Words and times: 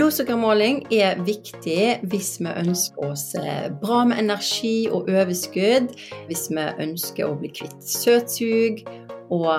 Blodsukkermåling 0.00 0.78
er 0.96 1.18
viktig 1.26 2.06
hvis 2.08 2.28
vi 2.40 2.48
ønsker 2.48 3.02
oss 3.04 3.34
eh, 3.36 3.66
bra 3.82 3.98
med 4.08 4.22
energi 4.22 4.86
og 4.88 5.10
overskudd, 5.12 5.90
hvis 6.24 6.46
vi 6.48 6.62
ønsker 6.80 7.26
å 7.26 7.34
bli 7.36 7.50
kvitt 7.52 7.84
søtsug 7.84 8.80
og 9.28 9.50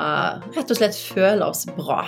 rett 0.55 0.73
og 0.73 0.79
slett 0.79 0.97
føle 0.97 1.45
oss 1.45 1.67
bra. 1.75 1.99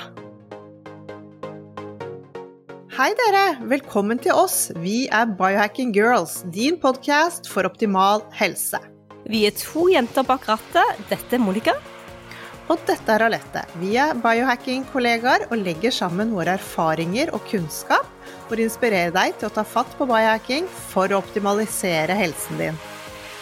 Hei 2.97 3.11
dere, 3.21 3.43
velkommen 3.69 4.17
til 4.25 4.33
oss. 4.33 4.71
Vi 4.81 5.03
er 5.13 5.29
Biohacking 5.37 5.93
Girls, 5.93 6.39
din 6.57 6.81
podkast 6.81 7.45
for 7.45 7.69
optimal 7.69 8.25
helse. 8.33 8.81
Vi 9.29 9.43
er 9.45 9.53
to 9.61 9.91
jenter 9.93 10.25
bak 10.25 10.49
rattet. 10.49 11.05
Dette 11.13 11.37
er 11.37 11.45
Monica. 11.45 11.77
Og 12.73 12.81
dette 12.89 13.13
er 13.13 13.27
Alette. 13.27 13.61
Vi 13.77 13.93
er 13.99 14.17
biohacking-kollegaer 14.23 15.51
og 15.51 15.61
legger 15.61 15.93
sammen 15.93 16.33
våre 16.33 16.57
erfaringer 16.57 17.29
og 17.37 17.45
kunnskap 17.51 18.09
for 18.47 18.59
å 18.59 18.65
inspirere 18.65 19.13
deg 19.15 19.37
til 19.37 19.49
å 19.49 19.53
ta 19.53 19.63
fatt 19.67 19.93
på 19.99 20.07
biohacking 20.09 20.67
for 20.91 21.11
å 21.11 21.21
optimalisere 21.23 22.17
helsen 22.17 22.59
din. 22.61 22.81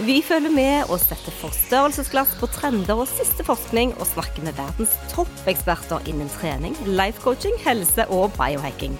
Vi 0.01 0.21
følger 0.25 0.53
med 0.53 0.89
og 0.89 0.97
setter 0.97 1.33
forstørrelsesglass 1.41 2.31
på 2.39 2.47
trender 2.49 3.03
og 3.03 3.09
siste 3.11 3.43
forskning, 3.45 3.91
og 3.99 4.07
snakker 4.09 4.47
med 4.47 4.57
verdens 4.57 4.95
toppeksperter 5.11 6.07
innen 6.09 6.31
trening, 6.39 6.73
life 6.87 7.21
coaching, 7.21 7.53
helse 7.61 8.07
og 8.09 8.31
biohacking. 8.39 8.95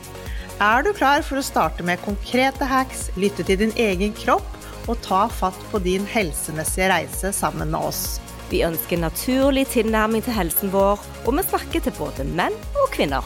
Er 0.62 0.84
du 0.86 0.92
klar 0.94 1.24
for 1.26 1.42
å 1.42 1.46
starte 1.46 1.82
med 1.82 2.04
konkrete 2.06 2.68
hacks, 2.70 3.08
lytte 3.18 3.42
til 3.48 3.64
din 3.64 3.74
egen 3.82 4.14
kropp 4.14 4.46
og 4.92 5.00
ta 5.02 5.24
fatt 5.32 5.58
på 5.72 5.82
din 5.82 6.06
helsemessige 6.06 6.92
reise 6.92 7.32
sammen 7.34 7.74
med 7.74 7.82
oss? 7.82 8.20
Vi 8.52 8.62
ønsker 8.68 9.00
naturlig 9.02 9.70
tilnærming 9.72 10.22
til 10.26 10.36
helsen 10.38 10.70
vår, 10.76 11.02
og 11.26 11.38
vi 11.38 11.48
snakker 11.48 11.82
til 11.82 11.96
både 11.98 12.28
menn 12.36 12.58
og 12.76 12.92
kvinner. 12.94 13.26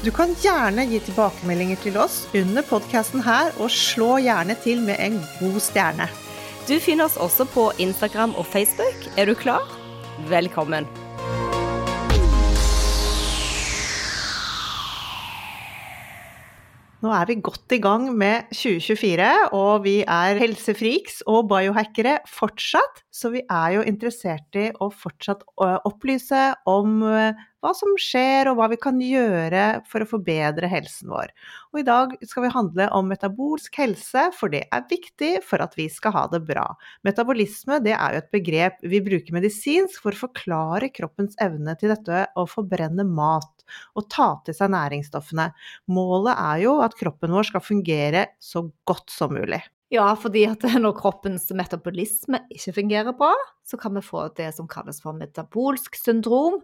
Du 0.00 0.08
kan 0.16 0.30
gjerne 0.40 0.86
gi 0.88 0.96
tilbakemeldinger 1.04 1.76
til 1.82 1.98
oss 2.00 2.22
under 2.32 2.64
podkasten 2.64 3.20
her, 3.20 3.50
og 3.60 3.68
slå 3.68 4.14
gjerne 4.24 4.54
til 4.64 4.78
med 4.80 4.96
en 4.96 5.18
god 5.36 5.58
stjerne. 5.60 6.06
Du 6.64 6.72
finner 6.80 7.04
oss 7.04 7.18
også 7.20 7.44
på 7.52 7.66
Instagram 7.84 8.32
og 8.40 8.48
Facebook. 8.48 8.96
Er 9.20 9.28
du 9.28 9.34
klar? 9.36 9.66
Velkommen. 10.30 10.88
Nå 17.04 17.12
er 17.16 17.28
vi 17.28 17.36
godt 17.44 17.76
i 17.76 17.80
gang 17.84 18.08
med 18.16 18.48
2024, 18.56 19.28
og 19.52 19.84
vi 19.84 19.98
er 20.00 20.40
helsefreaks 20.40 21.20
og 21.28 21.52
biohackere 21.52 22.22
fortsatt. 22.28 23.04
Så 23.12 23.36
vi 23.36 23.44
er 23.44 23.76
jo 23.76 23.84
interessert 23.84 24.56
i 24.56 24.70
å 24.80 24.88
fortsatt 24.88 25.44
opplyse 25.60 26.54
om 26.68 27.04
hva 27.60 27.72
som 27.76 27.92
skjer 28.00 28.50
og 28.50 28.58
hva 28.58 28.68
vi 28.72 28.78
kan 28.80 29.00
gjøre 29.04 29.64
for 29.88 30.04
å 30.04 30.08
forbedre 30.08 30.68
helsen 30.70 31.10
vår. 31.12 31.32
Og 31.72 31.82
i 31.82 31.86
dag 31.86 32.14
skal 32.26 32.46
vi 32.46 32.52
handle 32.54 32.88
om 32.96 33.10
metabolsk 33.10 33.80
helse, 33.82 34.26
for 34.36 34.52
det 34.52 34.64
er 34.72 34.88
viktig 34.90 35.32
for 35.46 35.62
at 35.64 35.76
vi 35.78 35.88
skal 35.92 36.14
ha 36.16 36.26
det 36.32 36.42
bra. 36.48 36.66
Metabolisme 37.06 37.80
det 37.84 37.94
er 37.96 38.16
jo 38.16 38.22
et 38.24 38.32
begrep 38.34 38.84
vi 38.84 39.02
bruker 39.04 39.36
medisinsk 39.36 40.00
for 40.02 40.16
å 40.16 40.22
forklare 40.26 40.92
kroppens 40.94 41.36
evne 41.42 41.76
til 41.80 41.92
dette 41.92 42.26
å 42.34 42.46
forbrenne 42.48 43.06
mat 43.06 43.66
og 43.94 44.08
ta 44.10 44.32
til 44.46 44.56
seg 44.56 44.72
næringsstoffene. 44.74 45.50
Målet 45.92 46.34
er 46.34 46.64
jo 46.64 46.78
at 46.84 46.96
kroppen 46.98 47.36
vår 47.36 47.52
skal 47.52 47.64
fungere 47.64 48.24
så 48.42 48.64
godt 48.88 49.12
som 49.14 49.36
mulig. 49.36 49.60
Ja, 49.90 50.12
fordi 50.14 50.44
at 50.46 50.62
når 50.82 50.94
kroppens 51.00 51.48
metabolisme 51.56 52.44
ikke 52.54 52.76
fungerer 52.78 53.16
bra, 53.16 53.32
så 53.66 53.78
kan 53.80 53.96
vi 53.98 54.04
få 54.06 54.28
det 54.38 54.52
som 54.56 54.70
kalles 54.70 55.02
for 55.02 55.16
metabolsk 55.18 55.98
syndrom. 55.98 56.60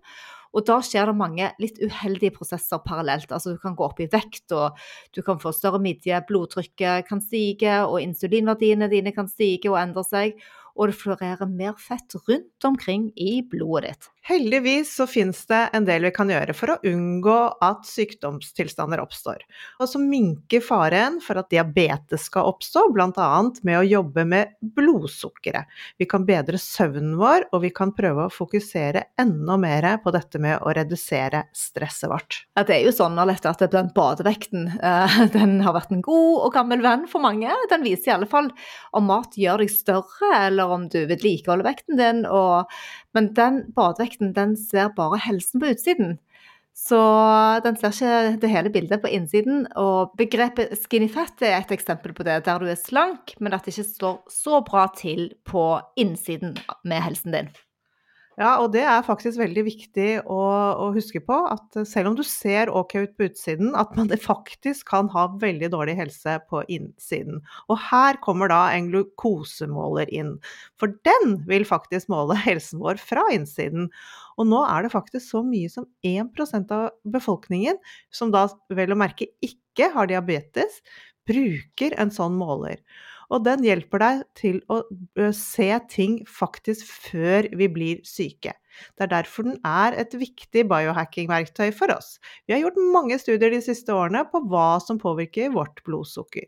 Og 0.56 0.64
da 0.64 0.78
skjer 0.84 1.10
det 1.10 1.16
mange 1.18 1.50
litt 1.60 1.80
uheldige 1.84 2.32
prosesser 2.38 2.80
parallelt. 2.84 3.28
Altså 3.28 3.52
du 3.52 3.58
kan 3.60 3.76
gå 3.76 3.84
opp 3.84 4.00
i 4.00 4.08
vekt, 4.12 4.48
og 4.56 4.78
du 5.12 5.20
kan 5.26 5.40
få 5.42 5.52
større 5.52 5.82
midje, 5.84 6.22
blodtrykket 6.28 7.08
kan 7.10 7.20
stige, 7.20 7.82
og 7.84 8.00
insulinverdiene 8.00 8.88
dine 8.92 9.12
kan 9.12 9.28
stige 9.28 9.68
og 9.72 9.80
endre 9.82 10.06
seg 10.08 10.40
og 10.76 10.90
det 10.90 10.98
florerer 11.00 11.48
mer 11.48 11.76
fett 11.80 12.16
rundt 12.28 12.68
omkring 12.68 13.08
i 13.16 13.40
blodet 13.50 13.94
ditt. 13.94 14.10
Heldigvis 14.26 14.90
så 14.96 15.04
finnes 15.06 15.38
det 15.46 15.60
en 15.72 15.84
del 15.86 16.02
vi 16.02 16.10
kan 16.10 16.30
gjøre 16.30 16.54
for 16.56 16.72
å 16.72 16.76
unngå 16.90 17.34
at 17.62 17.84
sykdomstilstander 17.86 18.98
oppstår, 18.98 19.44
og 19.78 19.86
som 19.86 20.08
minker 20.10 20.64
faren 20.66 21.20
for 21.22 21.38
at 21.38 21.52
diabetes 21.52 22.24
skal 22.26 22.48
oppstå, 22.50 22.88
bl.a. 22.96 23.28
med 23.62 23.78
å 23.78 23.84
jobbe 23.86 24.24
med 24.26 24.56
blodsukkeret. 24.74 25.70
Vi 26.02 26.08
kan 26.10 26.26
bedre 26.26 26.58
søvnen 26.58 27.14
vår, 27.20 27.46
og 27.54 27.62
vi 27.68 27.70
kan 27.76 27.92
prøve 27.94 28.24
å 28.26 28.32
fokusere 28.34 29.04
enda 29.22 29.54
mer 29.62 29.86
på 30.02 30.10
dette 30.16 30.42
med 30.42 30.58
å 30.58 30.74
redusere 30.74 31.44
stresset 31.54 32.10
vårt. 32.10 32.40
Ja, 32.58 32.66
det 32.66 32.80
er 32.80 32.88
jo 32.88 32.96
sånn 32.96 33.22
at 33.22 33.62
den 33.70 33.92
badevekten 33.94 34.72
uh, 34.80 35.20
den 35.36 35.60
har 35.62 35.78
vært 35.78 35.94
en 35.94 36.02
god 36.02 36.48
og 36.48 36.50
gammel 36.58 36.82
venn 36.82 37.06
for 37.06 37.22
mange. 37.22 37.54
Den 37.70 37.86
viser 37.86 38.10
i 38.10 38.16
alle 38.16 38.30
fall 38.30 38.50
om 38.90 39.06
mat 39.06 39.38
gjør 39.38 39.62
deg 39.62 39.70
større, 39.70 40.34
eller 40.48 40.74
om 40.80 40.90
du 40.90 41.04
vedlikeholder 41.06 41.70
vekten 41.70 42.02
din. 42.02 42.26
Og, 42.26 42.66
men 43.14 43.30
den 43.38 43.62
badevekten 43.76 44.15
den 44.20 44.56
ser 44.56 44.92
bare 44.96 45.20
helsen 45.26 45.62
på 45.62 45.72
utsiden. 45.74 46.16
Så 46.76 46.98
den 47.64 47.78
ser 47.80 47.88
ikke 47.88 48.40
det 48.42 48.50
hele 48.52 48.70
bildet 48.70 49.00
på 49.00 49.08
innsiden. 49.08 49.64
Og 49.80 50.12
begrepet 50.20 50.76
skinny 50.82 51.08
fat 51.08 51.40
er 51.40 51.56
et 51.62 51.72
eksempel 51.72 52.12
på 52.12 52.26
det, 52.26 52.42
der 52.44 52.60
du 52.60 52.68
er 52.68 52.76
slank, 52.76 53.32
men 53.40 53.56
at 53.56 53.64
det 53.64 53.72
ikke 53.72 53.88
står 53.88 54.18
så 54.32 54.60
bra 54.66 54.84
til 54.96 55.30
på 55.48 55.78
innsiden 55.96 56.58
med 56.84 57.00
helsen 57.00 57.32
din. 57.32 57.48
Ja, 58.36 58.58
og 58.60 58.74
det 58.74 58.82
er 58.84 59.00
faktisk 59.00 59.38
veldig 59.40 59.62
viktig 59.64 60.08
å, 60.28 60.40
å, 60.76 60.90
huske 60.92 61.22
på 61.24 61.38
at 61.48 61.78
selv 61.88 62.10
om 62.10 62.18
du 62.18 62.20
ser 62.26 62.68
ok 62.68 62.92
ut 62.98 63.14
på 63.16 63.30
utsiden, 63.30 63.70
at 63.80 63.94
man 63.96 64.12
faktisk 64.20 64.90
kan 64.90 65.08
ha 65.14 65.24
veldig 65.40 65.70
dårlig 65.72 65.94
helse 65.96 66.34
på 66.50 66.60
innsiden. 66.68 67.40
Og 67.72 67.80
her 67.88 68.20
kommer 68.24 68.52
da 68.52 68.60
en 68.74 68.90
glukosemåler 68.92 70.12
inn. 70.12 70.34
For 70.76 70.92
den 71.08 71.38
vil 71.48 71.64
faktisk 71.64 72.12
måle 72.12 72.36
helsen 72.44 72.84
vår 72.84 73.00
fra 73.00 73.24
innsiden. 73.32 73.88
Og 74.36 74.52
nå 74.52 74.60
er 74.68 74.84
det 74.84 74.92
faktisk 74.92 75.30
så 75.30 75.40
mye 75.46 75.72
som 75.72 75.88
1% 76.04 76.76
av 76.76 76.90
befolkningen, 77.08 77.80
som 78.12 78.36
da 78.36 78.50
vel 78.68 78.92
å 78.92 79.00
merke 79.00 79.32
ikke 79.40 79.94
har 79.96 80.12
diabetes, 80.12 80.82
bruker 81.26 81.96
en 81.96 82.12
sånn 82.12 82.36
måler. 82.36 82.84
Og 83.32 83.42
den 83.46 83.64
hjelper 83.66 84.02
deg 84.02 84.22
til 84.38 84.60
å 84.70 84.82
se 85.34 85.70
ting 85.90 86.20
faktisk 86.30 86.86
før 87.08 87.48
vi 87.58 87.68
blir 87.72 88.02
syke. 88.06 88.54
Det 88.96 89.06
er 89.06 89.12
derfor 89.14 89.48
den 89.48 89.60
er 89.66 89.96
et 89.98 90.12
viktig 90.14 90.66
biohacking-verktøy 90.70 91.70
for 91.74 91.94
oss. 91.94 92.16
Vi 92.46 92.54
har 92.54 92.62
gjort 92.62 92.82
mange 92.92 93.18
studier 93.18 93.54
de 93.54 93.62
siste 93.64 93.94
årene 93.94 94.26
på 94.30 94.42
hva 94.50 94.76
som 94.84 95.00
påvirker 95.00 95.54
vårt 95.54 95.80
blodsukker. 95.88 96.46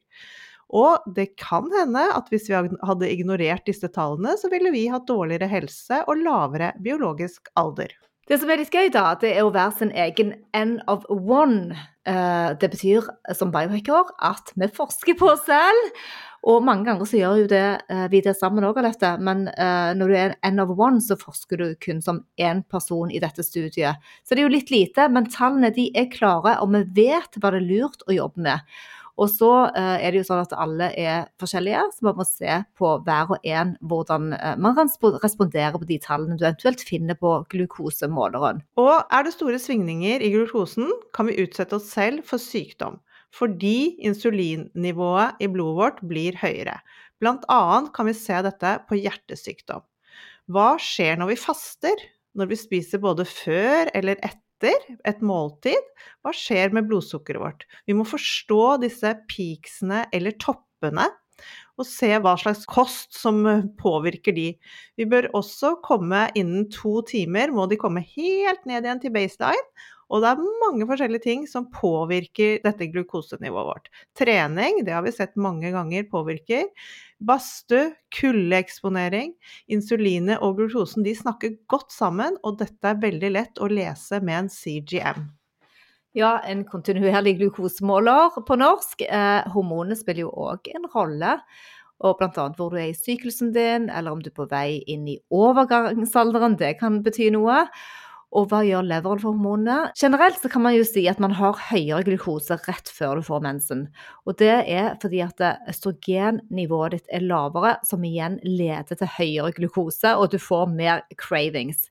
Og 0.68 1.06
det 1.16 1.30
kan 1.40 1.70
hende 1.72 2.02
at 2.12 2.28
hvis 2.28 2.50
vi 2.50 2.58
hadde 2.58 3.08
ignorert 3.08 3.64
disse 3.66 3.88
tallene, 3.88 4.36
så 4.36 4.50
ville 4.52 4.72
vi 4.74 4.84
hatt 4.92 5.08
dårligere 5.08 5.48
helse 5.48 6.02
og 6.04 6.20
lavere 6.20 6.74
biologisk 6.84 7.48
alder. 7.56 7.94
Det 8.28 8.36
som 8.36 8.50
er 8.52 8.60
litt 8.60 8.74
gøy, 8.74 8.90
da, 8.92 9.14
det 9.16 9.30
er 9.32 9.46
å 9.46 9.52
være 9.54 9.78
sin 9.78 9.92
egen 9.96 10.34
end 10.52 10.82
of 10.92 11.06
one. 11.08 11.72
Eh, 12.04 12.50
det 12.60 12.68
betyr 12.74 13.06
som 13.32 13.54
biohacker 13.54 14.12
at 14.20 14.52
vi 14.52 14.68
forsker 14.76 15.16
på 15.16 15.30
oss 15.32 15.46
selv. 15.48 15.94
Og 16.46 16.62
mange 16.62 16.86
ganger 16.86 17.08
så 17.08 17.18
gjør 17.18 17.40
jo 17.42 17.48
det, 17.50 17.64
eh, 17.90 18.32
sammen 18.36 18.64
òg, 18.64 18.78
Alette. 18.78 19.16
Men 19.20 19.48
uh, 19.48 19.94
når 19.94 20.08
du 20.08 20.14
er 20.14 20.36
end 20.44 20.60
of 20.60 20.70
one, 20.78 21.00
så 21.00 21.18
forsker 21.18 21.56
du 21.58 21.74
kun 21.82 22.00
som 22.02 22.24
én 22.38 22.62
person 22.68 23.10
i 23.10 23.18
dette 23.18 23.42
studiet. 23.42 23.98
Så 24.24 24.34
det 24.34 24.42
er 24.42 24.48
jo 24.48 24.54
litt 24.54 24.70
lite, 24.70 25.08
men 25.10 25.26
tallene 25.26 25.74
de 25.74 25.90
er 25.94 26.10
klare, 26.12 26.60
og 26.62 26.70
vi 26.72 26.84
vet 27.02 27.40
hva 27.40 27.50
det 27.50 27.62
er 27.62 27.66
lurt 27.66 28.06
å 28.06 28.14
jobbe 28.14 28.40
med. 28.46 28.78
Og 29.18 29.26
så 29.32 29.50
uh, 29.74 29.96
er 29.98 30.12
det 30.12 30.20
jo 30.20 30.28
sånn 30.28 30.44
at 30.44 30.54
alle 30.54 30.92
er 30.94 31.26
forskjellige, 31.42 31.82
så 31.96 32.06
man 32.06 32.20
må 32.20 32.28
se 32.28 32.60
på 32.78 32.92
hver 33.02 33.34
og 33.34 33.42
en 33.42 33.74
hvordan 33.82 34.30
man 34.62 34.76
kan 34.78 34.92
respondere 35.18 35.74
på 35.74 35.88
de 35.90 35.98
tallene 35.98 36.38
du 36.38 36.46
eventuelt 36.46 36.84
finner 36.86 37.18
på 37.18 37.34
glukosemåleren. 37.50 38.62
Og 38.78 38.94
er 38.94 39.26
det 39.26 39.34
store 39.34 39.58
svingninger 39.58 40.22
i 40.22 40.30
glukosen, 40.36 40.86
kan 41.10 41.26
vi 41.26 41.40
utsette 41.42 41.80
oss 41.80 41.90
selv 41.90 42.22
for 42.30 42.38
sykdom 42.38 43.02
fordi 43.34 43.98
insulinnivået 44.04 45.42
i 45.42 45.48
blodet 45.52 45.78
vårt 45.78 46.02
blir 46.10 46.38
høyere. 46.40 46.78
Blant 47.20 47.44
annet 47.50 47.92
kan 47.94 48.08
vi 48.08 48.16
se 48.16 48.40
dette 48.46 48.74
på 48.88 48.98
hjertesykdom. 48.98 49.84
Hva 50.48 50.70
skjer 50.80 51.18
når 51.20 51.34
vi 51.34 51.40
faster? 51.40 52.04
Når 52.38 52.52
vi 52.52 52.58
spiser 52.60 53.02
både 53.02 53.26
før 53.28 53.90
eller 53.96 54.20
etter 54.24 54.78
et 55.06 55.22
måltid? 55.24 55.92
Hva 56.22 56.32
skjer 56.34 56.72
med 56.74 56.88
blodsukkeret 56.88 57.42
vårt? 57.42 57.64
Vi 57.86 57.96
må 57.96 58.06
forstå 58.08 58.78
disse 58.84 59.12
peaksene 59.30 60.06
eller 60.14 60.38
toppene 60.40 61.08
og 61.78 61.86
se 61.86 62.10
hva 62.18 62.34
slags 62.40 62.64
kost 62.66 63.14
som 63.14 63.44
påvirker 63.78 64.34
de. 64.34 64.48
Vi 64.98 65.06
bør 65.06 65.30
også 65.38 65.76
komme 65.84 66.24
innen 66.38 66.66
to 66.74 66.98
timer, 67.06 67.52
må 67.54 67.68
de 67.70 67.78
komme 67.78 68.02
helt 68.02 68.66
ned 68.66 68.86
igjen 68.86 69.02
til 69.04 69.14
baseline, 69.14 69.86
og 70.08 70.22
det 70.24 70.30
er 70.30 70.46
mange 70.62 70.86
forskjellige 70.88 71.24
ting 71.26 71.44
som 71.48 71.66
påvirker 71.72 72.62
dette 72.64 72.88
glukosenivået 72.92 73.68
vårt. 73.68 73.90
Trening, 74.16 74.80
det 74.86 74.94
har 74.96 75.04
vi 75.04 75.12
sett 75.12 75.36
mange 75.36 75.72
ganger 75.74 76.08
påvirker. 76.08 76.64
Badstue, 77.20 77.92
kuldeeksponering. 78.16 79.34
Insulinet 79.68 80.40
og 80.44 80.56
glukosen 80.60 81.04
de 81.04 81.12
snakker 81.18 81.58
godt 81.68 81.92
sammen, 81.92 82.38
og 82.40 82.60
dette 82.62 82.88
er 82.88 83.02
veldig 83.02 83.32
lett 83.36 83.60
å 83.60 83.68
lese 83.68 84.22
med 84.24 84.44
en 84.44 84.52
CGM. 84.52 85.28
Ja, 86.16 86.38
en 86.40 86.64
kontinuerlig 86.66 87.36
glukosemåler 87.42 88.40
på 88.48 88.56
norsk. 88.58 89.04
Eh, 89.04 89.44
hormonene 89.52 89.98
spiller 89.98 90.24
jo 90.24 90.32
òg 90.48 90.72
en 90.72 90.88
rolle. 90.94 91.36
Og 91.98 92.16
bl.a. 92.16 92.30
hvor 92.56 92.72
du 92.72 92.78
er 92.78 92.92
i 92.92 92.96
syklusen 92.96 93.50
din, 93.52 93.88
eller 93.90 94.14
om 94.14 94.20
du 94.22 94.30
er 94.30 94.36
på 94.36 94.46
vei 94.48 94.80
inn 94.88 95.04
i 95.10 95.18
overgangsalderen. 95.34 96.56
Det 96.56 96.76
kan 96.80 97.02
bety 97.04 97.28
noe. 97.34 97.66
Og 98.36 98.50
hva 98.50 98.60
gjør 98.66 98.84
leveren 98.84 99.20
for 99.22 99.32
hormonene? 99.32 99.92
Generelt 99.96 100.42
så 100.42 100.50
kan 100.52 100.62
man 100.66 100.74
jo 100.76 100.84
si 100.84 101.06
at 101.08 101.20
man 101.22 101.32
har 101.38 101.56
høyere 101.70 102.04
glukose 102.04 102.58
rett 102.66 102.90
før 102.92 103.16
du 103.16 103.24
får 103.24 103.40
mensen. 103.46 103.86
Og 104.28 104.36
det 104.40 104.52
er 104.68 104.98
fordi 105.00 105.22
at 105.24 105.40
østrogennivået 105.70 106.98
ditt 106.98 107.08
er 107.14 107.24
lavere, 107.24 107.78
som 107.88 108.04
igjen 108.04 108.36
leder 108.44 109.00
til 109.00 109.14
høyere 109.16 109.54
glukose, 109.56 110.12
og 110.12 110.28
du 110.34 110.36
får 110.42 110.68
mer 110.74 111.06
cravings. 111.16 111.88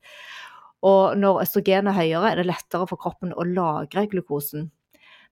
Og 0.86 1.18
når 1.18 1.42
østrogen 1.48 1.90
er 1.90 1.98
høyere, 1.98 2.32
er 2.32 2.42
det 2.44 2.52
lettere 2.52 2.86
for 2.86 3.02
kroppen 3.02 3.34
å 3.34 3.48
lagre 3.48 4.06
glukosen. 4.12 4.70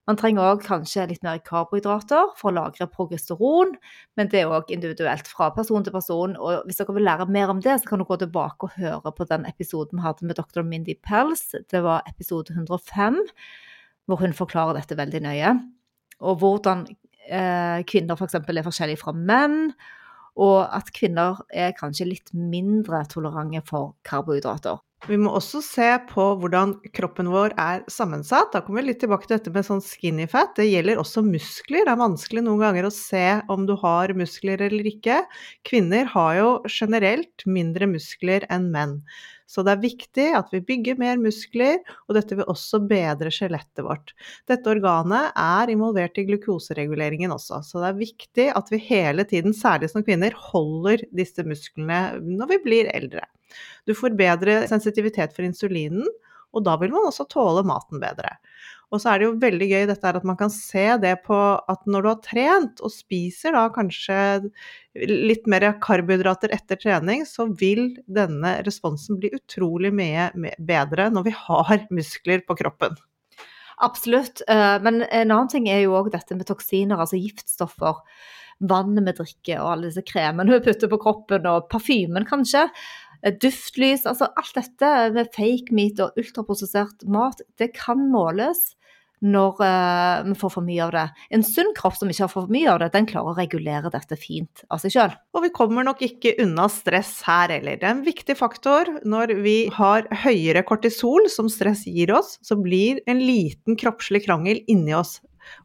Man 0.05 0.19
trenger 0.19 0.45
òg 0.45 0.61
kanskje 0.65 1.07
litt 1.09 1.23
mer 1.25 1.39
karbohydrater 1.41 2.35
for 2.37 2.51
å 2.51 2.55
lagre 2.59 2.85
progesteron, 2.91 3.71
men 4.17 4.29
det 4.29 4.43
er 4.43 4.51
òg 4.53 4.69
individuelt 4.73 5.25
fra 5.25 5.47
person 5.55 5.85
til 5.85 5.95
person. 5.95 6.35
Og 6.37 6.67
hvis 6.67 6.77
dere 6.77 6.93
vil 6.93 7.07
lære 7.07 7.25
mer 7.33 7.53
om 7.53 7.61
det, 7.63 7.79
så 7.81 7.89
kan 7.89 8.01
du 8.01 8.05
gå 8.05 8.19
tilbake 8.21 8.69
og 8.69 8.77
høre 8.77 9.13
på 9.17 9.25
den 9.31 9.47
episoden 9.49 9.97
vi 9.97 10.05
hadde 10.05 10.29
med 10.29 10.37
dr. 10.37 10.61
Mindy 10.61 10.93
Pels. 11.01 11.47
Det 11.71 11.81
var 11.85 12.05
episode 12.11 12.53
105, 12.53 13.17
hvor 14.05 14.21
hun 14.21 14.37
forklarer 14.37 14.77
dette 14.77 14.97
veldig 14.99 15.23
nøye. 15.25 15.57
Og 16.21 16.37
hvordan 16.43 16.85
eh, 17.25 17.81
kvinner 17.89 18.19
f.eks. 18.19 18.37
For 18.45 18.61
er 18.61 18.69
forskjellige 18.69 19.01
fra 19.01 19.15
menn, 19.17 19.71
og 20.35 20.67
at 20.75 20.91
kvinner 20.93 21.39
er 21.49 21.73
kanskje 21.77 22.11
litt 22.11 22.33
mindre 22.35 23.01
tolerante 23.09 23.63
for 23.65 23.95
karbohydrater. 24.05 24.81
Vi 25.05 25.17
må 25.21 25.29
også 25.37 25.59
se 25.61 25.87
på 26.09 26.23
hvordan 26.41 26.71
kroppen 26.97 27.27
vår 27.29 27.53
er 27.61 27.83
sammensatt. 27.93 28.49
Da 28.55 28.63
kommer 28.65 28.81
vi 28.81 28.87
litt 28.87 29.03
tilbake 29.03 29.27
til 29.27 29.35
dette 29.35 29.51
med 29.53 29.67
sånn 29.67 29.83
skinny 29.85 30.25
fat. 30.31 30.55
Det 30.57 30.65
gjelder 30.65 30.97
også 30.97 31.21
muskler. 31.21 31.85
Det 31.85 31.93
er 31.93 31.99
vanskelig 31.99 32.41
noen 32.41 32.63
ganger 32.63 32.87
å 32.87 32.93
se 32.93 33.21
om 33.53 33.67
du 33.69 33.75
har 33.83 34.15
muskler 34.17 34.63
eller 34.65 34.89
ikke. 34.89 35.19
Kvinner 35.69 36.09
har 36.09 36.31
jo 36.39 36.49
generelt 36.65 37.45
mindre 37.45 37.89
muskler 37.91 38.47
enn 38.49 38.71
menn. 38.73 38.97
Så 39.45 39.61
det 39.61 39.75
er 39.75 39.83
viktig 39.83 40.25
at 40.39 40.49
vi 40.55 40.63
bygger 40.65 40.97
mer 40.97 41.21
muskler, 41.21 41.77
og 42.09 42.17
dette 42.17 42.39
vil 42.39 42.49
også 42.49 42.81
bedre 42.89 43.29
skjelettet 43.29 43.85
vårt. 43.85 44.15
Dette 44.49 44.73
organet 44.73 45.37
er 45.37 45.69
involvert 45.69 46.17
i 46.17 46.25
glukosereguleringen 46.31 47.35
også, 47.35 47.61
så 47.61 47.83
det 47.83 47.91
er 47.91 48.01
viktig 48.01 48.49
at 48.57 48.73
vi 48.73 48.81
hele 48.89 49.29
tiden, 49.29 49.53
særlig 49.53 49.93
som 49.93 50.01
kvinner, 50.07 50.33
holder 50.49 51.05
disse 51.13 51.45
musklene 51.45 52.23
når 52.25 52.55
vi 52.55 52.63
blir 52.65 52.93
eldre. 52.97 53.29
Du 53.87 53.95
får 53.97 54.17
bedre 54.19 54.63
sensitivitet 54.69 55.35
for 55.35 55.47
insulinen, 55.47 56.07
og 56.55 56.63
da 56.63 56.77
vil 56.79 56.93
man 56.93 57.09
også 57.09 57.27
tåle 57.31 57.65
maten 57.67 57.99
bedre. 57.99 58.37
Og 58.93 59.01
så 59.01 59.11
er 59.11 59.19
det 59.19 59.25
jo 59.27 59.37
veldig 59.41 59.67
gøy 59.67 59.87
dette 59.89 60.11
at 60.13 60.27
man 60.27 60.37
kan 60.39 60.51
se 60.53 60.85
det 61.01 61.15
på 61.25 61.37
at 61.57 61.89
når 61.89 62.05
du 62.05 62.09
har 62.11 62.21
trent 62.23 62.83
og 62.85 62.93
spiser 62.93 63.55
da 63.57 63.65
kanskje 63.73 64.17
litt 65.09 65.49
mer 65.51 65.65
karbohydrater 65.83 66.53
etter 66.55 66.79
trening, 66.79 67.25
så 67.27 67.49
vil 67.59 67.89
denne 68.05 68.59
responsen 68.67 69.19
bli 69.19 69.33
utrolig 69.35 69.91
mye 69.95 70.29
bedre 70.59 71.09
når 71.11 71.27
vi 71.27 71.35
har 71.41 71.89
muskler 71.89 72.45
på 72.45 72.57
kroppen. 72.61 72.95
Absolutt. 73.83 74.41
Eh, 74.47 74.77
men 74.85 75.03
en 75.03 75.31
annen 75.31 75.51
ting 75.51 75.67
er 75.67 75.83
jo 75.83 75.97
òg 75.99 76.13
dette 76.13 76.37
med 76.37 76.47
toksiner, 76.47 77.01
altså 77.01 77.19
giftstoffer. 77.19 77.99
Vannet 78.63 79.03
vi 79.03 79.13
drikker 79.17 79.59
og 79.59 79.73
alle 79.73 79.89
disse 79.89 80.05
kremene 80.07 80.53
vi 80.53 80.63
putter 80.63 80.87
på 80.87 80.99
kroppen, 81.01 81.47
og 81.51 81.67
parfymen 81.73 82.23
kanskje. 82.29 82.69
Eh, 83.25 83.33
duftlys, 83.41 84.05
altså 84.05 84.29
alt 84.37 84.55
dette 84.57 84.95
med 85.15 85.31
fake 85.33 85.73
meat 85.75 86.01
og 86.03 86.17
ultraprosessert 86.19 87.05
mat, 87.09 87.41
det 87.59 87.73
kan 87.77 88.09
måles 88.11 88.75
når 89.25 89.61
uh, 89.63 90.25
vi 90.27 90.35
får 90.37 90.51
for 90.53 90.65
mye 90.65 90.83
av 90.85 90.91
det. 90.93 91.05
En 91.33 91.43
sunn 91.45 91.71
kropp 91.77 91.95
som 91.97 92.09
ikke 92.11 92.25
har 92.25 92.31
for 92.33 92.51
mye 92.51 92.67
av 92.69 92.81
det, 92.83 92.91
den 92.93 93.07
klarer 93.09 93.31
å 93.31 93.37
regulere 93.37 93.89
dette 93.89 94.17
fint 94.19 94.65
av 94.69 94.81
seg 94.83 94.93
sjøl. 94.93 95.15
Og 95.33 95.45
vi 95.47 95.51
kommer 95.55 95.87
nok 95.87 96.03
ikke 96.05 96.35
unna 96.43 96.67
stress 96.69 97.17
her 97.25 97.53
heller. 97.55 97.79
Det 97.79 97.87
er 97.87 97.95
en 97.95 98.03
viktig 98.05 98.35
faktor. 98.37 98.91
Når 99.07 99.37
vi 99.45 99.55
har 99.73 100.05
høyere 100.25 100.65
kortisol, 100.67 101.29
som 101.31 101.49
stress 101.49 101.85
gir 101.87 102.13
oss, 102.13 102.35
så 102.45 102.59
blir 102.59 103.01
en 103.09 103.23
liten 103.23 103.79
kroppslig 103.79 104.25
krangel 104.27 104.61
inni 104.69 104.93
oss. 104.93 105.17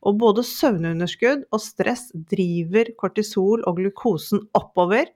Og 0.06 0.18
både 0.20 0.44
søvnunderskudd 0.46 1.46
og 1.50 1.62
stress 1.64 2.08
driver 2.30 2.92
kortisol 3.00 3.64
og 3.66 3.80
glukosen 3.80 4.44
oppover. 4.56 5.10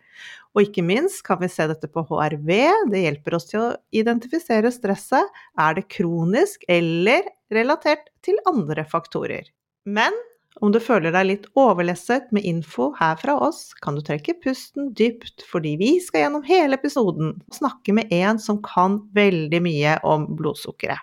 Og 0.54 0.68
ikke 0.68 0.84
minst 0.86 1.24
kan 1.26 1.40
vi 1.40 1.48
se 1.50 1.66
dette 1.66 1.88
på 1.90 2.04
HRV. 2.06 2.50
Det 2.92 3.00
hjelper 3.02 3.34
oss 3.38 3.48
til 3.50 3.62
å 3.62 3.72
identifisere 3.94 4.70
stresset. 4.74 5.32
Er 5.58 5.74
det 5.74 5.88
kronisk 5.90 6.62
eller 6.70 7.26
relatert 7.54 8.06
til 8.24 8.38
andre 8.48 8.86
faktorer? 8.86 9.50
Men 9.84 10.14
om 10.62 10.70
du 10.70 10.78
føler 10.78 11.10
deg 11.14 11.26
litt 11.26 11.48
overlesset 11.58 12.28
med 12.34 12.46
info 12.46 12.92
her 13.00 13.18
fra 13.18 13.34
oss, 13.42 13.72
kan 13.82 13.98
du 13.98 14.04
trekke 14.06 14.36
pusten 14.44 14.92
dypt, 14.94 15.42
fordi 15.50 15.74
vi 15.80 15.90
skal 16.02 16.26
gjennom 16.26 16.46
hele 16.46 16.78
episoden 16.78 17.34
snakke 17.54 17.96
med 17.96 18.14
en 18.14 18.38
som 18.38 18.62
kan 18.62 19.00
veldig 19.18 19.60
mye 19.64 19.98
om 20.06 20.28
blodsukkeret. 20.38 21.02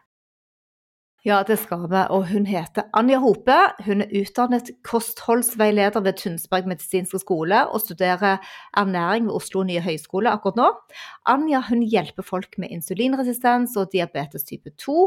Ja, 1.21 1.43
det 1.45 1.59
skal 1.61 1.83
vi. 1.85 1.99
Og 2.09 2.23
hun 2.31 2.47
heter 2.49 2.87
Anja 2.97 3.19
Hope. 3.21 3.53
Hun 3.85 4.01
er 4.01 4.13
utdannet 4.17 4.71
kostholdsveileder 4.81 6.01
ved 6.01 6.17
Tunsberg 6.17 6.65
medisinske 6.65 7.19
skole 7.21 7.59
og 7.69 7.83
studerer 7.83 8.41
ernæring 8.73 9.27
ved 9.27 9.35
Oslo 9.37 9.61
nye 9.69 9.83
høyskole 9.85 10.33
akkurat 10.33 10.57
nå. 10.57 10.71
Anja 11.29 11.61
hun 11.69 11.85
hjelper 11.85 12.25
folk 12.25 12.57
med 12.57 12.73
insulinresistens 12.73 13.77
og 13.77 13.93
diabetes 13.93 14.49
type 14.49 14.73
2, 14.81 14.97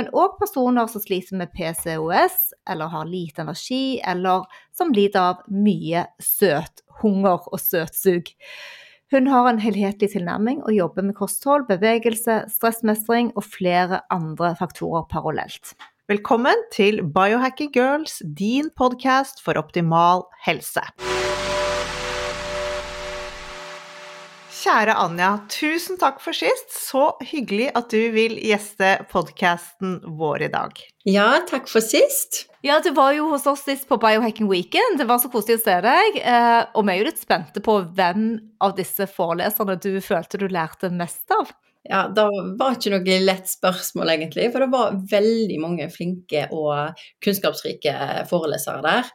men 0.00 0.08
òg 0.16 0.40
personer 0.40 0.88
som 0.88 1.04
sliter 1.04 1.36
med 1.36 1.52
PCOS 1.52 2.54
eller 2.64 2.88
har 2.88 3.12
lite 3.12 3.44
energi, 3.44 4.00
eller 4.00 4.48
som 4.72 4.96
lider 4.96 5.34
av 5.34 5.46
mye 5.52 6.08
søthunger 6.16 7.44
og 7.44 7.60
søtsug. 7.60 8.32
Hun 9.08 9.24
har 9.32 9.46
en 9.48 9.56
helhetlig 9.56 10.10
tilnærming 10.12 10.58
og 10.66 10.74
jobber 10.76 11.06
med 11.06 11.14
kosthold, 11.16 11.62
bevegelse, 11.70 12.42
stressmestring 12.52 13.30
og 13.40 13.46
flere 13.48 14.02
andre 14.12 14.50
faktorer 14.58 15.06
parallelt. 15.08 15.72
Velkommen 16.12 16.60
til 16.76 17.00
Biohacking 17.16 17.72
Girls, 17.72 18.20
din 18.36 18.68
podkast 18.76 19.40
for 19.44 19.56
optimal 19.56 20.26
helse. 20.44 20.84
Kjære 24.58 24.94
Anja, 24.98 25.28
tusen 25.52 25.98
takk 26.00 26.16
for 26.18 26.34
sist. 26.34 26.72
Så 26.74 27.02
hyggelig 27.22 27.68
at 27.78 27.92
du 27.92 28.08
vil 28.10 28.34
gjeste 28.42 28.96
podkasten 29.12 29.98
vår 30.18 30.48
i 30.48 30.50
dag. 30.50 30.80
Ja, 31.06 31.28
takk 31.46 31.68
for 31.70 31.84
sist. 31.84 32.48
Ja, 32.66 32.80
du 32.82 32.90
var 32.96 33.12
jo 33.14 33.28
hos 33.30 33.46
oss 33.46 33.62
sist 33.68 33.86
på 33.86 34.00
Biohacking 34.02 34.48
Weekend. 34.50 34.98
Det 34.98 35.06
var 35.06 35.20
så 35.22 35.30
koselig 35.30 35.60
å 35.60 35.62
se 35.62 35.76
deg. 35.84 36.18
Eh, 36.18 36.62
og 36.74 36.88
vi 36.88 36.94
er 36.94 36.98
jo 36.98 37.06
litt 37.06 37.22
spente 37.22 37.62
på 37.62 37.76
hvem 38.00 38.24
av 38.64 38.74
disse 38.80 39.06
foreleserne 39.12 39.78
du 39.84 39.92
følte 40.02 40.42
du 40.42 40.48
lærte 40.50 40.90
mest 40.90 41.30
av. 41.38 41.54
Ja, 41.86 42.08
det 42.10 42.26
var 42.58 42.74
ikke 42.74 42.96
noe 42.96 43.20
lett 43.28 43.46
spørsmål, 43.52 44.10
egentlig. 44.16 44.48
For 44.50 44.64
det 44.64 44.72
var 44.74 44.98
veldig 45.12 45.60
mange 45.62 45.86
flinke 45.94 46.48
og 46.50 46.98
kunnskapsrike 47.22 47.94
forelesere 48.32 48.82
der. 48.82 49.14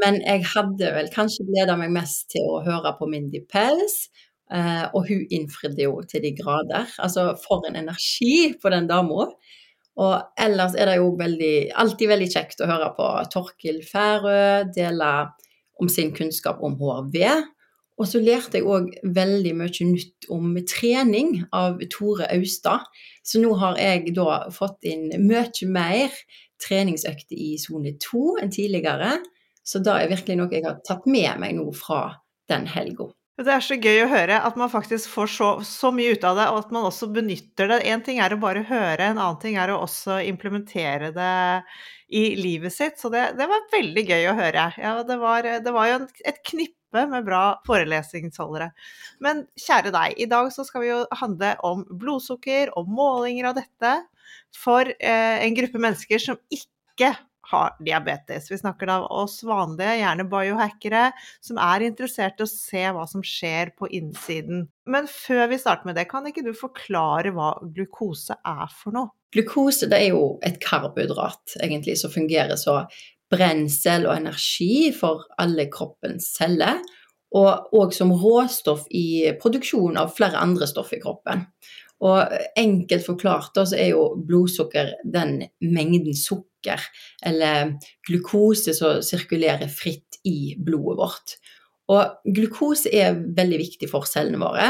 Men 0.00 0.22
jeg 0.24 0.46
hadde 0.54 0.94
vel 0.94 1.12
kanskje 1.12 1.44
gleda 1.50 1.76
meg 1.76 1.92
mest 1.92 2.30
til 2.32 2.48
å 2.48 2.62
høre 2.64 2.94
på 2.96 3.10
Mindy 3.10 3.42
Pels 3.44 4.06
og 4.50 5.04
hun 5.06 5.26
innfridde 5.30 5.84
jo 5.84 6.00
til 6.10 6.24
de 6.24 6.32
grader. 6.34 6.88
Altså, 6.98 7.30
for 7.44 7.68
en 7.68 7.78
energi 7.78 8.50
på 8.62 8.72
den 8.72 8.88
dama. 8.90 9.28
Og 10.00 10.14
ellers 10.40 10.74
er 10.78 10.90
det 10.90 10.98
jo 11.00 11.12
veldig, 11.18 11.54
alltid 11.78 12.10
veldig 12.10 12.28
kjekt 12.32 12.62
å 12.62 12.68
høre 12.70 12.90
på 12.96 13.06
Torkil 13.32 13.80
Færø 13.86 14.66
dele 14.74 15.10
om 15.80 15.90
sin 15.92 16.12
kunnskap 16.16 16.62
om 16.64 16.76
HRV. 16.80 17.18
Og 18.00 18.08
så 18.08 18.20
lærte 18.22 18.56
jeg 18.56 18.68
òg 18.68 18.94
veldig 19.16 19.52
mye 19.58 19.86
nytt 19.90 20.28
om 20.32 20.54
trening 20.68 21.42
av 21.52 21.82
Tore 21.92 22.30
Austad. 22.32 22.86
Så 23.22 23.42
nå 23.42 23.52
har 23.60 23.76
jeg 23.80 24.14
da 24.16 24.46
fått 24.56 24.88
inn 24.88 25.10
mye 25.26 25.68
mer 25.68 26.16
treningsøkter 26.64 27.36
i 27.36 27.52
sone 27.60 27.96
to 28.00 28.38
enn 28.40 28.52
tidligere. 28.52 29.18
Så 29.64 29.82
det 29.84 29.92
er 29.92 30.12
virkelig 30.14 30.38
noe 30.40 30.54
jeg 30.54 30.64
har 30.64 30.80
tatt 30.86 31.04
med 31.04 31.36
meg 31.42 31.58
nå 31.58 31.68
fra 31.76 32.06
den 32.48 32.64
helga. 32.72 33.10
Det 33.40 33.52
er 33.54 33.62
så 33.64 33.76
gøy 33.80 34.02
å 34.02 34.10
høre 34.10 34.36
at 34.44 34.56
man 34.60 34.68
faktisk 34.68 35.08
får 35.14 35.30
så, 35.32 35.46
så, 35.64 35.90
mye 35.96 36.12
ut 36.12 36.24
av 36.28 36.36
det, 36.36 36.48
og 36.52 36.58
at 36.60 36.74
man 36.74 36.88
også 36.88 37.08
benytter 37.14 37.70
det. 37.72 37.78
Én 37.88 38.02
ting 38.04 38.20
er 38.20 38.34
å 38.34 38.40
bare 38.40 38.66
høre, 38.68 39.06
en 39.06 39.20
annen 39.20 39.38
ting 39.40 39.56
er 39.56 39.72
å 39.72 39.78
også 39.86 40.18
implementere 40.28 41.08
det 41.16 41.30
i 42.12 42.34
livet 42.36 42.74
sitt. 42.74 42.98
Så 43.00 43.08
det, 43.12 43.30
det 43.38 43.46
var 43.48 43.70
veldig 43.72 44.04
gøy 44.04 44.28
å 44.28 44.36
høre. 44.36 44.66
Ja, 44.76 44.92
det, 45.06 45.16
var, 45.22 45.48
det 45.64 45.72
var 45.72 45.88
jo 45.88 46.02
et 46.28 46.42
knippe 46.50 47.06
med 47.08 47.24
bra 47.24 47.44
forelesningsholdere. 47.68 48.72
Men 49.24 49.46
kjære 49.56 49.94
deg, 49.94 50.18
i 50.20 50.28
dag 50.28 50.52
så 50.52 50.66
skal 50.68 50.84
vi 50.84 50.92
jo 50.92 51.00
handle 51.22 51.54
om 51.64 51.86
blodsukker 51.88 52.74
og 52.76 52.92
målinger 52.92 53.52
av 53.52 53.56
dette 53.62 53.96
for 54.56 54.90
eh, 54.90 55.40
en 55.40 55.56
gruppe 55.56 55.80
mennesker 55.80 56.20
som 56.20 56.40
ikke 56.52 57.14
har 57.50 57.76
diabetes. 57.84 58.48
Vi 58.50 58.58
snakker 58.60 58.90
da 58.90 58.98
oss 59.10 59.40
vanlige, 59.46 59.98
gjerne 60.00 60.26
biohackere, 60.30 61.06
som 61.44 61.60
er 61.62 61.86
interessert 61.86 62.40
i 62.40 62.46
å 62.46 62.50
se 62.50 62.84
hva 62.94 63.06
som 63.10 63.24
skjer 63.26 63.74
på 63.78 63.90
innsiden. 64.00 64.68
Men 64.90 65.08
før 65.10 65.48
vi 65.52 65.60
starter 65.60 65.90
med 65.90 65.98
det, 65.98 66.08
kan 66.10 66.26
ikke 66.26 66.46
du 66.46 66.52
forklare 66.56 67.34
hva 67.36 67.54
glukose 67.74 68.38
er 68.38 68.68
for 68.74 68.96
noe? 68.96 69.14
glukose 69.34 69.88
det 69.90 69.98
er 70.04 70.14
jo 70.14 70.38
et 70.46 70.58
karbohydrat 70.62 71.56
egentlig 71.62 71.96
som 72.00 72.12
fungerer 72.12 72.58
som 72.58 72.86
brensel 73.30 74.08
og 74.08 74.16
energi 74.16 74.90
for 74.96 75.28
alle 75.38 75.68
kroppens 75.70 76.32
celler, 76.34 76.80
og 77.30 77.76
òg 77.78 77.92
som 77.94 78.10
råstoff 78.10 78.88
i 78.90 79.30
produksjon 79.38 80.00
av 80.00 80.16
flere 80.16 80.40
andre 80.42 80.66
stoff 80.66 80.90
i 80.96 80.98
kroppen. 81.02 81.44
Og 82.02 82.32
enkelt 82.58 83.04
forklart 83.06 83.60
så 83.60 83.76
er 83.76 83.92
jo 83.92 84.06
blodsukker 84.26 84.96
den 85.04 85.44
mengden 85.62 86.16
sukker, 86.16 86.49
eller 87.26 87.76
glukose, 88.08 88.74
som 88.76 89.00
sirkulerer 89.04 89.70
fritt 89.72 90.20
i 90.28 90.54
blodet 90.58 90.98
vårt. 91.00 91.36
Og 91.90 92.32
glukose 92.36 92.90
er 92.94 93.18
veldig 93.18 93.58
viktig 93.58 93.88
for 93.90 94.06
cellene 94.06 94.38
våre. 94.38 94.68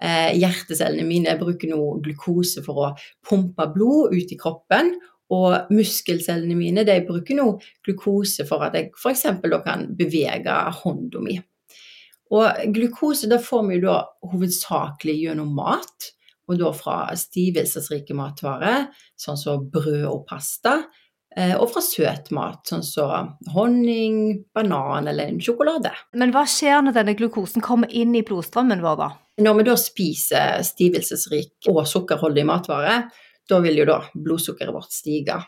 Eh, 0.00 0.32
hjertecellene 0.38 1.04
mine 1.04 1.34
bruker 1.40 1.68
nå 1.72 1.80
glukose 2.04 2.64
for 2.64 2.80
å 2.80 2.92
pumpe 3.28 3.66
blod 3.74 4.14
ut 4.16 4.32
i 4.32 4.38
kroppen. 4.40 4.94
Og 5.32 5.72
muskelcellene 5.72 6.56
mine 6.56 6.84
bruker 7.06 7.36
nå 7.38 7.46
glukose 7.84 8.46
for 8.48 8.64
at 8.66 8.76
jeg 8.76 8.92
f.eks. 8.96 9.26
kan 9.64 9.86
bevege 9.96 10.56
hånda 10.82 11.22
mi. 11.24 11.38
Og 12.32 12.72
glukose 12.72 13.28
da 13.28 13.36
får 13.40 13.64
vi 13.68 13.78
da 13.82 13.98
hovedsakelig 14.24 15.18
gjennom 15.20 15.52
mat, 15.56 16.12
og 16.48 16.58
da 16.60 16.70
fra 16.76 16.96
stivelsesrike 17.16 18.16
matvarer, 18.16 18.88
sånn 19.20 19.38
som 19.40 19.66
brød 19.72 20.06
og 20.08 20.24
pasta. 20.28 20.78
Eh, 21.36 21.54
og 21.56 21.70
fra 21.72 21.80
søt 21.84 22.28
mat, 22.36 22.60
sånn 22.68 22.84
som 22.84 23.30
honning, 23.54 24.42
banan 24.52 25.08
eller 25.08 25.30
en 25.30 25.40
sjokolade. 25.40 25.92
Men 26.18 26.34
hva 26.34 26.44
skjer 26.48 26.84
når 26.84 26.98
denne 26.98 27.14
glukosen 27.16 27.64
kommer 27.64 27.88
inn 27.88 28.12
i 28.18 28.24
blodstrømmen 28.26 28.82
vår, 28.84 28.98
da? 29.00 29.08
Når 29.40 29.56
vi 29.58 29.64
da 29.70 29.76
spiser 29.80 30.60
stivelsesrik 30.66 31.70
og 31.72 31.86
sukkerholdig 31.88 32.44
matvare, 32.48 32.98
da 33.48 33.60
vil 33.64 33.80
jo 33.80 33.88
da 33.88 33.98
blodsukkeret 34.12 34.74
vårt 34.76 34.92
stige. 34.92 35.38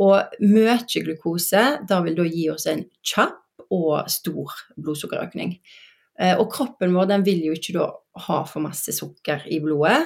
Og 0.00 0.40
mye 0.40 0.78
glukose 1.04 1.64
da 1.88 2.00
vil 2.06 2.16
da 2.16 2.24
gi 2.24 2.48
oss 2.52 2.64
en 2.70 2.86
kjapp 3.04 3.66
og 3.70 4.08
stor 4.10 4.56
blodsukkerøkning. 4.80 5.58
Eh, 6.20 6.32
og 6.36 6.48
kroppen 6.52 6.96
vår 6.96 7.12
den 7.12 7.26
vil 7.28 7.44
jo 7.50 7.56
ikke 7.56 7.76
da 7.76 7.90
ha 8.26 8.40
for 8.48 8.64
masse 8.64 8.92
sukker 8.96 9.44
i 9.52 9.60
blodet. 9.62 10.00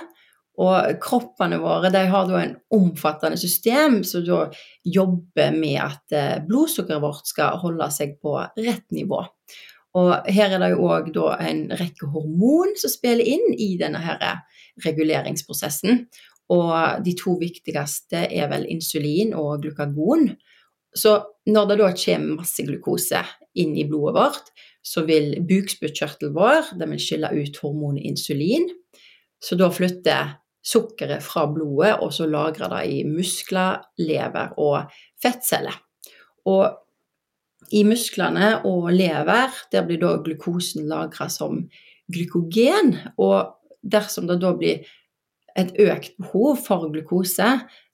Og 0.62 0.98
kroppene 1.02 1.58
våre 1.58 1.90
de 1.90 2.04
har 2.10 2.28
da 2.28 2.40
en 2.40 2.56
omfattende 2.74 3.38
system 3.40 4.02
som 4.06 4.22
da 4.26 4.44
jobber 4.86 5.56
med 5.56 5.80
at 5.82 6.14
eh, 6.14 6.42
blodsukkeret 6.46 7.02
vårt 7.02 7.26
skal 7.26 7.58
holde 7.62 7.88
seg 7.90 8.14
på 8.22 8.36
rett 8.38 8.86
nivå. 8.94 9.24
Og 9.98 10.28
her 10.30 10.54
er 10.54 10.62
det 10.62 10.72
jo 10.72 10.86
òg 10.90 11.10
en 11.42 11.64
rekke 11.74 12.10
hormon 12.10 12.74
som 12.78 12.90
spiller 12.90 13.26
inn 13.26 13.54
i 13.54 13.74
denne 13.78 14.00
her 14.02 14.22
reguleringsprosessen. 14.82 16.04
Og 16.54 17.04
de 17.06 17.14
to 17.18 17.36
viktigste 17.40 18.26
er 18.26 18.50
vel 18.50 18.66
insulin 18.70 19.32
og 19.38 19.62
glukagon. 19.62 20.32
Så 20.94 21.16
når 21.50 21.70
det 21.70 21.78
da 21.80 21.90
kommer 21.98 22.42
masse 22.42 22.66
glukose 22.66 23.22
inn 23.58 23.74
i 23.78 23.86
blodet 23.88 24.18
vårt, 24.18 24.50
så 24.84 25.02
vil 25.08 25.38
bukspyttkjertelen 25.48 26.34
vår 26.36 26.74
den 26.78 26.92
vil 26.94 27.02
skille 27.02 27.30
ut 27.32 27.58
hormonet 27.62 28.04
insulin. 28.06 28.68
Så 29.42 29.56
da 29.58 29.70
flytter 29.72 30.36
sukkeret 30.64 31.22
fra 31.24 31.44
blodet, 31.50 31.98
og 32.00 32.12
så 32.16 32.28
lagre 32.30 32.70
det 32.72 32.84
i 32.92 33.02
muskler, 33.08 33.82
lever 34.00 34.54
og 34.60 34.90
fettceller. 35.22 35.76
Og 36.48 36.80
i 37.72 37.84
musklene 37.86 38.58
og 38.68 38.90
lever, 38.92 39.54
der 39.72 39.86
blir 39.86 40.00
da 40.02 40.16
glukosen 40.24 40.88
lagra 40.90 41.28
som 41.32 41.64
glykogen. 42.12 42.94
Og 43.16 43.54
dersom 43.80 44.28
det 44.28 44.40
da 44.42 44.52
blir 44.56 44.84
et 45.54 45.70
økt 45.78 46.16
behov 46.18 46.58
for 46.64 46.88
glukose, 46.90 47.46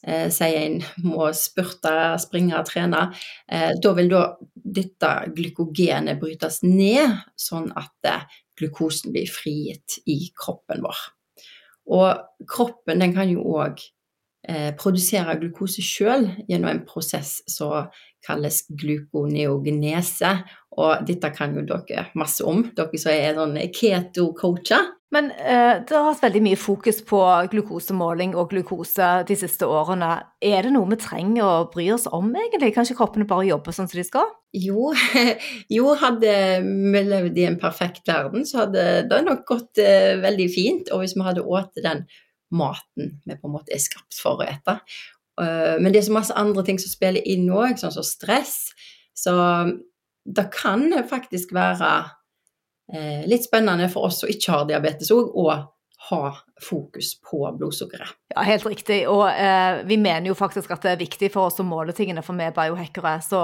eh, 0.07 0.29
sier 0.33 0.63
en 0.65 0.79
må 1.05 1.29
spurte, 1.37 1.93
springe, 2.23 2.57
trene, 2.65 3.11
eh, 3.49 3.73
da 3.83 3.93
vil 3.99 4.09
da 4.09 4.23
dette 4.55 5.13
glykogenet 5.37 6.21
brytes 6.21 6.63
ned, 6.65 7.19
sånn 7.37 7.69
at 7.77 8.09
eh, 8.09 8.25
glukosen 8.57 9.13
blir 9.13 9.29
frigitt 9.29 10.01
i 10.09 10.23
kroppen 10.33 10.81
vår. 10.87 11.20
Og 11.89 12.47
kroppen 12.51 13.03
den 13.03 13.15
kan 13.17 13.31
jo 13.33 13.45
òg 13.57 13.81
eh, 14.49 14.71
produsere 14.79 15.39
glukose 15.41 15.83
sjøl 15.85 16.29
gjennom 16.49 16.71
en 16.73 16.85
prosess 16.87 17.39
som 17.51 17.91
kalles 18.27 18.63
glukoneogenese. 18.69 20.33
Og 20.81 21.05
dette 21.09 21.33
kan 21.35 21.57
jo 21.57 21.65
dere 21.67 22.09
masse 22.19 22.45
om, 22.47 22.67
dere 22.77 23.01
som 23.01 23.13
er 23.15 23.39
sånn 23.39 23.59
keto-coacher. 23.75 24.91
Men 25.11 25.33
eh, 25.35 25.81
det 25.83 25.91
har 25.91 26.07
vært 26.07 26.23
veldig 26.29 26.41
mye 26.45 26.59
fokus 26.61 27.01
på 27.07 27.19
glukosemåling 27.51 28.37
og 28.39 28.53
glukose 28.53 29.09
de 29.27 29.37
siste 29.39 29.67
årene. 29.67 30.11
Er 30.39 30.63
det 30.63 30.71
noe 30.77 30.87
vi 30.93 30.99
trenger 31.03 31.43
å 31.43 31.69
bry 31.73 31.89
oss 31.97 32.07
om, 32.07 32.29
egentlig? 32.31 32.71
Kan 32.77 32.87
ikke 32.87 33.01
kroppene 33.01 33.27
bare 33.31 33.49
jobbe 33.49 33.75
sånn 33.75 33.91
som 33.91 33.99
de 33.99 34.07
skal? 34.07 34.31
Jo, 34.55 34.93
jo 35.77 35.95
hadde 35.99 36.35
vi 36.63 37.03
levd 37.09 37.41
i 37.43 37.47
en 37.49 37.59
perfekt 37.59 38.07
verden, 38.11 38.47
så 38.47 38.65
hadde 38.65 38.87
det 39.11 39.23
nok 39.27 39.43
gått 39.51 39.83
eh, 39.83 40.15
veldig 40.23 40.49
fint. 40.55 40.95
Og 40.95 41.03
hvis 41.03 41.17
vi 41.19 41.27
hadde 41.27 41.43
spist 41.43 41.83
den 41.87 42.07
maten 42.51 43.19
vi 43.27 43.35
på 43.39 43.51
en 43.51 43.55
måte 43.55 43.75
er 43.75 43.83
skapt 43.83 44.15
for 44.19 44.39
å 44.39 44.47
ete. 44.47 44.79
Uh, 45.41 45.79
men 45.81 45.93
det 45.93 46.01
er 46.01 46.09
så 46.09 46.15
masse 46.17 46.35
andre 46.37 46.65
ting 46.67 46.81
som 46.83 46.91
spiller 46.91 47.23
inn 47.27 47.47
òg, 47.51 47.79
sånn 47.79 47.95
som 47.95 48.07
stress. 48.07 48.73
Så 49.17 49.35
det 50.27 50.49
kan 50.55 50.91
faktisk 51.09 51.55
være 51.57 51.93
litt 53.31 53.45
spennende 53.47 53.87
for 53.93 54.09
oss 54.09 54.23
som 54.23 54.31
ikke 54.33 54.55
har 54.55 54.65
diabetes 54.67 55.13
òg, 55.15 55.31
å 55.39 55.47
ha 56.11 56.37
fokus 56.61 57.13
på 57.23 57.43
blodsukkeret. 57.59 58.15
Ja, 58.33 58.43
helt 58.47 58.65
riktig. 58.67 59.03
Og 59.11 59.27
eh, 59.29 59.83
vi 59.87 59.99
mener 60.01 60.31
jo 60.31 60.37
faktisk 60.39 60.73
at 60.73 60.85
det 60.85 60.95
er 60.95 61.03
viktig 61.03 61.29
for 61.35 61.51
oss 61.51 61.61
å 61.61 61.67
måle 61.67 61.93
tingene, 61.97 62.23
for 62.25 62.39
vi 62.39 62.47
er 62.47 62.55
biohackere. 62.57 63.13
Så, 63.25 63.41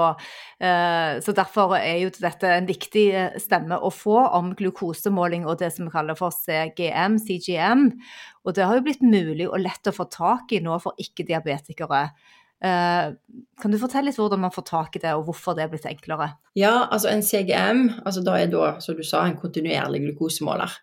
eh, 0.59 1.19
så, 1.23 1.35
derfor 1.37 1.75
er 1.77 2.01
jo 2.01 2.11
dette 2.17 2.49
en 2.55 2.69
viktig 2.69 3.05
eh, 3.13 3.37
stemme 3.41 3.77
å 3.77 3.91
få 3.93 4.17
om 4.39 4.51
glukosemåling 4.57 5.45
og 5.45 5.61
det 5.61 5.69
som 5.75 5.87
vi 5.87 5.93
kaller 5.93 6.17
for 6.17 6.33
CGM, 6.33 7.19
CGM. 7.21 7.91
Og 8.47 8.57
det 8.57 8.65
har 8.65 8.79
jo 8.79 8.87
blitt 8.87 9.05
mulig 9.05 9.47
og 9.47 9.61
lett 9.61 9.91
å 9.91 9.95
få 9.95 10.07
tak 10.11 10.55
i 10.55 10.63
nå 10.63 10.79
for 10.81 10.97
ikke-diabetikere. 11.03 12.07
Eh, 12.63 13.09
kan 13.61 13.73
du 13.73 13.77
fortelle 13.77 14.09
litt 14.09 14.17
hvordan 14.17 14.41
man 14.47 14.53
får 14.53 14.65
tak 14.69 14.95
i 14.97 15.01
det, 15.03 15.13
og 15.13 15.27
hvorfor 15.27 15.57
det 15.57 15.65
er 15.65 15.73
blitt 15.73 15.85
enklere? 15.89 16.31
Ja, 16.57 16.87
altså 16.89 17.11
en 17.11 17.25
CGM, 17.25 17.83
altså 18.03 18.23
da 18.25 18.37
er 18.39 18.49
da, 18.53 18.71
som 18.83 18.97
du 18.97 19.03
sa, 19.05 19.25
en 19.25 19.37
kontinuerlig 19.39 20.01
glukosemåler. 20.07 20.73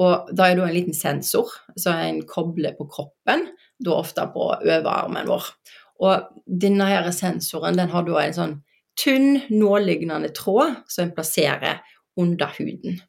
Og 0.00 0.30
da 0.32 0.48
er 0.48 0.56
det 0.56 0.64
en 0.64 0.76
liten 0.78 0.96
sensor 0.96 1.52
som 1.76 1.98
en 2.00 2.22
kobler 2.28 2.72
på 2.78 2.88
kroppen, 2.88 3.50
da 3.84 3.98
ofte 3.98 4.24
på 4.32 4.48
overarmen 4.56 5.28
vår. 5.28 5.52
Og 6.00 6.32
denne 6.64 6.88
her 6.88 7.10
sensoren 7.12 7.76
den 7.76 7.92
har 7.92 8.06
da 8.06 8.22
en 8.22 8.36
sånn 8.36 8.56
tynn, 9.00 9.42
nålignende 9.52 10.32
tråd 10.36 10.80
som 10.88 11.06
en 11.06 11.14
plasserer 11.16 11.82
under 12.20 12.52
huden. 12.56 13.00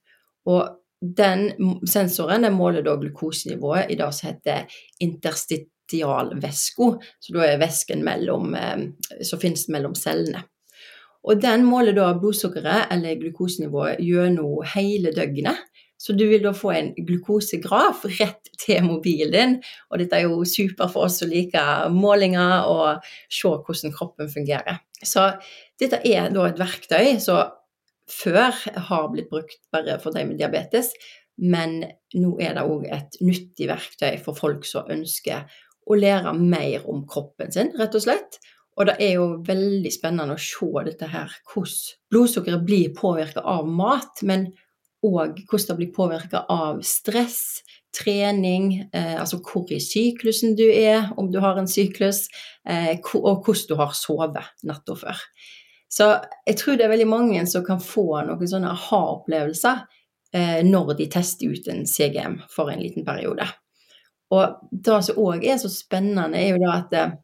Og 0.52 0.78
den 1.02 1.50
sensoren 1.90 2.46
den 2.46 2.54
måler 2.54 2.84
da 2.86 2.98
glukosenivået 3.00 3.90
i 3.90 3.98
det 4.00 4.10
som 4.14 4.30
heter 4.30 4.82
interstit 5.02 5.70
interstitialvæska, 5.92 6.88
så 7.20 7.34
da 7.36 7.46
er 7.46 7.60
væsken 7.60 8.04
mellom, 8.04 8.56
eh, 8.56 9.24
som 9.24 9.40
finnes 9.40 9.68
mellom 9.70 9.96
cellene. 9.96 10.44
Og 11.24 11.42
den 11.42 11.66
måler 11.66 11.94
da 11.94 12.14
blodsukkeret 12.18 12.90
eller 12.92 13.20
glukosenivået 13.20 14.02
gjennom 14.02 14.64
hele 14.74 15.12
døgnet. 15.14 15.58
Så 16.02 16.16
du 16.18 16.26
vil 16.26 16.42
da 16.42 16.52
få 16.52 16.72
en 16.74 16.96
glukosegraf 16.98 18.06
rett 18.18 18.50
til 18.58 18.82
mobilen 18.84 19.32
din. 19.32 19.52
Og 19.92 20.00
dette 20.00 20.18
er 20.18 20.26
jo 20.26 20.42
super 20.50 20.90
for 20.90 21.06
oss 21.06 21.20
som 21.22 21.30
liker 21.30 21.90
målinger 21.94 22.66
og 22.66 23.06
se 23.30 23.48
hvordan 23.48 23.94
kroppen 23.94 24.32
fungerer. 24.34 24.82
Så 25.04 25.28
dette 25.80 26.02
er 26.10 26.32
da 26.34 26.48
et 26.50 26.58
verktøy 26.58 27.20
som 27.22 27.54
før 28.10 28.58
har 28.90 29.10
blitt 29.14 29.30
brukt 29.30 29.62
bare 29.72 30.00
for 30.02 30.12
de 30.12 30.26
med 30.26 30.42
diabetes, 30.42 30.90
men 31.38 31.84
nå 32.18 32.34
er 32.44 32.58
det 32.58 32.66
òg 32.66 32.88
et 32.92 33.22
nyttig 33.22 33.70
verktøy 33.70 34.18
for 34.26 34.38
folk 34.38 34.66
som 34.68 34.90
ønsker 34.92 35.46
å 35.88 35.98
lære 35.98 36.34
mer 36.38 36.88
om 36.90 37.06
kroppen 37.10 37.52
sin, 37.54 37.72
rett 37.80 37.96
og 37.98 38.04
slett. 38.06 38.40
Og 38.80 38.88
det 38.88 38.96
er 39.04 39.16
jo 39.18 39.28
veldig 39.46 39.92
spennende 39.94 40.38
å 40.38 40.42
se 40.42 40.86
dette 40.88 41.10
her, 41.12 41.32
hvordan 41.52 41.98
blodsukkeret 42.12 42.66
blir 42.66 42.94
påvirka 42.96 43.44
av 43.44 43.68
mat, 43.68 44.24
men 44.24 44.48
òg 45.06 45.42
hvordan 45.50 45.68
det 45.68 45.78
blir 45.80 45.94
påvirka 45.96 46.44
av 46.50 46.82
stress, 46.86 47.62
trening, 47.92 48.86
eh, 48.94 49.18
altså 49.20 49.42
hvor 49.44 49.68
i 49.74 49.82
syklusen 49.84 50.56
du 50.56 50.64
er, 50.64 51.10
om 51.20 51.32
du 51.32 51.40
har 51.44 51.60
en 51.60 51.68
syklus, 51.68 52.28
eh, 52.68 52.96
og 53.18 53.44
hvordan 53.44 53.68
du 53.68 53.76
har 53.82 53.96
sovet 53.98 54.40
natta 54.64 54.96
før. 54.96 55.26
Så 55.92 56.08
jeg 56.48 56.56
tror 56.56 56.78
det 56.80 56.86
er 56.86 56.94
veldig 56.94 57.10
mange 57.12 57.42
som 57.52 57.66
kan 57.68 57.82
få 57.84 58.22
noen 58.24 58.48
sånne 58.48 58.72
aha-opplevelser 58.72 59.82
eh, 60.34 60.62
når 60.64 60.96
de 61.02 61.10
tester 61.12 61.52
ut 61.52 61.68
en 61.68 61.84
CGM 61.84 62.40
for 62.54 62.72
en 62.72 62.80
liten 62.80 63.04
periode. 63.04 63.50
Og 64.32 64.72
det 64.72 65.02
som 65.08 65.20
òg 65.22 65.46
er 65.48 65.60
så 65.60 65.72
spennende, 65.72 66.40
er 66.40 66.54
jo 66.54 66.62
da 66.64 66.76
at 66.78 66.96
eh, 66.98 67.16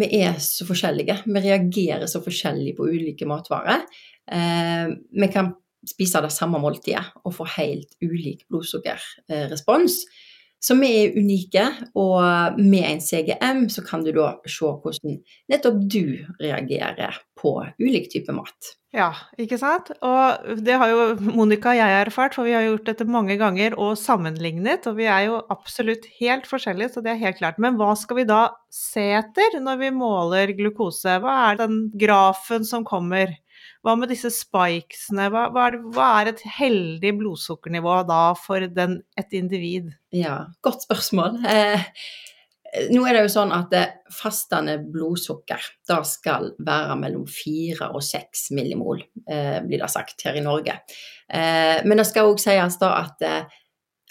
vi 0.00 0.08
er 0.22 0.38
så 0.40 0.64
forskjellige. 0.68 1.18
Vi 1.26 1.44
reagerer 1.44 2.08
så 2.08 2.22
forskjellig 2.24 2.76
på 2.78 2.88
ulike 2.88 3.28
matvarer. 3.28 3.84
Eh, 4.32 4.94
vi 5.12 5.28
kan 5.32 5.52
spise 5.88 6.22
det 6.22 6.32
samme 6.32 6.60
måltidet 6.62 7.04
og 7.26 7.34
få 7.36 7.46
helt 7.58 7.96
ulik 8.04 8.46
blodsukkerrespons. 8.48 9.98
Så 10.04 10.31
vi 10.78 10.90
er 11.00 11.16
unike, 11.18 11.64
og 11.98 12.60
med 12.60 12.84
en 12.86 13.02
CGM 13.02 13.64
så 13.72 13.82
kan 13.86 14.04
du 14.06 14.12
da 14.14 14.36
se 14.46 14.68
hvordan 14.68 15.18
nettopp 15.50 15.80
du 15.90 16.04
reagerer 16.42 17.18
på 17.38 17.56
ulik 17.82 18.06
type 18.12 18.34
mat. 18.36 18.76
Ja, 18.92 19.08
ikke 19.40 19.56
sant. 19.56 19.88
Og 20.04 20.58
det 20.60 20.76
har 20.76 20.90
jo 20.90 21.04
Monica 21.32 21.72
og 21.72 21.78
jeg 21.78 21.94
erfart, 22.02 22.34
for 22.36 22.44
vi 22.44 22.52
har 22.52 22.66
gjort 22.66 22.90
dette 22.90 23.06
mange 23.08 23.38
ganger 23.40 23.72
og 23.80 23.94
sammenlignet. 23.96 24.84
Og 24.90 24.98
vi 24.98 25.06
er 25.08 25.30
jo 25.30 25.38
absolutt 25.52 26.04
helt 26.18 26.44
forskjellige, 26.48 26.92
så 26.92 27.04
det 27.04 27.14
er 27.14 27.22
helt 27.22 27.40
klart. 27.40 27.60
Men 27.62 27.78
hva 27.80 27.94
skal 27.96 28.20
vi 28.20 28.26
da 28.28 28.42
se 28.72 29.06
etter 29.16 29.56
når 29.64 29.80
vi 29.80 29.94
måler 29.96 30.52
glukose? 30.58 31.16
Hva 31.24 31.38
er 31.48 31.62
den 31.64 31.86
grafen 31.96 32.68
som 32.68 32.84
kommer? 32.84 33.32
Hva 33.82 33.96
med 33.98 34.12
disse 34.12 34.30
spikesene? 34.30 35.26
Hva, 35.32 35.48
hva, 35.50 35.68
er, 35.70 35.78
hva 35.94 36.08
er, 36.20 36.32
et 36.32 36.42
heldig 36.58 37.16
blodsukkernivå 37.18 38.02
da 38.06 38.24
for 38.38 38.62
den, 38.70 39.00
et 39.18 39.34
individ? 39.34 39.90
Ja, 40.14 40.44
godt 40.62 40.84
spørsmål. 40.86 41.40
Eh, 41.50 41.88
nå 42.94 43.02
er 43.04 43.16
det 43.16 43.24
jo 43.26 43.32
sånn 43.34 43.50
at 43.52 43.74
fastende 44.14 44.78
blodsukker 44.80 45.66
da 45.88 45.98
skal 46.08 46.52
være 46.62 46.94
mellom 47.00 47.26
4 47.28 47.90
og 47.92 48.04
6 48.06 48.46
millimol, 48.56 49.02
eh, 49.26 49.58
blir 49.66 49.82
det 49.82 49.90
sagt 49.92 50.24
her 50.24 50.38
i 50.38 50.44
Norge. 50.44 50.78
Eh, 51.28 51.82
men 51.84 52.00
det 52.00 52.06
skal 52.08 52.30
òg 52.30 52.40
sies 52.40 52.78
da 52.80 52.92
at 53.02 53.26
eh, 53.26 53.58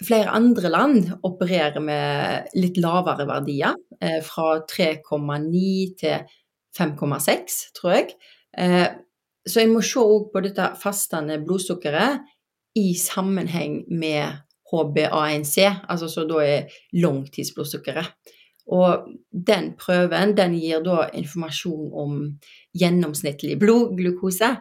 flere 0.02 0.34
andre 0.36 0.70
land 0.72 1.10
opererer 1.26 1.82
med 1.82 2.52
litt 2.58 2.78
lavere 2.82 3.26
verdier, 3.28 3.78
eh, 4.02 4.20
fra 4.26 4.60
3,9 4.68 5.96
til 5.98 6.36
5,6, 6.76 7.58
tror 7.78 7.96
jeg. 7.96 8.14
Så 9.46 9.64
jeg 9.64 9.72
må 9.72 9.82
se 9.84 10.02
òg 10.02 10.30
på 10.32 10.42
dette 10.44 10.68
fastende 10.78 11.40
blodsukkeret 11.42 12.22
i 12.78 12.92
sammenheng 12.98 13.82
med 13.90 14.38
HbA1c, 14.72 15.66
altså 15.90 16.08
så 16.08 16.24
da 16.28 16.44
er 16.44 16.76
langtidsblodsukkeret. 16.96 18.12
Og 18.72 19.08
den 19.32 19.72
prøven 19.76 20.36
den 20.38 20.54
gir 20.54 20.84
da 20.86 21.08
informasjon 21.18 21.90
om 21.98 22.20
gjennomsnittlig 22.78 23.58
blodglukose 23.60 24.52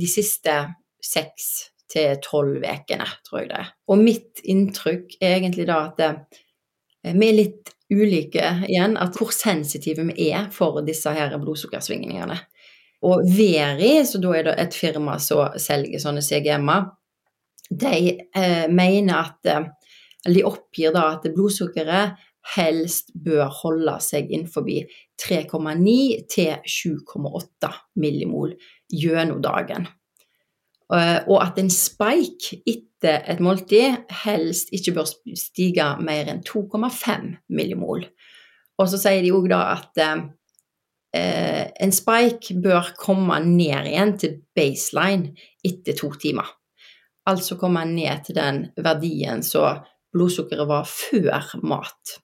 de 0.00 0.08
siste 0.10 0.56
seks 1.04 1.70
til 1.94 2.18
tolv 2.24 2.64
ukene, 2.64 3.06
tror 3.26 3.44
jeg 3.44 3.52
det 3.52 3.60
er. 3.60 3.70
Og 3.88 4.02
mitt 4.02 4.42
inntrykk 4.42 5.16
er 5.20 5.38
egentlig 5.38 5.68
da 5.70 5.78
at 5.86 6.02
eh, 6.02 7.14
vi 7.14 7.28
er 7.28 7.38
litt 7.38 7.74
ulike 7.92 8.48
igjen, 8.66 8.96
at 8.98 9.16
hvor 9.18 9.30
sensitive 9.34 10.06
vi 10.08 10.30
er 10.32 10.48
for 10.52 10.80
disse 10.86 11.12
her 11.14 11.36
blodsukkersvingningene. 11.38 12.40
Og 13.04 13.24
Veri, 13.36 13.96
så 14.06 14.20
da 14.22 14.34
er 14.36 14.46
det 14.48 14.54
et 14.62 14.76
firma 14.76 15.18
som 15.20 15.56
selger 15.60 16.00
sånne 16.00 16.22
CGM-er, 16.24 16.86
de 17.70 17.96
eh, 18.36 18.66
mener 18.68 19.16
at 19.16 19.48
eh, 19.48 19.66
Eller 20.24 20.40
de 20.40 20.44
oppgir 20.48 20.92
da 20.94 21.02
at 21.12 21.26
blodsukkeret 21.34 22.14
helst 22.54 23.10
bør 23.26 23.50
holde 23.60 23.98
seg 24.00 24.30
innenfor 24.32 24.64
3,9 25.20 25.96
til 26.32 26.62
7,8 26.64 27.68
millimol 28.00 28.54
gjennom 28.88 29.42
dagen. 29.44 29.84
Eh, 30.92 31.20
og 31.28 31.42
at 31.42 31.60
en 31.60 31.68
spike 31.72 32.62
etter 32.64 33.20
et 33.28 33.42
måltid 33.44 34.08
helst 34.24 34.72
ikke 34.72 34.96
bør 34.96 35.12
stige 35.36 35.90
mer 36.00 36.32
enn 36.32 36.40
2,5 36.40 37.28
millimol. 37.52 38.06
Og 38.80 38.88
så 38.88 39.00
sier 39.00 39.20
de 39.24 39.32
òg 39.36 39.50
da 39.52 39.60
at 39.74 40.04
eh, 41.14 41.70
en 41.80 41.94
spike 41.94 42.56
bør 42.64 42.92
komme 42.98 43.38
ned 43.46 43.88
igjen 43.90 44.14
til 44.20 44.36
baseline 44.56 45.32
etter 45.64 45.96
to 45.98 46.10
timer. 46.20 46.48
Altså 47.30 47.56
komme 47.60 47.84
ned 47.88 48.26
til 48.26 48.36
den 48.36 48.66
verdien 48.84 49.42
så 49.46 49.70
blodsukkeret 50.14 50.68
var 50.68 50.88
før 50.88 51.54
mat. 51.64 52.18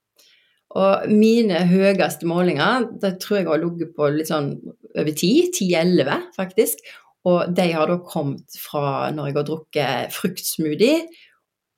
Og 0.78 1.08
mine 1.10 1.64
høyeste 1.66 2.28
målinger 2.30 2.86
det 3.02 3.16
tror 3.22 3.40
jeg 3.40 3.48
har 3.48 3.62
ligget 3.62 3.94
på 3.96 4.10
litt 4.14 4.30
sånn 4.30 4.52
over 4.94 5.10
10, 5.10 5.30
10-11 5.56 6.28
faktisk. 6.36 6.84
Og 7.28 7.50
de 7.56 7.66
har 7.74 7.90
da 7.90 7.98
kommet 8.06 8.54
fra 8.56 9.10
når 9.12 9.30
jeg 9.30 9.36
har 9.36 9.48
drukket 9.48 10.14
fruktsmoothie 10.14 11.02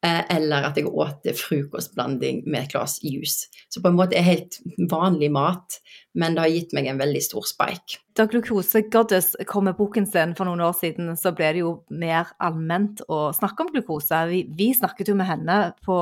eller 0.02 0.66
at 0.66 0.78
jeg 0.78 0.90
åt 0.90 1.28
frokostblanding 1.38 2.42
med 2.50 2.64
et 2.64 2.72
glass 2.72 2.96
juice. 3.04 3.46
Så 3.70 3.82
på 3.82 3.90
en 3.90 3.98
måte 3.98 4.16
er 4.18 4.26
helt 4.26 4.58
vanlig 4.90 5.28
mat, 5.30 5.78
men 6.18 6.34
det 6.34 6.42
har 6.42 6.50
gitt 6.52 6.72
meg 6.76 6.88
en 6.90 6.98
veldig 6.98 7.22
stor 7.22 7.46
spike. 7.46 8.00
Da 8.18 8.26
Glukose 8.28 8.82
Goddess 8.92 9.32
kom 9.48 9.68
med 9.70 9.78
boken 9.78 10.08
sin 10.10 10.34
for 10.36 10.48
noen 10.48 10.64
år 10.66 10.74
siden, 10.76 11.12
så 11.16 11.32
ble 11.36 11.52
det 11.54 11.62
jo 11.62 11.76
mer 11.88 12.32
allment 12.42 13.04
å 13.06 13.30
snakke 13.36 13.64
om 13.64 13.70
glukose. 13.72 14.24
Vi, 14.32 14.42
vi 14.58 14.72
snakket 14.76 15.12
jo 15.12 15.16
med 15.18 15.30
henne 15.30 15.60
på 15.86 15.98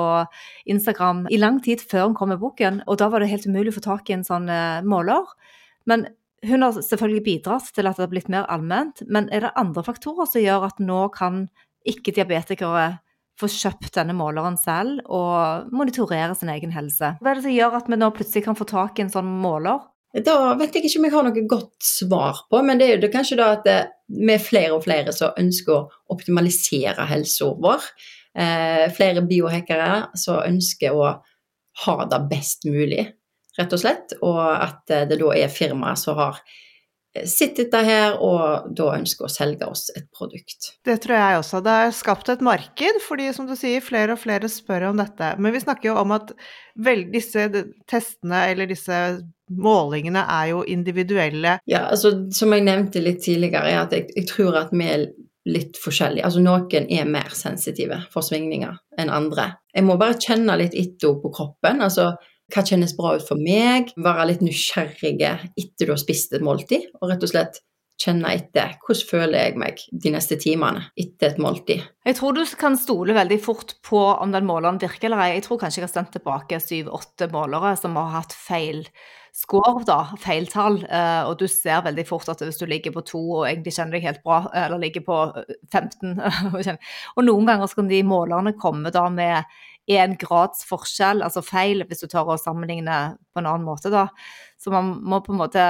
Instagram 0.73 1.27
i 1.31 1.39
lang 1.39 1.61
tid 1.63 1.85
før 1.85 2.09
hun 2.09 2.17
kom 2.19 2.33
med 2.33 2.41
boken, 2.41 2.83
og 2.89 3.03
da 3.03 3.11
var 3.13 3.23
det 3.23 3.31
helt 3.35 3.47
umulig 3.47 3.75
å 3.75 3.79
få 3.79 3.85
tak 3.91 4.11
i 4.11 4.17
en 4.17 4.27
sånn 4.27 4.49
uh, 4.49 4.81
måler. 4.81 5.29
Men 5.91 6.09
hun 6.49 6.65
har 6.65 6.81
selvfølgelig 6.81 7.27
bidratt 7.27 7.69
til 7.77 7.85
at 7.85 8.01
det 8.01 8.07
har 8.07 8.13
blitt 8.15 8.33
mer 8.33 8.49
allment, 8.49 9.05
men 9.13 9.29
er 9.29 9.45
det 9.45 9.55
andre 9.61 9.85
faktorer 9.85 10.29
som 10.29 10.41
gjør 10.41 10.67
at 10.71 10.81
nå 10.81 11.05
kan 11.13 11.45
ikke-diabetikere 11.89 12.89
få 13.41 13.51
kjøpt 13.51 13.95
denne 13.97 14.15
måleren 14.17 14.59
selv 14.61 15.01
og 15.09 15.71
monitorere 15.75 16.37
sin 16.39 16.53
egen 16.53 16.75
helse. 16.75 17.15
Hva 17.21 17.33
er 17.33 17.41
det 17.41 17.47
som 17.47 17.57
gjør 17.57 17.79
at 17.81 17.89
vi 17.91 17.99
nå 18.01 18.11
plutselig 18.17 18.45
kan 18.47 18.59
få 18.59 18.69
tak 18.69 19.01
i 19.01 19.07
en 19.07 19.13
sånn 19.13 19.31
måler? 19.43 19.83
Da 20.27 20.57
vet 20.59 20.75
jeg 20.75 20.89
ikke 20.89 20.99
om 20.99 21.07
jeg 21.07 21.15
har 21.15 21.27
noe 21.27 21.43
godt 21.51 21.87
svar 21.87 22.41
på, 22.51 22.61
men 22.67 22.81
det 22.81 22.89
er 22.89 23.05
jo 23.05 23.13
kanskje 23.13 23.39
da 23.39 23.53
at 23.55 23.69
vi 24.11 24.33
er 24.35 24.43
flere 24.43 24.75
og 24.75 24.83
flere 24.83 25.15
som 25.15 25.37
ønsker 25.39 25.77
å 25.77 25.85
optimalisere 26.11 27.07
helsa 27.07 27.53
vår. 27.63 27.87
Eh, 28.35 28.87
flere 28.95 29.23
biohackere 29.27 30.11
som 30.19 30.43
ønsker 30.43 30.95
å 30.95 31.13
ha 31.85 31.95
det 32.11 32.21
best 32.31 32.67
mulig, 32.67 33.07
rett 33.59 33.77
og 33.77 33.83
slett. 33.83 34.17
Og 34.27 34.41
at 34.43 34.83
det 34.91 35.21
da 35.21 35.31
er 35.39 35.55
firmaer 35.55 35.99
som 35.99 36.19
har 36.19 36.43
sitter 37.27 37.67
der 37.73 37.87
her 37.87 38.19
og 38.23 38.71
da 38.77 38.93
ønsker 38.95 39.27
å 39.27 39.33
selge 39.33 39.67
oss 39.67 39.89
et 39.99 40.07
produkt. 40.15 40.73
Det 40.87 40.97
tror 41.03 41.17
jeg 41.19 41.41
også. 41.41 41.61
Det 41.67 41.75
er 41.85 41.97
skapt 41.97 42.31
et 42.31 42.45
marked, 42.45 43.01
fordi 43.03 43.31
som 43.35 43.49
du 43.51 43.57
sier, 43.59 43.83
flere 43.83 44.15
og 44.15 44.23
flere 44.23 44.51
spør 44.51 44.91
om 44.93 45.01
dette. 45.03 45.33
Men 45.43 45.55
vi 45.55 45.63
snakker 45.65 45.91
jo 45.91 45.97
om 46.01 46.15
at 46.15 46.31
vel, 46.79 47.09
disse 47.11 47.49
testene 47.91 48.45
eller 48.53 48.71
disse 48.71 49.01
målingene 49.51 50.23
er 50.23 50.53
jo 50.53 50.63
individuelle. 50.71 51.59
Ja, 51.71 51.89
altså 51.91 52.15
som 52.35 52.55
jeg 52.55 52.69
nevnte 52.69 53.03
litt 53.03 53.25
tidligere, 53.27 53.67
er 53.67 53.83
at 53.83 53.97
jeg, 53.97 54.07
jeg 54.15 54.31
tror 54.31 54.61
at 54.63 54.75
vi 54.75 54.87
er 54.87 55.09
litt 55.51 55.79
forskjellige. 55.81 56.27
Altså 56.27 56.43
noen 56.45 56.91
er 56.93 57.09
mer 57.11 57.33
sensitive 57.35 58.05
for 58.13 58.23
svingninger 58.23 58.77
enn 59.01 59.11
andre. 59.11 59.55
Jeg 59.75 59.87
må 59.89 59.97
bare 59.99 60.19
kjenne 60.21 60.59
litt 60.61 60.77
etter 60.79 61.17
på 61.19 61.33
kroppen. 61.35 61.83
altså 61.83 62.13
hva 62.51 62.65
kjennes 62.67 62.95
bra 62.99 63.17
ut 63.17 63.27
for 63.27 63.41
meg? 63.41 63.93
Være 64.01 64.29
litt 64.33 64.45
nysgjerrige 64.45 65.35
etter 65.59 65.89
du 65.89 65.95
har 65.95 66.01
spist 66.01 66.35
et 66.37 66.45
måltid, 66.45 66.89
og 67.01 67.13
rett 67.13 67.27
og 67.27 67.33
slett 67.33 67.61
kjenne 68.01 68.33
etter 68.33 68.77
hvordan 68.81 69.09
føler 69.11 69.45
jeg 69.45 69.57
meg 69.61 69.81
de 70.05 70.13
neste 70.15 70.39
timene 70.41 70.87
etter 70.99 71.35
et 71.35 71.41
måltid. 71.43 71.85
Jeg 72.07 72.17
tror 72.17 72.37
du 72.37 72.43
kan 72.59 72.79
stole 72.81 73.17
veldig 73.17 73.39
fort 73.45 73.77
på 73.87 74.01
om 74.01 74.33
den 74.33 74.49
måleren 74.49 74.81
virker 74.81 75.11
eller 75.11 75.25
ei. 75.27 75.35
Jeg 75.37 75.47
tror 75.47 75.61
kanskje 75.61 75.83
jeg 75.83 75.89
har 75.89 75.93
sendt 75.93 76.15
tilbake 76.17 76.61
syv-åtte 76.65 77.29
målere 77.35 77.75
som 77.81 77.99
har 78.01 78.15
hatt 78.21 78.37
feil 78.37 78.87
score, 79.37 79.85
da, 79.87 80.01
feil 80.19 80.49
eh, 80.51 81.23
og 81.23 81.37
du 81.39 81.47
ser 81.47 81.85
veldig 81.87 82.05
fort 82.09 82.29
at 82.33 82.41
hvis 82.43 82.59
du 82.59 82.67
ligger 82.67 82.95
på 82.97 83.05
to 83.07 83.21
og 83.41 83.45
egentlig 83.47 83.77
kjenner 83.77 83.95
deg 83.95 84.09
helt 84.09 84.23
bra, 84.25 84.43
eller 84.65 84.83
ligger 84.83 85.05
på 85.07 85.19
15 85.71 86.17
Og 87.17 87.23
noen 87.27 87.47
ganger 87.47 87.77
kan 87.77 87.91
de 87.91 88.01
målerne 88.07 88.57
komme 88.59 88.91
da 88.95 89.07
med 89.13 89.45
én 89.91 90.17
grads 90.21 90.63
forskjell, 90.69 91.25
altså 91.27 91.43
feil, 91.45 91.85
hvis 91.89 92.05
du 92.05 92.11
tar 92.11 92.29
og 92.29 92.41
sammenligner 92.41 93.17
på 93.33 93.43
en 93.43 93.49
annen 93.51 93.67
måte, 93.67 93.93
da. 93.93 94.07
Så 94.61 94.73
man 94.75 94.95
må 95.03 95.23
på 95.25 95.35
en 95.35 95.41
måte 95.41 95.67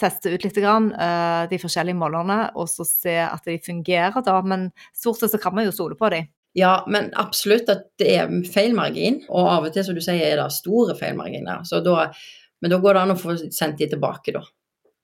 teste 0.00 0.32
ut 0.32 0.44
litt 0.44 0.56
grann, 0.58 0.90
uh, 0.94 1.46
de 1.50 1.58
forskjellige 1.62 1.98
målerne, 1.98 2.40
og 2.58 2.70
så 2.70 2.86
se 2.86 3.16
at 3.22 3.46
de 3.46 3.58
fungerer, 3.62 4.16
da. 4.26 4.40
Men 4.42 4.70
stort 4.94 5.20
sett 5.20 5.34
så 5.34 5.40
kan 5.42 5.54
man 5.56 5.68
jo 5.68 5.74
stole 5.74 5.98
på 5.98 6.10
dem. 6.14 6.30
Ja, 6.56 6.78
men 6.88 7.10
absolutt 7.20 7.68
at 7.68 7.90
det 8.00 8.14
er 8.16 8.30
feilmargin, 8.48 9.20
og 9.28 9.48
av 9.52 9.66
og 9.68 9.74
til, 9.74 9.84
som 9.84 9.96
du 9.96 10.00
sier, 10.00 10.22
er 10.24 10.38
det 10.40 10.48
store 10.56 10.96
feilmarginer. 10.96 11.66
Så 11.68 11.82
da, 11.84 12.06
men 12.64 12.72
da 12.72 12.78
går 12.80 12.96
det 12.96 13.02
an 13.02 13.12
å 13.12 13.18
få 13.20 13.36
sendt 13.44 13.82
de 13.82 13.90
tilbake, 13.92 14.32
da. 14.32 14.40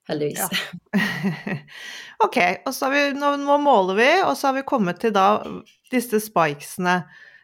Heldigvis. 0.09 0.41
Ja. 0.41 1.03
ok, 2.27 2.39
og 2.67 2.73
så 2.73 2.89
har 2.89 2.95
vi, 2.95 3.03
nå, 3.21 3.35
nå, 3.45 3.59
måler 3.63 4.01
vi, 4.01 4.09
og 4.25 4.33
så 4.39 4.49
har 4.49 4.57
vi 4.59 4.65
kommet 4.69 5.03
til 5.03 5.13
da 5.15 5.27
disse 5.93 6.23
spikesene. 6.25 7.03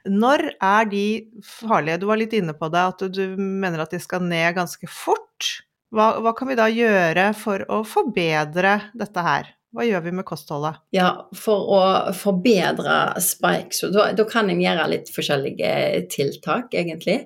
Når 0.08 0.44
er 0.54 0.88
de 0.90 1.04
farlige? 1.44 2.00
Du 2.02 2.08
var 2.10 2.20
litt 2.20 2.34
inne 2.36 2.54
på 2.56 2.70
det, 2.72 2.84
at 2.94 3.04
du 3.14 3.22
mener 3.38 3.84
at 3.84 3.94
de 3.94 4.00
skal 4.02 4.24
ned 4.24 4.56
ganske 4.56 4.90
fort. 4.90 5.52
Hva, 5.94 6.18
hva 6.22 6.34
kan 6.36 6.50
vi 6.50 6.58
da 6.58 6.66
gjøre 6.68 7.30
for 7.38 7.64
å 7.72 7.80
forbedre 7.88 8.74
dette 8.98 9.24
her? 9.24 9.54
Hva 9.74 9.84
gjør 9.84 10.04
vi 10.06 10.12
med 10.16 10.26
kostholdet? 10.28 10.80
Ja, 10.96 11.10
For 11.36 11.72
å 11.76 11.80
forbedre 12.16 12.98
spikes, 13.20 13.84
da, 13.92 14.10
da 14.16 14.24
kan 14.28 14.48
en 14.48 14.62
gjøre 14.62 14.88
litt 14.94 15.12
forskjellige 15.12 15.72
tiltak, 16.12 16.72
egentlig. 16.76 17.20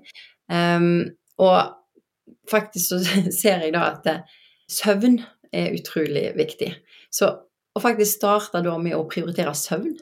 Um, 0.51 1.15
og 1.43 1.79
faktisk 2.51 2.95
så 2.95 3.01
ser 3.41 3.63
jeg 3.67 3.75
da 3.77 3.87
at 3.93 4.11
eh, 4.11 4.25
søvn 4.71 5.21
er 5.55 5.77
utrolig 5.77 6.31
viktig. 6.39 6.73
Så 7.13 7.31
å 7.73 7.83
faktisk 7.83 8.19
starte 8.19 8.63
da 8.65 8.75
med 8.81 8.97
å 8.97 9.07
prioritere 9.09 9.55
søvn, 9.57 9.95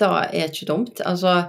da 0.00 0.24
er 0.24 0.48
ikke 0.48 0.68
dumt. 0.70 1.02
Altså, 1.06 1.44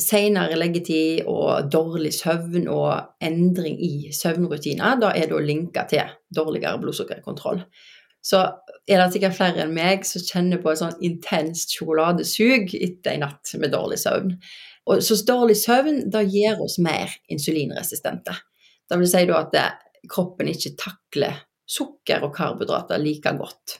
senere 0.00 0.56
leggetid 0.58 1.28
og 1.30 1.70
dårlig 1.70 2.10
søvn 2.16 2.66
og 2.70 3.22
endring 3.22 3.76
i 3.78 4.10
søvnrutiner, 4.14 4.98
da 5.00 5.12
er 5.14 5.28
det 5.30 5.36
å 5.36 5.42
linke 5.42 5.84
til 5.90 6.10
dårligere 6.34 6.80
blodsukkerkontroll. 6.82 7.62
Så 8.24 8.40
er 8.88 9.00
det 9.00 9.10
sikkert 9.14 9.36
flere 9.36 9.64
enn 9.64 9.74
meg 9.76 10.06
som 10.08 10.24
kjenner 10.24 10.60
på 10.62 10.72
et 10.72 10.80
sånn 10.80 10.96
intenst 11.04 11.76
sjokoladesug 11.76 12.72
etter 12.74 13.14
en 13.14 13.26
natt 13.26 13.54
med 13.60 13.74
dårlig 13.74 14.00
søvn. 14.02 14.34
Og 14.90 15.04
så 15.04 15.16
dårlig 15.28 15.56
søvn 15.60 16.02
da 16.12 16.24
gjør 16.24 16.64
oss 16.66 16.78
mer 16.82 17.12
insulinresistente. 17.32 18.34
Det 18.88 19.00
vil 19.00 19.10
si 19.10 19.24
da 19.28 19.40
at 19.40 19.52
det, 19.54 19.68
kroppen 20.10 20.50
ikke 20.52 20.74
takler 20.76 21.38
sukker 21.64 22.26
og 22.26 22.34
karbohydrater 22.36 23.00
like 23.00 23.30
godt. 23.38 23.78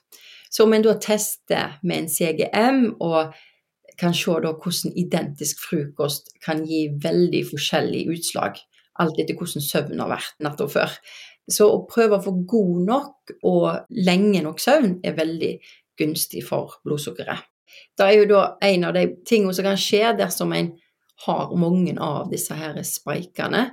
Så 0.48 0.64
om 0.64 0.72
en 0.72 0.85
da 0.85 0.94
tester 1.03 1.74
med 1.83 2.05
en 2.05 2.09
CGM 2.09 2.81
og 3.03 3.35
kan 4.00 4.14
se 4.16 4.35
da 4.42 4.52
hvordan 4.52 4.94
identisk 4.98 5.61
frokost 5.62 6.33
kan 6.44 6.64
gi 6.68 6.87
veldig 7.02 7.44
forskjellig 7.50 8.07
utslag, 8.14 8.59
alt 9.00 9.18
etter 9.18 9.38
hvordan 9.38 9.64
søvn 9.64 10.02
har 10.02 10.12
vært 10.12 10.44
natta 10.44 10.68
før. 10.70 10.92
Så 11.50 11.68
å 11.68 11.83
prøve 11.88 12.18
å 12.18 12.24
få 12.24 12.37
god 12.48 12.85
nok 12.88 13.35
og 13.44 13.90
lenge 14.07 14.40
nok 14.44 14.62
søvn 14.62 14.98
er 15.04 15.18
veldig 15.18 15.52
gunstig 16.00 16.44
for 16.46 16.78
blodsukkeret. 16.87 17.44
Det 17.98 18.07
er 18.07 18.16
jo 18.20 18.30
da 18.30 18.42
en 18.62 18.87
av 18.88 18.94
de 18.96 19.04
tingene 19.26 19.54
som 19.54 19.66
kan 19.66 19.78
skje 19.80 20.14
dersom 20.18 20.54
en 20.57 20.72
har 21.26 21.52
mange 21.59 21.94
av 22.00 22.30
disse 22.33 22.54
her 22.57 22.78
spikene. 22.87 23.68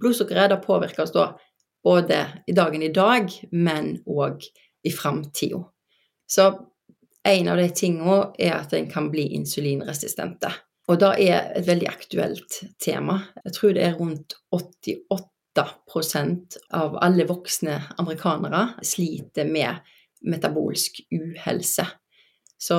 Blodsukkeret 0.00 0.60
påvirkes 0.64 1.14
da 1.14 1.30
både 1.84 2.24
i 2.46 2.54
dagen 2.56 2.82
i 2.82 2.92
dag, 2.94 3.30
men 3.52 3.96
òg 4.06 4.44
i 4.84 4.92
framtida. 4.92 5.62
Så 6.26 6.48
en 7.28 7.48
av 7.48 7.56
de 7.60 7.68
tingene 7.70 8.32
er 8.38 8.54
at 8.56 8.72
en 8.76 8.90
kan 8.90 9.10
bli 9.12 9.28
insulinresistente. 9.36 10.50
Og 10.90 10.98
det 10.98 11.12
er 11.28 11.52
et 11.56 11.66
veldig 11.66 11.88
aktuelt 11.88 12.60
tema. 12.82 13.20
Jeg 13.44 13.52
tror 13.56 13.72
det 13.76 13.84
er 13.86 13.98
rundt 13.98 14.34
88% 14.52 16.56
av 16.74 16.98
alle 17.04 17.24
voksne 17.28 17.82
amerikanere 18.02 18.62
sliter 18.86 19.44
med 19.48 19.74
metabolsk 20.26 21.00
uhelse. 21.14 21.86
Så 22.62 22.76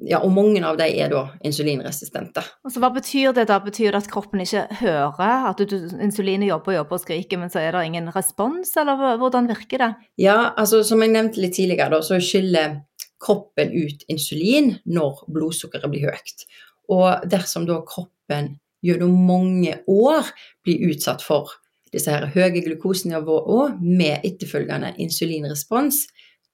ja, 0.00 0.22
og 0.24 0.32
mange 0.32 0.62
av 0.64 0.78
dem 0.80 0.96
er 0.98 1.10
da 1.12 1.20
insulinresistente. 1.46 2.42
Altså, 2.64 2.80
Hva 2.82 2.88
betyr 2.94 3.34
det 3.36 3.44
da? 3.50 3.58
Betyr 3.62 3.92
det 3.92 4.00
at 4.00 4.08
kroppen 4.10 4.40
ikke 4.42 4.64
hører 4.80 5.50
at 5.50 5.60
du, 5.60 5.76
insulinet 6.00 6.48
jobber 6.48 6.72
og 6.72 6.78
jobber 6.78 6.96
og 6.96 7.02
skriker, 7.04 7.38
men 7.38 7.50
så 7.52 7.58
er 7.62 7.70
det 7.76 7.84
ingen 7.90 8.08
respons, 8.14 8.72
eller 8.80 9.18
hvordan 9.20 9.50
virker 9.50 9.78
det? 9.84 9.90
Ja, 10.24 10.38
altså 10.56 10.80
som 10.86 11.02
jeg 11.04 11.12
nevnte 11.14 11.42
litt 11.42 11.54
tidligere, 11.58 11.90
da, 11.92 12.00
så 12.06 12.18
skylder 12.22 12.80
kroppen 13.20 13.72
ut 13.76 14.04
insulin 14.08 14.74
når 14.88 15.24
blodsukkeret 15.32 15.92
blir 15.92 16.08
høyt. 16.10 16.46
Og 16.90 17.26
dersom 17.30 17.66
da 17.68 17.80
kroppen 17.86 18.56
gjennom 18.84 19.12
mange 19.28 19.76
år 19.90 20.30
blir 20.64 20.88
utsatt 20.90 21.22
for 21.24 21.52
disse 21.92 22.12
her 22.12 22.28
høye 22.32 22.62
glukosenivåene 22.62 23.78
med 23.82 24.26
etterfølgende 24.26 24.94
insulinrespons, 25.02 26.06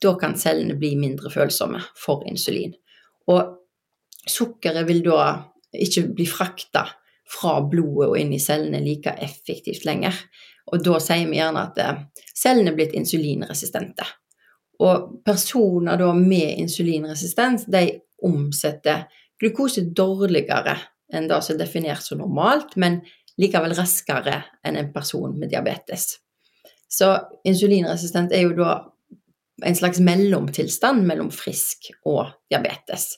da 0.02 0.14
kan 0.20 0.37
cellene 0.37 0.76
bli 0.81 0.94
mindre 0.98 1.31
følsomme 1.33 1.81
for 1.96 2.24
insulin. 2.29 2.74
Og 3.33 3.57
sukkeret 4.29 4.87
vil 4.88 5.02
da 5.07 5.20
ikke 5.76 6.07
bli 6.16 6.26
frakta 6.29 6.87
fra 7.26 7.59
blodet 7.64 8.11
og 8.11 8.18
inn 8.20 8.35
i 8.37 8.42
cellene 8.42 8.83
like 8.85 9.16
effektivt 9.22 9.87
lenger. 9.88 10.14
Og 10.72 10.83
da 10.85 10.98
sier 11.02 11.26
vi 11.31 11.38
gjerne 11.38 11.64
at 11.68 11.81
eh, 11.83 11.98
cellene 12.37 12.72
er 12.72 12.79
blitt 12.79 12.94
insulinresistente. 12.98 14.07
Og 14.83 15.23
personer 15.25 15.97
da 16.01 16.11
med 16.17 16.59
insulinresistens, 16.61 17.65
de 17.71 18.01
omsetter 18.27 19.07
glukose 19.41 19.87
dårligere 19.97 20.77
enn 21.15 21.29
det 21.31 21.39
som 21.45 21.55
er 21.55 21.62
definert 21.62 22.05
som 22.05 22.21
normalt, 22.21 22.75
men 22.81 23.01
likevel 23.41 23.77
raskere 23.77 24.41
enn 24.67 24.79
en 24.81 24.93
person 24.93 25.37
med 25.39 25.53
diabetes. 25.53 26.17
Så 26.89 27.12
insulinresistent 27.45 28.33
er 28.35 28.47
jo 28.47 28.57
da 28.57 28.77
en 29.65 29.77
slags 29.77 30.01
mellomtilstand 30.05 31.07
mellom 31.07 31.31
frisk 31.33 31.91
og 32.05 32.29
diabetes. 32.51 33.15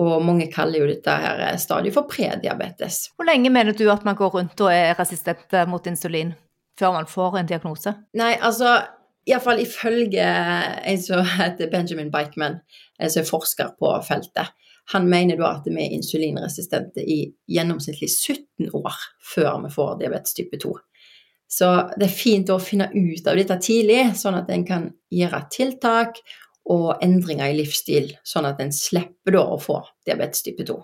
Og 0.00 0.24
mange 0.26 0.48
kaller 0.50 0.82
jo 0.82 0.88
dette 0.90 1.12
her 1.22 1.44
stadiet 1.60 1.94
for 1.94 2.08
prediabetes. 2.10 3.12
Hvor 3.14 3.28
lenge 3.28 3.52
mener 3.52 3.76
du 3.76 3.86
at 3.92 4.04
man 4.06 4.16
går 4.18 4.32
rundt 4.38 4.64
og 4.64 4.72
er 4.72 4.96
resistent 4.98 5.54
mot 5.70 5.86
insulin 5.86 6.34
før 6.78 6.96
man 6.96 7.06
får 7.06 7.38
en 7.38 7.50
diagnose? 7.50 7.92
Nei, 8.18 8.34
altså 8.40 8.80
Iallfall 9.24 9.62
ifølge 9.62 10.24
en 10.24 11.00
som 11.00 11.24
heter 11.38 11.70
Benjamin 11.72 12.12
Bikeman, 12.12 12.58
som 13.00 13.22
er 13.22 13.28
forsker 13.28 13.72
på 13.80 13.92
feltet. 14.04 14.52
Han 14.92 15.08
mener 15.08 15.38
da 15.40 15.54
at 15.56 15.68
vi 15.68 15.80
er 15.80 15.94
insulinresistente 15.96 17.00
i 17.00 17.22
gjennomsnittlig 17.48 18.10
17 18.10 18.68
år 18.76 18.98
før 19.34 19.62
vi 19.62 19.70
får 19.72 19.94
diabetes 20.02 20.36
type 20.36 20.60
2. 20.60 20.74
Så 21.48 21.68
det 21.96 22.08
er 22.08 22.16
fint 22.16 22.50
å 22.50 22.60
finne 22.60 22.90
ut 22.92 23.28
av 23.30 23.38
dette 23.38 23.56
tidlig, 23.62 24.10
sånn 24.18 24.36
at 24.40 24.50
en 24.52 24.64
kan 24.68 24.88
gjøre 25.14 25.40
tiltak 25.54 26.20
og 26.72 27.04
endringer 27.04 27.52
i 27.52 27.56
livsstil, 27.60 28.10
sånn 28.26 28.48
at 28.48 28.60
en 28.60 28.72
slipper 28.74 29.36
da 29.36 29.44
å 29.54 29.60
få 29.60 29.78
diabetes 30.08 30.44
type 30.44 30.66
2. 30.68 30.76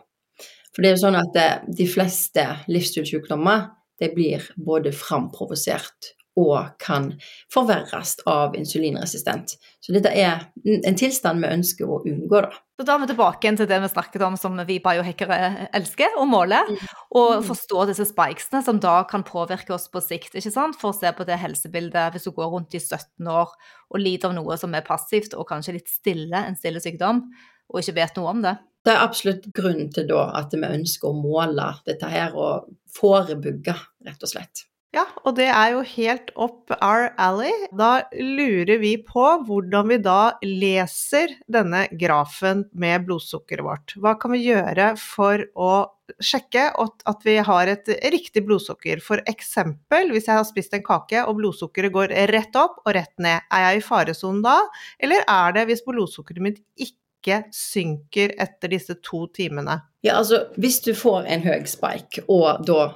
For 0.70 0.82
det 0.82 0.90
er 0.90 0.96
jo 0.96 1.02
sånn 1.02 1.18
at 1.18 1.36
eh, 1.40 1.60
de 1.80 1.86
fleste 1.90 2.46
livsstilssykdommer 2.70 3.68
blir 4.14 4.46
både 4.56 4.94
framprovosert 4.96 6.14
og 6.40 6.72
kan 6.82 7.12
forverres 7.52 8.16
av 8.28 8.56
insulinresistent. 8.58 9.56
Så 9.80 9.94
dette 9.94 10.12
er 10.16 10.46
en 10.64 10.98
tilstand 10.98 11.42
vi 11.44 11.52
ønsker 11.52 11.88
å 11.88 12.00
unngå, 12.06 12.42
da. 12.46 12.50
Så 12.80 12.86
da 12.88 12.94
er 12.96 13.02
vi 13.02 13.10
tilbake 13.10 13.50
til 13.58 13.68
det 13.68 13.78
vi 13.82 13.88
snakket 13.92 14.22
om 14.24 14.36
som 14.40 14.54
vi 14.64 14.78
biohackere 14.80 15.68
elsker 15.76 16.14
og 16.16 16.30
måler, 16.30 16.70
mm. 16.70 16.94
og 17.20 17.28
mm. 17.40 17.44
forstå 17.50 17.84
disse 17.90 18.06
spikesene 18.08 18.62
som 18.64 18.80
da 18.80 18.94
kan 19.10 19.24
påvirke 19.26 19.74
oss 19.76 19.90
på 19.92 20.00
sikt, 20.00 20.38
ikke 20.38 20.54
sant? 20.54 20.78
For 20.80 20.94
å 20.94 20.96
se 20.96 21.12
på 21.12 21.26
det 21.28 21.36
helsebildet 21.42 22.14
hvis 22.14 22.24
du 22.28 22.32
går 22.36 22.48
rundt 22.54 22.76
i 22.76 22.80
17 22.80 23.28
år 23.28 23.52
og 23.52 24.00
lider 24.00 24.30
av 24.30 24.38
noe 24.38 24.56
som 24.60 24.72
er 24.76 24.86
passivt 24.86 25.36
og 25.36 25.48
kanskje 25.50 25.76
litt 25.76 25.92
stille, 25.92 26.40
en 26.40 26.56
stille 26.56 26.80
sykdom, 26.80 27.26
og 27.70 27.82
ikke 27.82 27.98
vet 28.00 28.16
noe 28.16 28.32
om 28.32 28.42
det. 28.48 28.56
Det 28.80 28.94
er 28.94 29.04
absolutt 29.04 29.44
grunn 29.52 29.90
til 29.92 30.08
da 30.08 30.30
at 30.40 30.56
vi 30.56 30.64
ønsker 30.64 31.10
å 31.10 31.16
måle 31.20 31.68
dette 31.84 32.08
her 32.08 32.32
og 32.32 32.70
forebygge, 32.96 33.76
rett 34.08 34.24
og 34.24 34.32
slett. 34.32 34.64
Ja, 34.90 35.04
og 35.22 35.36
det 35.38 35.46
er 35.46 35.76
jo 35.76 35.84
helt 35.86 36.32
opp 36.34 36.72
our 36.82 37.12
alley. 37.20 37.52
Da 37.78 38.02
lurer 38.16 38.80
vi 38.82 38.96
på 39.06 39.22
hvordan 39.46 39.86
vi 39.86 39.98
da 40.02 40.32
leser 40.42 41.36
denne 41.46 41.84
grafen 41.94 42.64
med 42.74 43.04
blodsukkeret 43.06 43.62
vårt. 43.62 43.94
Hva 44.02 44.16
kan 44.18 44.34
vi 44.34 44.42
gjøre 44.48 44.88
for 44.98 45.44
å 45.54 45.72
sjekke 46.18 46.64
at 46.74 47.22
vi 47.22 47.36
har 47.46 47.70
et 47.70 47.86
riktig 48.10 48.42
blodsukker? 48.48 48.98
For 49.04 49.22
eksempel 49.30 50.10
hvis 50.10 50.26
jeg 50.26 50.40
har 50.40 50.48
spist 50.48 50.74
en 50.74 50.82
kake 50.86 51.22
og 51.22 51.38
blodsukkeret 51.38 51.94
går 51.94 52.16
rett 52.32 52.58
opp 52.58 52.82
og 52.82 52.96
rett 52.98 53.14
ned, 53.22 53.46
er 53.46 53.68
jeg 53.68 53.78
i 53.78 53.84
faresonen 53.86 54.42
da? 54.42 54.56
Eller 54.98 55.22
er 55.22 55.54
det 55.54 55.68
hvis 55.70 55.84
blodsukkeret 55.86 56.48
mitt 56.48 56.58
ikke 56.82 57.44
synker 57.54 58.34
etter 58.42 58.74
disse 58.74 58.98
to 59.06 59.28
timene? 59.38 59.78
Ja, 60.02 60.18
altså 60.18 60.48
hvis 60.58 60.82
du 60.82 60.90
får 60.98 61.30
en 61.30 61.46
høy 61.46 61.62
spike, 61.70 62.26
og 62.26 62.66
da 62.66 62.90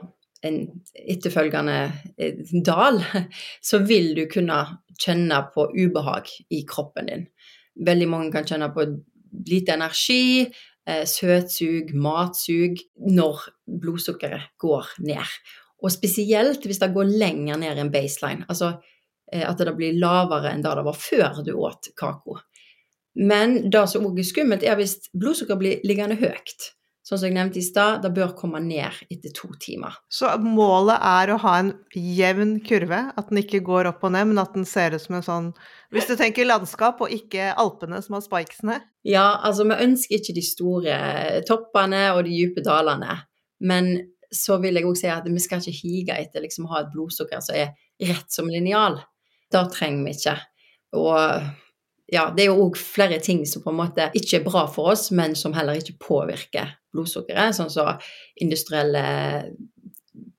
en 0.44 0.60
etterfølgende 0.94 1.78
eh, 2.18 2.40
dal, 2.66 3.00
så 3.68 3.80
vil 3.86 4.12
du 4.16 4.24
kunne 4.30 4.60
kjenne 5.00 5.40
på 5.54 5.68
ubehag 5.72 6.30
i 6.54 6.62
kroppen 6.68 7.10
din. 7.10 7.26
Veldig 7.86 8.08
mange 8.10 8.32
kan 8.34 8.46
kjenne 8.46 8.70
på 8.74 8.86
lite 9.48 9.74
energi, 9.74 10.44
eh, 10.86 11.04
søtsug, 11.08 11.94
matsug, 11.98 12.80
når 13.10 13.48
blodsukkeret 13.82 14.54
går 14.62 14.94
ned. 15.06 15.36
Og 15.84 15.92
spesielt 15.92 16.64
hvis 16.64 16.80
det 16.80 16.94
går 16.94 17.16
lenger 17.18 17.60
ned 17.60 17.80
enn 17.80 17.92
baseline, 17.92 18.46
altså 18.48 18.76
eh, 19.32 19.44
at 19.44 19.58
det 19.58 19.76
blir 19.76 19.98
lavere 19.98 20.52
enn 20.52 20.64
det 20.64 20.76
det 20.78 20.86
var 20.86 21.00
før 21.00 21.42
du 21.44 21.54
åt 21.56 21.90
kako. 21.98 22.38
Men 23.14 23.70
det 23.70 23.84
som 23.90 24.06
òg 24.06 24.18
er 24.18 24.26
skummelt, 24.26 24.64
er 24.66 24.78
hvis 24.78 24.96
blodsukkeret 25.14 25.60
blir 25.60 25.84
liggende 25.86 26.18
høyt 26.18 26.72
sånn 27.04 27.20
som 27.20 27.28
jeg 27.28 27.36
nevnte 27.36 27.60
i 27.60 27.64
stad, 27.64 28.00
det 28.00 28.10
bør 28.16 28.32
komme 28.38 28.60
ned 28.64 28.96
etter 29.12 29.32
to 29.36 29.50
timer. 29.60 29.98
Så 30.08 30.30
målet 30.40 31.02
er 31.04 31.34
å 31.34 31.40
ha 31.42 31.52
en 31.60 31.74
jevn 31.92 32.56
kurve? 32.64 33.00
At 33.12 33.28
den 33.28 33.42
ikke 33.42 33.60
går 33.66 33.90
opp 33.90 34.06
og 34.06 34.14
ned, 34.14 34.30
men 34.30 34.40
at 34.40 34.56
den 34.56 34.64
ser 34.68 34.96
ut 34.96 35.04
som 35.04 35.18
en 35.18 35.26
sånn 35.26 35.50
Hvis 35.92 36.08
du 36.08 36.14
tenker 36.18 36.48
landskap, 36.48 37.02
og 37.04 37.12
ikke 37.12 37.52
Alpene 37.60 38.00
som 38.02 38.16
har 38.16 38.24
spikesene? 38.24 38.80
Ja, 39.04 39.26
altså 39.44 39.66
vi 39.68 39.76
ønsker 39.84 40.16
ikke 40.16 40.36
de 40.36 40.46
store 40.46 40.96
toppene 41.48 42.06
og 42.14 42.24
de 42.24 42.38
dype 42.38 42.64
dalene. 42.64 43.20
Men 43.60 43.92
så 44.34 44.56
vil 44.62 44.80
jeg 44.80 44.88
òg 44.88 44.96
si 44.98 45.10
at 45.12 45.28
vi 45.28 45.42
skal 45.42 45.60
ikke 45.60 45.84
hige 45.84 46.16
etter 46.16 46.42
liksom 46.42 46.66
å 46.66 46.72
ha 46.72 46.82
et 46.82 46.92
blodsukker 46.94 47.44
som 47.44 47.58
er 47.58 47.76
rett 48.08 48.32
som 48.32 48.48
linjal. 48.50 48.96
Det 49.52 49.62
trenger 49.76 50.08
vi 50.08 50.16
ikke. 50.16 50.34
Og 50.98 51.52
ja, 52.12 52.28
det 52.36 52.44
er 52.44 52.50
jo 52.50 52.66
òg 52.66 52.76
flere 52.76 53.18
ting 53.22 53.42
som 53.48 53.62
på 53.64 53.72
en 53.72 53.78
måte 53.78 54.10
ikke 54.16 54.40
er 54.40 54.46
bra 54.46 54.66
for 54.70 54.92
oss, 54.92 55.08
men 55.14 55.36
som 55.38 55.54
heller 55.56 55.80
ikke 55.80 55.96
påvirker 56.02 56.74
blodsukkeret, 56.94 57.56
sånn 57.56 57.72
som 57.72 57.96
industrielle 58.44 59.04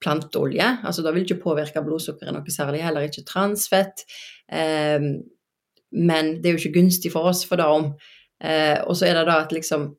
planteolje. 0.04 0.68
Altså 0.86 1.04
det 1.04 1.14
vil 1.16 1.26
ikke 1.26 1.42
påvirke 1.44 1.84
blodsukkeret 1.84 2.36
noe 2.36 2.54
særlig, 2.54 2.84
heller 2.86 3.08
ikke 3.08 3.26
transfett. 3.28 4.06
Eh, 4.52 5.10
men 5.96 6.34
det 6.42 6.50
er 6.50 6.56
jo 6.56 6.64
ikke 6.64 6.80
gunstig 6.80 7.12
for 7.14 7.32
oss 7.32 7.44
for 7.48 7.60
det 7.60 7.68
om. 7.72 7.92
Eh, 8.44 8.80
og 8.86 8.98
så 8.98 9.10
er 9.10 9.20
det 9.20 9.28
da 9.30 9.42
at 9.44 9.56
liksom 9.56 9.94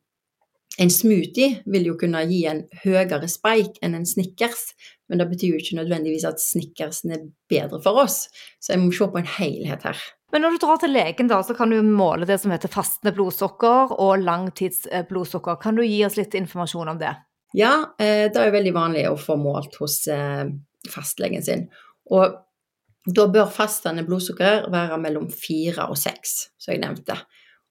en 0.76 0.92
smoothie 0.92 1.62
vil 1.72 1.88
jo 1.88 1.96
kunne 1.96 2.20
gi 2.28 2.42
en 2.50 2.62
høyere 2.82 3.28
spike 3.32 3.80
enn 3.84 3.96
en 3.96 4.08
Snickers, 4.08 4.68
men 5.08 5.22
det 5.22 5.28
betyr 5.30 5.54
jo 5.54 5.60
ikke 5.62 5.78
nødvendigvis 5.78 6.26
at 6.28 6.42
Snickersen 6.42 7.14
er 7.16 7.24
bedre 7.48 7.80
for 7.82 8.02
oss. 8.02 8.26
Så 8.60 8.74
jeg 8.74 8.82
må 8.82 8.92
se 8.92 9.08
på 9.08 9.22
en 9.22 9.34
helhet 9.38 9.86
her. 9.88 10.02
Men 10.32 10.42
når 10.42 10.56
du 10.56 10.62
drar 10.64 10.80
til 10.82 10.92
legen, 10.94 11.28
da, 11.30 11.38
så 11.46 11.54
kan 11.54 11.70
du 11.70 11.78
måle 11.86 12.26
det 12.26 12.40
som 12.42 12.50
heter 12.50 12.72
fastende 12.72 13.14
blodsukker 13.14 13.94
og 13.94 14.24
langtidsblodsukker. 14.24 15.58
Kan 15.62 15.78
du 15.78 15.84
gi 15.86 16.00
oss 16.06 16.18
litt 16.18 16.34
informasjon 16.34 16.90
om 16.94 16.98
det? 17.00 17.14
Ja, 17.56 17.94
eh, 18.02 18.26
det 18.32 18.42
er 18.42 18.54
veldig 18.54 18.74
vanlig 18.74 19.06
å 19.08 19.18
få 19.20 19.38
målt 19.38 19.78
hos 19.80 20.02
eh, 20.12 20.48
fastlegen 20.90 21.46
sin. 21.46 21.68
Og 22.10 22.34
da 23.06 23.28
bør 23.30 23.50
fastende 23.54 24.02
blodsukker 24.06 24.66
være 24.72 24.98
mellom 24.98 25.28
fire 25.30 25.86
og 25.92 25.98
seks, 26.00 26.36
som 26.58 26.74
jeg 26.74 26.82
nevnte. 26.82 27.20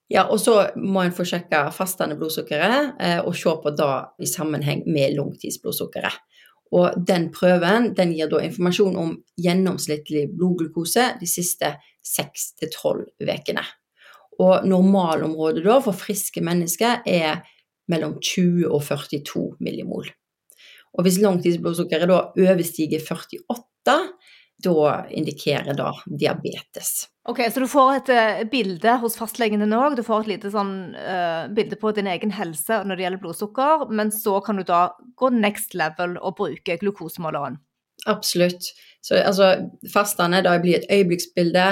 Ja, 0.08 0.28
og 0.30 0.38
så 0.40 0.60
må 0.78 1.02
en 1.02 1.14
få 1.14 1.26
sjekka 1.26 1.64
fastende 1.74 2.16
blodsukkeret 2.18 2.96
eh, 3.02 3.18
og 3.20 3.34
se 3.36 3.52
på 3.62 3.72
det 3.74 3.92
i 4.22 4.30
sammenheng 4.30 4.84
med 4.86 5.16
langtidsblodsukkeret. 5.18 6.22
Og 6.76 6.96
den 7.06 7.28
prøven 7.34 7.92
den 7.94 8.14
gir 8.14 8.30
da 8.30 8.40
informasjon 8.42 8.96
om 8.98 9.12
gjennomsnittlig 9.38 10.24
blodglukose 10.34 11.12
de 11.20 11.28
siste 11.30 11.76
seks 12.06 12.52
til 12.60 12.72
tolv 12.74 13.06
ukene. 13.22 13.64
Og 14.42 14.66
normalområdet 14.68 15.64
da 15.64 15.78
for 15.84 15.96
friske 15.96 16.42
mennesker 16.44 17.02
er 17.08 17.42
mellom 17.90 18.18
20 18.20 18.68
og 18.68 18.82
42 18.84 19.56
millimol. 19.64 20.08
Og 20.96 21.04
hvis 21.04 21.20
langtidsblodsukkeret 21.20 22.08
da 22.10 22.22
overstiger 22.32 23.02
48, 23.04 23.96
da 24.64 25.04
indikerer 25.12 25.76
det 25.76 26.16
diabetes. 26.20 27.08
Ok, 27.28 27.42
Så 27.52 27.60
du 27.60 27.68
får 27.68 27.90
et 27.96 28.10
uh, 28.14 28.44
bilde 28.48 28.96
hos 29.02 29.16
fastlegen 29.18 29.60
din 29.60 29.74
òg. 29.76 29.96
Du 29.98 30.04
får 30.06 30.24
et 30.24 30.30
lite 30.36 30.52
sånn, 30.54 30.94
uh, 30.94 31.44
bilde 31.52 31.76
på 31.80 31.92
din 31.96 32.08
egen 32.08 32.32
helse 32.32 32.80
når 32.86 32.96
det 32.96 33.06
gjelder 33.06 33.22
blodsukker, 33.24 33.88
men 33.90 34.12
så 34.14 34.38
kan 34.46 34.56
du 34.56 34.64
da 34.64 34.88
gå 35.18 35.30
next 35.34 35.76
level 35.76 36.16
og 36.22 36.38
bruke 36.40 36.78
glukosemåleren. 36.80 37.58
Absolutt. 38.06 38.70
Så 39.04 39.18
altså, 39.18 39.56
fastene 39.92 40.40
da 40.46 40.54
blir 40.62 40.78
et 40.78 40.88
øyeblikksbilde. 40.92 41.66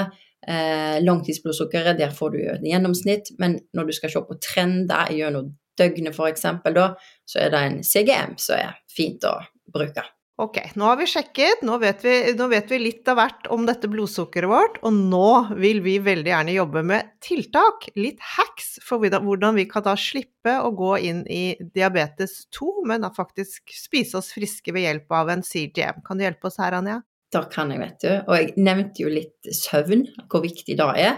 Eh, 0.45 0.97
langtidsblodsukkeret, 1.01 1.97
der 1.97 2.11
får 2.13 2.35
du 2.35 2.41
et 2.43 2.65
gjennomsnitt, 2.65 3.31
men 3.41 3.57
når 3.73 3.89
du 3.89 3.95
skal 3.97 4.11
se 4.13 4.21
på 4.27 4.37
trender 4.43 5.09
gjennom 5.15 5.55
døgnet 5.79 6.13
f.eks., 6.13 6.45
da, 6.75 6.91
så 7.25 7.39
er 7.41 7.53
det 7.53 7.61
en 7.65 7.79
CGM 7.83 8.35
som 8.41 8.59
er 8.59 8.75
fint 8.91 9.25
å 9.25 9.39
bruke. 9.73 10.05
Ok, 10.35 10.57
nå 10.75 10.83
har 10.89 10.97
vi 10.99 11.07
sjekket, 11.07 11.61
nå 11.63 11.77
vet 11.79 12.01
vi, 12.03 12.13
nå 12.35 12.49
vet 12.51 12.67
vi, 12.67 12.77
litt 12.83 13.07
av 13.07 13.15
hvert 13.21 13.47
om 13.55 13.63
dette 13.65 13.87
blodsukkeret 13.87 14.51
vårt, 14.51 14.77
og 14.83 14.97
nå 14.97 15.29
vil 15.63 15.79
vi 15.85 15.93
veldig 16.03 16.33
gjerne 16.33 16.57
jobbe 16.57 16.83
med 16.91 17.13
tiltak, 17.23 17.87
litt 17.95 18.19
hacks, 18.35 18.73
for 18.83 18.99
hvordan 18.99 19.55
vi 19.55 19.65
kan 19.71 19.85
da 19.87 19.95
slippe 19.97 20.57
å 20.59 20.73
gå 20.75 20.91
inn 21.07 21.23
i 21.31 21.55
diabetes 21.73 22.43
2, 22.59 22.83
men 22.91 23.07
da 23.07 23.13
faktisk 23.15 23.71
spise 23.79 24.19
oss 24.19 24.33
friske 24.35 24.75
ved 24.75 24.89
hjelp 24.89 25.17
av 25.23 25.31
en 25.37 25.45
CGM. 25.47 26.03
Kan 26.03 26.19
du 26.19 26.27
hjelpe 26.27 26.51
oss 26.51 26.59
her, 26.59 26.75
Anja? 26.83 26.99
Da 27.33 27.43
kan 27.51 27.71
jeg, 27.73 27.81
vet 27.81 28.03
du. 28.03 28.11
Og 28.27 28.33
jeg 28.37 28.53
nevnte 28.61 29.03
jo 29.03 29.11
litt 29.11 29.53
søvn, 29.53 30.05
hvor 30.31 30.43
viktig 30.45 30.77
det 30.77 30.89
er. 31.01 31.15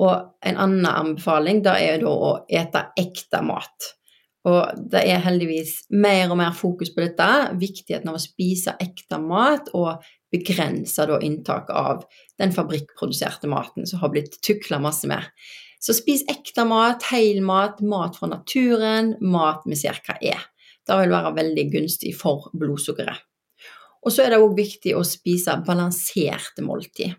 Og 0.00 0.14
en 0.48 0.60
annen 0.60 0.86
anbefaling, 0.88 1.60
da 1.64 1.76
er 1.80 2.00
da 2.02 2.12
å 2.12 2.32
ete 2.48 2.86
ekte 2.98 3.42
mat. 3.44 3.92
Og 4.48 4.88
det 4.90 5.04
er 5.06 5.22
heldigvis 5.22 5.84
mer 5.94 6.32
og 6.32 6.38
mer 6.40 6.54
fokus 6.56 6.90
på 6.94 7.04
dette, 7.04 7.28
viktigheten 7.60 8.10
av 8.10 8.18
å 8.18 8.22
spise 8.22 8.74
ekte 8.82 9.20
mat 9.22 9.70
og 9.78 10.02
begrense 10.32 11.06
da 11.06 11.20
inntaket 11.22 11.74
av 11.76 12.02
den 12.40 12.54
fabrikkproduserte 12.54 13.50
maten 13.52 13.86
som 13.86 14.02
har 14.02 14.10
blitt 14.14 14.40
tukla 14.42 14.80
masse 14.82 15.06
med. 15.06 15.22
Så 15.82 15.94
spis 15.94 16.24
ekte 16.30 16.64
mat, 16.66 17.04
heilmat, 17.10 17.82
mat 17.86 18.18
fra 18.18 18.30
naturen, 18.32 19.16
mat 19.20 19.62
vi 19.66 19.78
ser 19.78 19.98
hva 20.06 20.18
er. 20.18 20.42
Det 20.86 20.98
vil 20.98 21.14
være 21.14 21.36
veldig 21.36 21.68
gunstig 21.76 22.16
for 22.18 22.50
blodsukkeret. 22.58 23.22
Og 24.02 24.14
så 24.14 24.24
er 24.24 24.32
det 24.32 24.40
òg 24.42 24.56
viktig 24.58 24.96
å 24.98 25.04
spise 25.06 25.54
balanserte 25.66 26.64
måltid. 26.66 27.14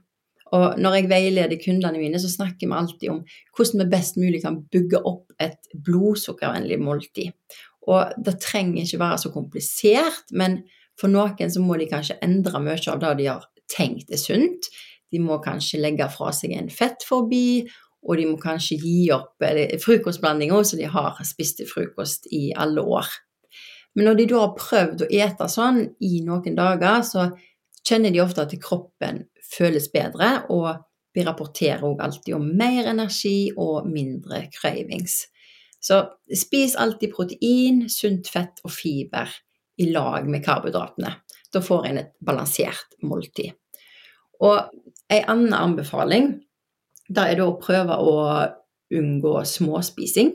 Og 0.54 0.78
når 0.78 0.98
jeg 0.98 1.10
veileder 1.10 1.62
kundene 1.62 1.98
mine, 1.98 2.20
så 2.22 2.30
snakker 2.30 2.68
vi 2.68 2.78
alltid 2.78 3.10
om 3.10 3.22
hvordan 3.58 3.82
vi 3.82 3.90
best 3.90 4.20
mulig 4.22 4.44
kan 4.44 4.60
bygge 4.74 5.02
opp 5.10 5.34
et 5.42 5.72
blodsukkervennlig 5.88 6.78
måltid. 6.82 7.34
Og 7.90 8.14
det 8.24 8.38
trenger 8.44 8.84
ikke 8.84 9.02
være 9.02 9.22
så 9.24 9.32
komplisert, 9.34 10.30
men 10.32 10.62
for 11.00 11.10
noen 11.12 11.52
så 11.52 11.64
må 11.64 11.80
de 11.80 11.90
kanskje 11.90 12.20
endre 12.24 12.62
mye 12.62 12.78
av 12.92 13.02
det 13.02 13.16
de 13.24 13.32
har 13.32 13.48
tenkt 13.72 14.14
er 14.14 14.22
sunt. 14.22 14.70
De 15.12 15.22
må 15.22 15.40
kanskje 15.42 15.82
legge 15.82 16.06
fra 16.14 16.32
seg 16.36 16.54
en 16.58 16.70
fettforbi, 16.74 17.64
og 18.04 18.20
de 18.20 18.28
må 18.28 18.38
kanskje 18.42 18.78
gi 18.82 19.08
opp 19.16 19.44
frokostblandinga 19.82 20.60
som 20.68 20.80
de 20.80 20.90
har 20.92 21.20
spist 21.26 21.62
til 21.62 21.70
frokost 21.70 22.28
i 22.36 22.52
alle 22.60 22.84
år. 22.84 23.10
Men 23.96 24.10
når 24.10 24.20
de 24.20 24.30
da 24.32 24.40
har 24.42 24.56
prøvd 24.58 25.06
å 25.06 25.12
ete 25.14 25.48
sånn 25.52 25.84
i 26.02 26.22
noen 26.26 26.58
dager, 26.58 27.04
så 27.06 27.28
kjenner 27.86 28.14
de 28.14 28.24
ofte 28.24 28.46
at 28.46 28.56
kroppen 28.64 29.22
føles 29.54 29.90
bedre, 29.94 30.46
og 30.50 30.82
vi 31.14 31.26
rapporterer 31.26 31.84
òg 31.86 32.02
alltid 32.02 32.36
om 32.40 32.48
mer 32.58 32.90
energi 32.90 33.52
og 33.54 33.86
mindre 33.90 34.48
cravings. 34.56 35.28
Så 35.84 36.00
spis 36.34 36.78
alltid 36.80 37.12
protein, 37.14 37.84
sunt 37.92 38.30
fett 38.32 38.64
og 38.64 38.72
fiber 38.74 39.30
i 39.84 39.90
lag 39.92 40.26
med 40.30 40.42
karbohydratene. 40.46 41.12
Da 41.54 41.62
får 41.62 41.90
en 41.90 42.00
et 42.02 42.16
balansert 42.24 42.98
måltid. 43.06 43.52
Og 44.42 44.58
en 45.12 45.30
annen 45.30 45.54
anbefaling 45.54 46.32
da 47.14 47.28
er 47.28 47.38
det 47.38 47.46
å 47.46 47.60
prøve 47.60 47.98
å 48.00 48.16
unngå 48.94 49.36
småspising. 49.48 50.34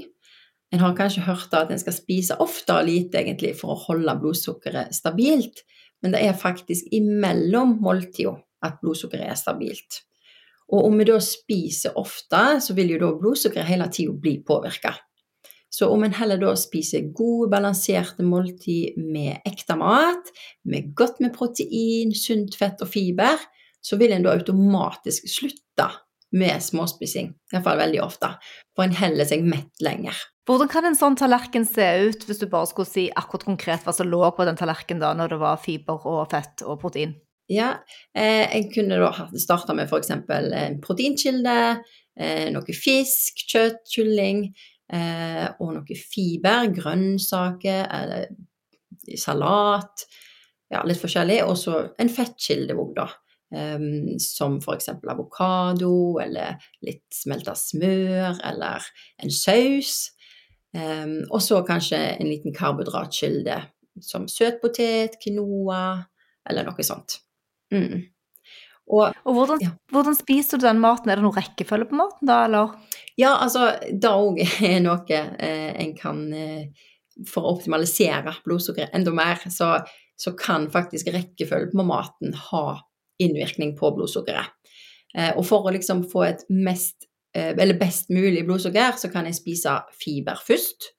En 0.73 0.83
har 0.83 0.97
kanskje 0.97 1.25
hørt 1.25 1.55
at 1.57 1.71
en 1.73 1.81
skal 1.81 1.97
spise 1.97 2.37
ofte 2.45 2.75
og 2.77 2.89
lite 2.89 3.23
egentlig 3.23 3.55
for 3.57 3.73
å 3.73 3.81
holde 3.87 4.15
blodsukkeret 4.21 4.93
stabilt, 4.97 5.65
men 6.03 6.13
det 6.15 6.21
er 6.27 6.37
faktisk 6.37 6.91
imellom 6.95 7.79
måltidene 7.83 8.45
at 8.65 8.81
blodsukkeret 8.83 9.31
er 9.33 9.39
stabilt. 9.39 10.03
Og 10.69 10.91
om 10.91 10.99
vi 11.01 11.07
da 11.09 11.17
spiser 11.25 11.97
ofte, 11.97 12.41
så 12.61 12.75
vil 12.77 12.93
jo 12.93 12.99
da 13.01 13.13
blodsukkeret 13.17 13.71
hele 13.71 13.87
tida 13.95 14.13
bli 14.13 14.35
påvirka. 14.45 14.93
Så 15.73 15.89
om 15.93 16.03
en 16.05 16.17
heller 16.17 16.41
da 16.41 16.55
spiser 16.57 17.11
gode, 17.17 17.51
balanserte 17.53 18.25
måltid 18.25 18.97
med 19.01 19.45
ekte 19.49 19.77
mat, 19.81 20.31
med 20.65 20.93
godt 20.97 21.21
med 21.25 21.35
protein, 21.37 22.15
sunt 22.17 22.57
fett 22.57 22.81
og 22.85 22.91
fiber, 22.93 23.41
så 23.85 23.97
vil 24.01 24.13
en 24.13 24.25
da 24.25 24.35
automatisk 24.37 25.29
slutte 25.31 25.89
med 26.37 26.63
småspising. 26.63 27.31
Iallfall 27.53 27.81
veldig 27.81 28.03
ofte. 28.05 28.33
For 28.77 28.85
en 28.85 28.97
heller 28.97 29.29
seg 29.29 29.47
mett 29.47 29.85
lenger. 29.85 30.17
Hvordan 30.49 30.71
kan 30.73 30.87
en 30.89 30.97
sånn 30.97 31.17
tallerken 31.21 31.67
se 31.69 31.87
ut, 32.09 32.23
hvis 32.25 32.41
du 32.41 32.47
bare 32.49 32.69
skulle 32.71 32.89
si 32.89 33.07
akkurat 33.13 33.47
konkret 33.51 33.85
hva 33.85 33.93
som 33.93 34.09
lå 34.09 34.23
på 34.37 34.47
den 34.49 34.57
tallerkenen 34.57 35.03
da, 35.03 35.13
når 35.17 35.35
det 35.35 35.41
var 35.43 35.61
fiber 35.61 36.07
og 36.09 36.23
fett 36.33 36.65
og 36.65 36.81
protein? 36.81 37.13
Ja, 37.53 37.79
eh, 38.17 38.45
jeg 38.45 38.71
kunne 38.75 38.99
da 39.01 39.29
starta 39.41 39.77
med 39.77 39.89
f.eks. 39.89 40.11
en 40.13 40.81
proteinkilde, 40.85 41.59
eh, 42.21 42.49
noe 42.53 42.77
fisk, 42.77 43.45
kjøtt, 43.49 43.87
kylling 43.89 44.43
eh, 44.93 45.47
og 45.57 45.73
noe 45.79 46.01
fiber, 46.01 46.69
grønnsaker 46.77 47.89
eller 48.01 48.29
salat. 49.17 50.05
Ja, 50.69 50.83
litt 50.85 51.01
forskjellig. 51.01 51.41
Og 51.49 51.57
så 51.57 51.81
en 52.01 52.13
fettkilde 52.13 52.77
òg, 52.77 52.93
da. 52.99 53.09
Um, 53.49 54.19
som 54.21 54.59
f.eks. 54.61 54.91
avokado, 55.09 56.19
eller 56.21 56.59
litt 56.85 57.07
smelta 57.17 57.55
smør, 57.57 58.43
eller 58.45 58.85
en 59.25 59.33
saus. 59.33 60.11
Um, 60.77 61.23
og 61.31 61.41
så 61.41 61.63
kanskje 61.65 62.03
en 62.19 62.29
liten 62.29 62.53
karbohydratkilde, 62.53 63.57
som 64.05 64.29
søtpotet, 64.29 65.17
quinoa, 65.23 65.81
eller 66.49 66.69
noe 66.69 66.85
sånt. 66.87 67.23
Mm. 67.73 68.05
Og, 68.89 69.13
og 69.29 69.35
hvordan, 69.37 69.61
ja. 69.61 69.73
hvordan, 69.93 70.17
spiser 70.17 70.61
du 70.61 70.65
den 70.65 70.81
maten? 70.81 71.11
Er 71.11 71.21
det 71.21 71.25
noen 71.27 71.37
rekkefølge 71.37 71.91
på 71.91 71.99
maten 71.99 72.29
da, 72.29 72.43
eller? 72.47 72.77
Ja, 73.21 73.35
altså 73.37 73.75
det 73.85 74.13
òg 74.13 74.41
er 74.71 74.79
noe 74.85 75.19
eh, 75.19 75.73
en 75.83 75.95
kan 75.99 76.23
eh, 76.33 76.87
For 77.29 77.45
å 77.45 77.57
optimalisere 77.57 78.37
blodsukkeret 78.47 78.95
enda 78.97 79.13
mer, 79.13 79.43
så, 79.53 79.75
så, 80.17 80.33
kan 80.39 80.69
faktisk 80.73 81.11
rekkefølge 81.13 81.73
på 81.75 81.85
maten 81.85 82.37
ha 82.49 82.65
innvirkning 83.23 83.77
på 83.79 83.91
blodsukkeret. 83.97 84.55
Eh, 85.17 85.33
og 85.37 85.45
for 85.49 85.67
å 85.67 85.73
liksom 85.75 86.05
få 86.11 86.25
et 86.29 86.45
mest, 86.53 87.09
eh, 87.35 87.55
best 87.79 88.11
mulig 88.11 88.45
blodsukker, 88.47 88.99
så 88.99 89.11
kan 89.13 89.25
jeg 89.25 89.39
spise 89.39 89.83
fiber 89.93 90.37
først. 90.37 90.93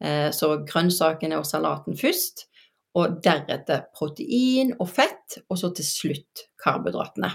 Eh, 0.00 0.30
så 0.30 0.64
grønnsakene 0.64 1.38
og 1.38 1.46
salaten 1.46 1.96
først 1.96 2.46
og 2.94 3.20
deretter 3.22 3.86
protein 3.94 4.74
og 4.80 4.88
fett, 4.88 5.42
og 5.50 5.58
så 5.58 5.74
til 5.74 5.84
slutt 5.84 6.48
karbohydratene. 6.62 7.30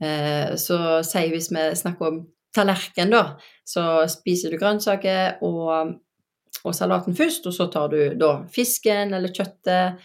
Så 0.00 0.76
si 1.04 1.22
hvis 1.28 1.50
vi 1.50 1.64
snakker 1.76 2.06
om 2.06 2.20
tallerken, 2.54 3.10
da, 3.10 3.36
så 3.64 4.06
spiser 4.08 4.50
du 4.50 4.56
grønnsaker 4.56 5.42
og, 5.42 5.90
og, 6.64 6.74
salaten 6.74 7.16
først, 7.16 7.46
og 7.46 7.52
så 7.52 7.66
tar 7.66 7.88
du 7.88 8.14
da 8.14 8.44
fisken 8.48 9.12
eller 9.12 9.28
kjøttet, 9.28 10.00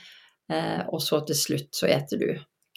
og 0.89 1.00
så 1.02 1.21
til 1.28 1.36
slutt 1.36 1.71
så 1.76 1.88
eter 1.88 2.19
du 2.19 2.28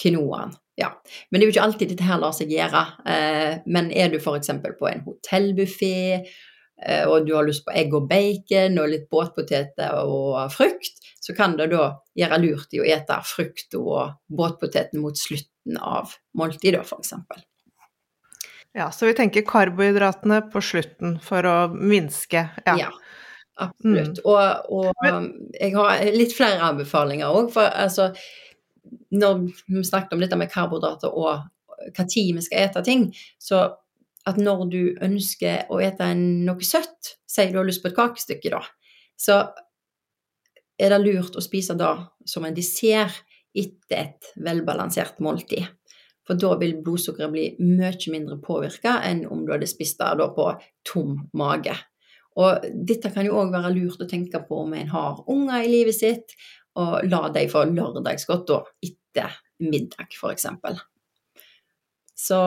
quinoaen. 0.02 0.54
Ja. 0.78 0.92
Men 1.30 1.40
det 1.40 1.44
er 1.44 1.48
jo 1.48 1.54
ikke 1.56 1.66
alltid 1.66 1.92
dette 1.92 2.06
her 2.06 2.20
lar 2.22 2.34
seg 2.36 2.52
gjøre. 2.54 2.84
Eh, 3.10 3.58
men 3.66 3.90
er 3.90 4.12
du 4.12 4.20
f.eks. 4.20 4.52
på 4.62 4.90
en 4.90 5.02
hotellbuffé 5.06 5.98
eh, 6.14 7.04
og 7.08 7.26
du 7.26 7.34
har 7.34 7.48
lyst 7.48 7.66
på 7.66 7.74
egg 7.74 7.96
og 7.98 8.06
bacon 8.10 8.78
og 8.78 8.92
litt 8.92 9.08
båtpoteter 9.10 9.98
og 10.04 10.38
frukt, 10.54 11.02
så 11.18 11.34
kan 11.36 11.58
det 11.58 11.72
da 11.74 11.90
gjøre 12.18 12.40
lurt 12.44 12.78
i 12.78 12.82
å 12.82 12.86
ete 12.86 13.18
frukt 13.26 13.74
og 13.80 14.14
båtpoteten 14.30 15.02
mot 15.02 15.18
slutten 15.18 15.80
av 15.82 16.14
måltidet, 16.38 16.86
f.eks. 16.86 17.14
Ja, 18.76 18.92
så 18.94 19.08
vi 19.08 19.16
tenker 19.18 19.46
karbohydratene 19.48 20.44
på 20.52 20.62
slutten 20.62 21.16
for 21.24 21.46
å 21.48 21.56
minske. 21.74 22.46
Ja. 22.68 22.78
ja 22.78 22.90
absolutt. 23.58 24.20
Mm. 24.22 24.24
Og, 24.24 24.70
og, 24.70 25.32
jeg 25.58 25.74
har 25.74 26.04
litt 26.14 26.34
flere 26.36 26.62
anbefalinger 26.70 27.34
òg, 27.34 27.50
for 27.54 27.66
altså 27.66 28.12
Når 29.14 29.44
vi 29.66 29.84
snakket 29.84 30.14
om 30.16 30.22
dette 30.22 30.36
med 30.36 30.50
karbohydrater 30.52 31.14
og 31.14 31.46
hva 31.94 32.04
tid 32.10 32.34
vi 32.36 32.42
skal 32.44 32.66
ete 32.66 32.82
ting, 32.84 33.06
så 33.40 33.62
at 34.28 34.36
når 34.40 34.66
du 34.68 34.82
ønsker 35.04 35.70
å 35.72 35.78
ete 35.80 36.10
noe 36.18 36.66
søtt, 36.66 37.14
sier 37.28 37.52
du 37.52 37.60
har 37.60 37.68
lyst 37.68 37.80
på 37.84 37.88
et 37.92 37.96
kakestykke, 37.96 38.52
da, 38.52 38.60
så 39.16 39.40
er 40.78 40.92
det 40.92 41.00
lurt 41.02 41.38
å 41.38 41.42
spise 41.42 41.76
det 41.78 41.94
som 42.28 42.44
en 42.46 42.56
dessert 42.56 43.22
etter 43.56 44.02
et 44.02 44.32
velbalansert 44.44 45.18
måltid. 45.24 45.64
For 46.28 46.36
da 46.36 46.52
vil 46.60 46.76
blodsukkeret 46.84 47.32
bli 47.32 47.46
mye 47.64 48.12
mindre 48.12 48.36
påvirka 48.44 48.98
enn 49.08 49.24
om 49.32 49.46
du 49.46 49.54
hadde 49.54 49.70
spist 49.70 49.98
det 50.02 50.28
på 50.36 50.50
tom 50.86 51.16
mage. 51.32 51.72
Og 52.38 52.68
dette 52.86 53.10
kan 53.10 53.26
jo 53.26 53.38
òg 53.40 53.50
være 53.50 53.72
lurt 53.74 54.02
å 54.04 54.06
tenke 54.06 54.38
på 54.46 54.60
om 54.62 54.74
en 54.76 54.92
har 54.92 55.22
unger 55.26 55.64
i 55.64 55.70
livet 55.72 55.96
sitt, 55.96 56.36
og 56.78 57.08
la 57.10 57.22
dem 57.34 57.50
få 57.50 57.64
lørdagsgodt 57.70 58.46
da, 58.50 58.60
etter 58.84 59.34
middag, 59.64 60.12
f.eks. 60.14 60.46
Så 62.18 62.38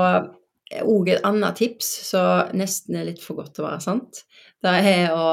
òg 0.82 1.12
et 1.12 1.26
annet 1.28 1.58
tips 1.60 1.90
som 2.08 2.54
nesten 2.56 2.96
er 3.00 3.10
litt 3.10 3.24
for 3.24 3.40
godt 3.40 3.58
til 3.58 3.66
å 3.66 3.70
være 3.70 3.84
sant, 3.84 4.24
det 4.64 4.78
er 4.94 5.12
å 5.16 5.28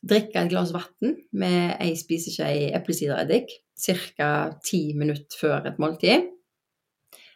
drikke 0.00 0.42
et 0.42 0.52
glass 0.52 0.72
vann 0.72 1.16
med 1.36 1.76
ei 1.80 1.94
spiseskje 1.98 2.70
eplesidereddik 2.76 3.52
ca. 3.80 4.50
ti 4.64 4.92
minutter 4.96 5.40
før 5.40 5.68
et 5.70 5.80
måltid. 5.80 6.28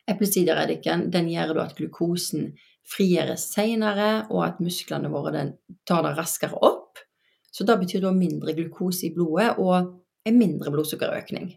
Eplesidereddiken 0.09 1.09
den 1.13 1.31
gjør 1.33 1.63
at 1.65 1.77
glukosen 1.79 2.53
frigjøres 2.85 3.47
senere, 3.55 4.27
og 4.29 4.43
at 4.45 4.61
musklene 4.61 5.09
våre 5.13 5.47
tar 5.89 6.05
det 6.05 6.17
raskere 6.19 6.59
opp. 6.61 7.01
Så 7.55 7.65
det 7.65 7.79
betyr 7.81 8.03
da 8.05 8.11
mindre 8.13 8.53
glukose 8.57 9.09
i 9.09 9.15
blodet 9.15 9.55
og 9.63 9.93
en 10.25 10.39
mindre 10.39 10.73
blodsukkerøkning. 10.73 11.53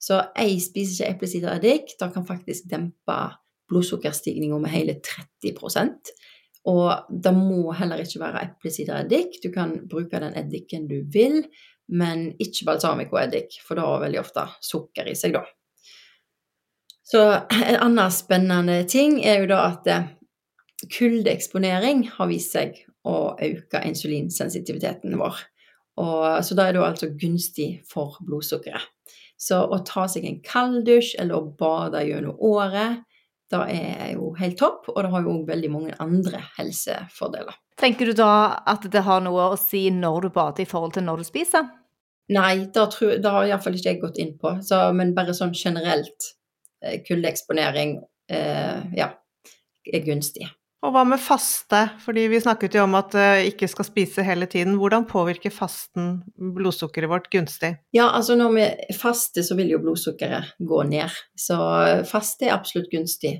Så 0.00 0.20
jeg 0.36 0.60
spiser 0.62 1.10
ikke 1.10 1.28
spiseskje 1.28 1.60
Det 1.62 2.12
kan 2.12 2.26
faktisk 2.26 2.68
dempe 2.70 3.18
blodsukkerstigninga 3.70 4.58
med 4.60 4.70
hele 4.70 4.96
30% 5.00 6.12
Og 6.68 7.20
det 7.24 7.32
må 7.34 7.72
heller 7.72 8.02
ikke 8.02 8.20
være 8.20 8.44
eplesidereddik. 8.48 9.40
Du 9.42 9.50
kan 9.52 9.88
bruke 9.88 10.20
den 10.20 10.36
eddiken 10.36 10.88
du 10.88 11.02
vil, 11.12 11.42
men 11.88 12.32
ikke 12.40 12.64
balsamicoeddik, 12.64 13.58
for 13.66 13.76
det 13.76 13.84
har 13.84 14.00
veldig 14.00 14.20
ofte 14.22 14.46
sukker 14.64 15.10
i 15.10 15.16
seg, 15.18 15.36
da. 15.36 15.44
Så 17.04 17.20
en 17.52 17.76
annen 17.84 18.12
spennende 18.12 18.78
ting 18.88 19.18
er 19.28 19.42
jo 19.42 19.50
da 19.50 19.60
at 19.74 19.90
eh, 19.92 20.06
kuldeeksponering 20.88 22.06
har 22.16 22.30
vist 22.30 22.56
seg 22.56 22.80
å 23.04 23.34
øke 23.36 23.82
insulinsensitiviteten 23.84 25.18
vår. 25.20 25.42
Og, 26.00 26.44
så 26.44 26.56
da 26.58 26.68
er 26.68 26.76
det 26.76 26.82
altså 26.82 27.10
gunstig 27.20 27.68
for 27.90 28.18
blodsukkeret. 28.26 28.90
Så 29.38 29.58
å 29.66 29.80
ta 29.86 30.06
seg 30.08 30.26
en 30.28 30.40
kalddusj 30.46 31.16
eller 31.20 31.36
å 31.36 31.52
bade 31.58 32.04
gjennom 32.06 32.38
året 32.42 33.02
det 33.52 33.60
er 33.76 34.12
jo 34.14 34.32
helt 34.38 34.56
topp, 34.58 34.88
og 34.90 35.00
det 35.04 35.10
har 35.12 35.24
jo 35.24 35.34
òg 35.36 35.48
veldig 35.50 35.70
mange 35.70 35.96
andre 36.02 36.40
helsefordeler. 36.56 37.54
Tenker 37.80 38.08
du 38.08 38.16
da 38.16 38.62
at 38.70 38.86
det 38.90 39.02
har 39.04 39.22
noe 39.24 39.50
å 39.52 39.58
si 39.60 39.86
når 39.92 40.26
du 40.26 40.34
bader 40.34 40.64
i 40.64 40.68
forhold 40.68 40.94
til 40.96 41.04
når 41.06 41.22
du 41.22 41.28
spiser? 41.28 41.68
Nei, 42.34 42.64
det, 42.72 42.86
tror, 42.94 43.18
det 43.20 43.32
har 43.34 43.46
iallfall 43.46 43.76
ikke 43.76 43.90
jeg 43.92 44.00
gått 44.00 44.20
inn 44.22 44.32
på, 44.40 44.56
så, 44.64 44.86
men 44.96 45.12
bare 45.16 45.34
sånn 45.36 45.52
generelt 45.52 46.30
eh, 46.80 47.02
kuldeeksponering 47.04 47.98
eh, 48.32 48.80
ja, 48.96 49.10
er 49.92 50.06
gunstig. 50.06 50.48
Og 50.84 50.92
hva 50.92 51.04
med 51.08 51.20
faste, 51.22 51.78
fordi 52.04 52.26
vi 52.28 52.42
snakket 52.44 52.74
jo 52.76 52.82
om 52.84 52.96
at 52.98 53.14
uh, 53.16 53.40
ikke 53.48 53.68
skal 53.72 53.86
spise 53.88 54.24
hele 54.26 54.44
tiden. 54.50 54.76
Hvordan 54.76 55.06
påvirker 55.08 55.54
fasten 55.54 56.18
blodsukkeret 56.36 57.08
vårt 57.08 57.30
gunstig? 57.32 57.70
Ja, 57.96 58.10
altså 58.10 58.36
når 58.36 58.52
vi 58.52 58.66
faster, 58.98 59.46
så 59.46 59.56
vil 59.56 59.72
jo 59.72 59.80
blodsukkeret 59.80 60.58
gå 60.60 60.82
ned. 60.90 61.14
Så 61.40 61.56
faste 62.10 62.50
er 62.50 62.58
absolutt 62.58 62.92
gunstig, 62.92 63.38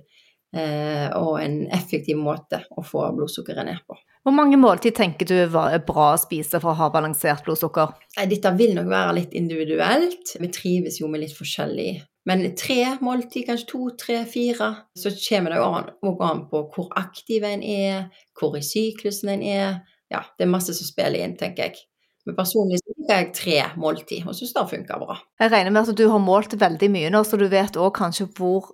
uh, 0.57 1.11
og 1.21 1.37
en 1.43 1.61
effektiv 1.69 2.17
måte 2.17 2.63
å 2.73 2.87
få 2.87 3.11
blodsukkeret 3.19 3.69
ned 3.69 3.85
på. 3.85 3.99
Hvor 4.25 4.33
mange 4.33 4.57
måltid 4.57 4.97
tenker 4.97 5.29
du 5.29 5.37
er 5.37 5.85
bra 5.85 6.15
å 6.15 6.21
spise 6.21 6.57
for 6.63 6.73
å 6.73 6.79
ha 6.79 6.89
balansert 6.95 7.45
blodsukker? 7.45 7.93
Dette 8.25 8.57
vil 8.57 8.73
nok 8.79 8.89
være 8.89 9.19
litt 9.19 9.37
individuelt. 9.37 10.39
Vi 10.41 10.49
trives 10.49 10.97
jo 11.03 11.13
med 11.13 11.27
litt 11.27 11.37
forskjellig 11.37 11.99
men 12.29 12.45
tre 12.57 12.95
måltid, 13.05 13.45
kanskje 13.49 13.69
to, 13.69 13.89
tre, 14.01 14.23
fire, 14.29 14.71
så 14.97 15.13
kommer 15.27 15.53
det 15.53 15.65
an, 15.65 15.91
an, 16.25 16.45
på 16.49 16.63
hvor 16.73 16.93
aktiv 16.97 17.45
en 17.45 17.63
er, 17.63 18.07
hvor 18.39 18.57
i 18.57 18.63
syklusen 18.65 19.35
en 19.35 19.43
er. 19.45 19.75
Ja, 20.13 20.23
det 20.39 20.47
er 20.47 20.53
masse 20.53 20.77
som 20.77 20.89
spiller 20.89 21.21
inn, 21.21 21.37
tenker 21.41 21.69
jeg. 21.69 21.85
Men 22.25 22.37
personlig 22.39 22.81
så 22.81 22.95
liker 22.95 23.19
jeg 23.19 23.33
tre 23.37 23.59
måltid, 23.81 24.25
og 24.25 24.37
syns 24.37 24.55
det 24.57 24.65
funker 24.71 25.03
bra. 25.03 25.19
Jeg 25.43 25.53
regner 25.53 25.75
med 25.75 25.91
at 25.93 25.99
du 25.99 26.07
har 26.09 26.23
målt 26.23 26.57
veldig 26.61 26.89
mye 26.95 27.13
nå, 27.13 27.21
så 27.29 27.37
du 27.41 27.45
vet 27.53 27.77
òg 27.77 27.93
kanskje 27.99 28.31
hvor 28.39 28.73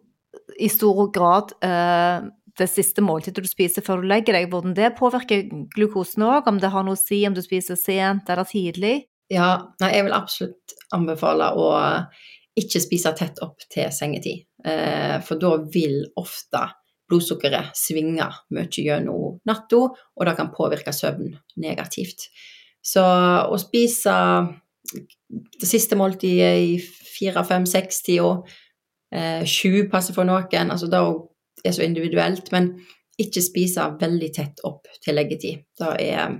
i 0.60 0.68
stor 0.70 1.08
grad 1.14 1.50
eh, 1.66 2.28
det 2.60 2.68
siste 2.70 3.02
måltidet 3.02 3.42
du 3.42 3.50
spiser 3.50 3.82
før 3.82 4.02
du 4.02 4.10
legger 4.10 4.36
deg, 4.36 4.50
hvordan 4.52 4.76
det 4.78 4.94
påvirker 4.98 5.48
glukosen 5.74 6.26
òg, 6.26 6.46
om 6.46 6.60
det 6.62 6.70
har 6.70 6.86
noe 6.86 6.98
å 6.98 7.00
si 7.00 7.24
om 7.26 7.34
du 7.34 7.42
spiser 7.42 7.78
sent 7.78 8.30
eller 8.30 8.46
tidlig? 8.46 9.00
Ja, 9.30 9.50
nei, 9.82 9.92
jeg 9.94 10.06
vil 10.06 10.14
absolutt 10.16 10.74
anbefale 10.94 11.52
å 11.54 11.70
ikke 12.58 12.82
spise 12.82 13.12
tett 13.16 13.40
opp 13.44 13.62
til 13.70 13.90
sengetid. 13.94 14.44
Eh, 14.66 15.18
for 15.24 15.40
da 15.40 15.54
vil 15.72 16.02
ofte 16.20 16.64
blodsukkeret 17.10 17.74
svinge 17.78 18.26
mye 18.54 18.70
gjennom 18.70 19.40
natta, 19.48 19.82
og 19.90 20.26
det 20.26 20.36
kan 20.38 20.52
påvirke 20.54 20.94
søvn 20.94 21.32
negativt. 21.62 22.28
Så 22.82 23.02
å 23.02 23.58
spise 23.60 24.14
det 24.90 25.68
siste 25.68 25.98
måltidet 25.98 26.52
i 26.64 26.78
fire, 26.80 27.44
fem, 27.46 27.66
seks-tida, 27.68 28.30
eh, 29.12 29.42
sju 29.44 29.88
passer 29.90 30.16
for 30.16 30.24
noen, 30.24 30.70
altså 30.70 30.88
det 30.90 31.02
er 31.64 31.76
så 31.76 31.84
individuelt, 31.84 32.50
men 32.52 32.72
ikke 33.20 33.42
spise 33.44 33.84
veldig 34.00 34.30
tett 34.32 34.62
opp 34.64 34.88
til 35.04 35.18
leggetid. 35.18 35.66
Det 35.78 35.90
er 36.00 36.38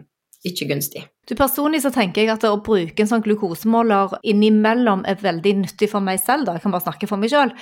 ikke 0.48 0.70
gunstig. 0.70 1.04
Du 1.30 1.36
Personlig 1.38 1.78
så 1.84 1.92
tenker 1.94 2.24
jeg 2.24 2.32
at 2.32 2.42
å 2.48 2.56
bruke 2.58 3.04
en 3.04 3.06
sånn 3.06 3.22
glukosemåler 3.22 4.16
innimellom 4.26 5.04
er 5.06 5.20
veldig 5.20 5.52
nyttig 5.60 5.86
for 5.92 6.02
meg 6.02 6.18
selv. 6.18 6.48
da, 6.48 6.56
Jeg 6.56 6.64
kan 6.64 6.74
bare 6.74 6.82
snakke 6.82 7.06
for 7.06 7.22
meg 7.22 7.30
sjøl. 7.30 7.52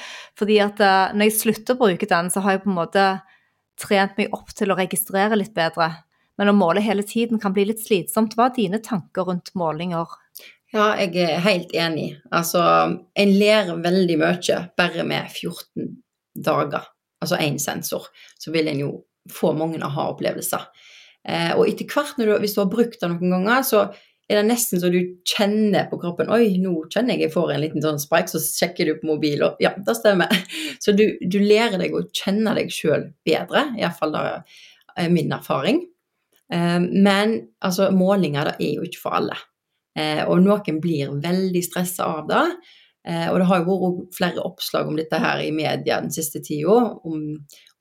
Fordi 0.41 0.57
at 0.65 0.81
uh, 0.81 1.13
når 1.13 1.29
jeg 1.29 1.35
slutter 1.37 1.77
å 1.77 1.83
bruke 1.83 2.09
den, 2.09 2.31
så 2.33 2.41
har 2.47 2.57
jeg 2.57 2.63
på 2.65 2.71
en 2.73 2.79
måte 2.79 3.05
trent 3.79 4.17
meg 4.17 4.33
opp 4.33 4.55
til 4.57 4.73
å 4.73 4.79
registrere 4.79 5.37
litt 5.37 5.53
bedre. 5.53 5.91
Men 6.41 6.49
å 6.49 6.57
måle 6.57 6.81
hele 6.81 7.05
tiden 7.05 7.43
kan 7.43 7.53
bli 7.53 7.67
litt 7.69 7.85
slitsomt. 7.85 8.39
Hva 8.39 8.49
er 8.49 8.57
dine 8.57 8.81
tanker 8.81 9.29
rundt 9.29 9.53
målinger? 9.59 10.17
Ja, 10.73 10.95
jeg 10.97 11.19
er 11.27 11.45
helt 11.45 11.77
enig. 11.77 12.15
Altså, 12.33 12.65
en 13.05 13.37
lærer 13.37 13.85
veldig 13.85 14.21
mye 14.23 14.63
bare 14.81 15.05
med 15.05 15.29
14 15.29 15.93
dager. 16.41 16.89
Altså 17.21 17.37
én 17.45 17.61
sensor. 17.61 18.09
Så 18.41 18.55
vil 18.55 18.73
en 18.73 18.81
jo 18.87 18.95
få 19.29 19.53
mange 19.53 19.85
aha-opplevelser. 19.85 20.71
Eh, 21.27 21.51
og 21.57 21.67
etter 21.69 21.89
hvert, 21.91 22.19
du, 22.21 22.31
hvis 22.43 22.55
du 22.57 22.63
har 22.63 22.71
brukt 22.73 23.01
det 23.01 23.11
noen 23.11 23.35
ganger, 23.35 23.65
så 23.67 23.83
er 24.29 24.41
det 24.41 24.49
nesten 24.51 24.81
så 24.81 24.91
du 24.93 24.99
kjenner 25.27 25.87
på 25.89 25.99
kroppen 26.01 26.29
Oi, 26.35 26.59
nå 26.61 26.75
kjenner 26.93 27.17
jeg 27.17 27.29
jeg 27.29 27.35
får 27.35 27.53
en 27.55 27.63
liten 27.63 27.85
sånn 27.85 28.01
spike, 28.01 28.29
så 28.31 28.41
sjekker 28.45 28.89
du 28.89 28.99
på 29.01 29.09
mobil, 29.09 29.45
og 29.47 29.61
ja, 29.65 29.73
det 29.85 29.97
stemmer. 29.97 30.33
Så 30.85 30.93
du, 30.97 31.05
du 31.21 31.39
lærer 31.43 31.81
deg 31.81 31.95
å 31.97 32.05
kjenne 32.15 32.53
deg 32.57 32.73
sjøl 32.73 33.09
bedre, 33.27 33.71
iallfall 33.81 34.13
det 34.15 34.25
er 35.01 35.15
min 35.15 35.33
erfaring. 35.35 35.81
Eh, 36.53 36.81
men 36.81 37.39
altså, 37.65 37.89
målinger 37.95 38.53
det 38.53 38.59
er 38.69 38.75
jo 38.77 38.89
ikke 38.89 39.03
for 39.07 39.21
alle. 39.21 39.39
Eh, 39.99 40.23
og 40.29 40.45
noen 40.45 40.83
blir 40.85 41.17
veldig 41.25 41.65
stressa 41.65 42.13
av 42.19 42.29
det. 42.29 42.45
Og 43.09 43.39
det 43.41 43.45
har 43.49 43.63
jo 43.63 43.75
vært 43.79 44.17
flere 44.19 44.43
oppslag 44.45 44.89
om 44.91 44.97
dette 44.99 45.17
her 45.17 45.39
i 45.41 45.53
media 45.55 45.97
den 46.03 46.11
siste 46.13 46.43
tida, 46.45 46.75
om, 47.09 47.23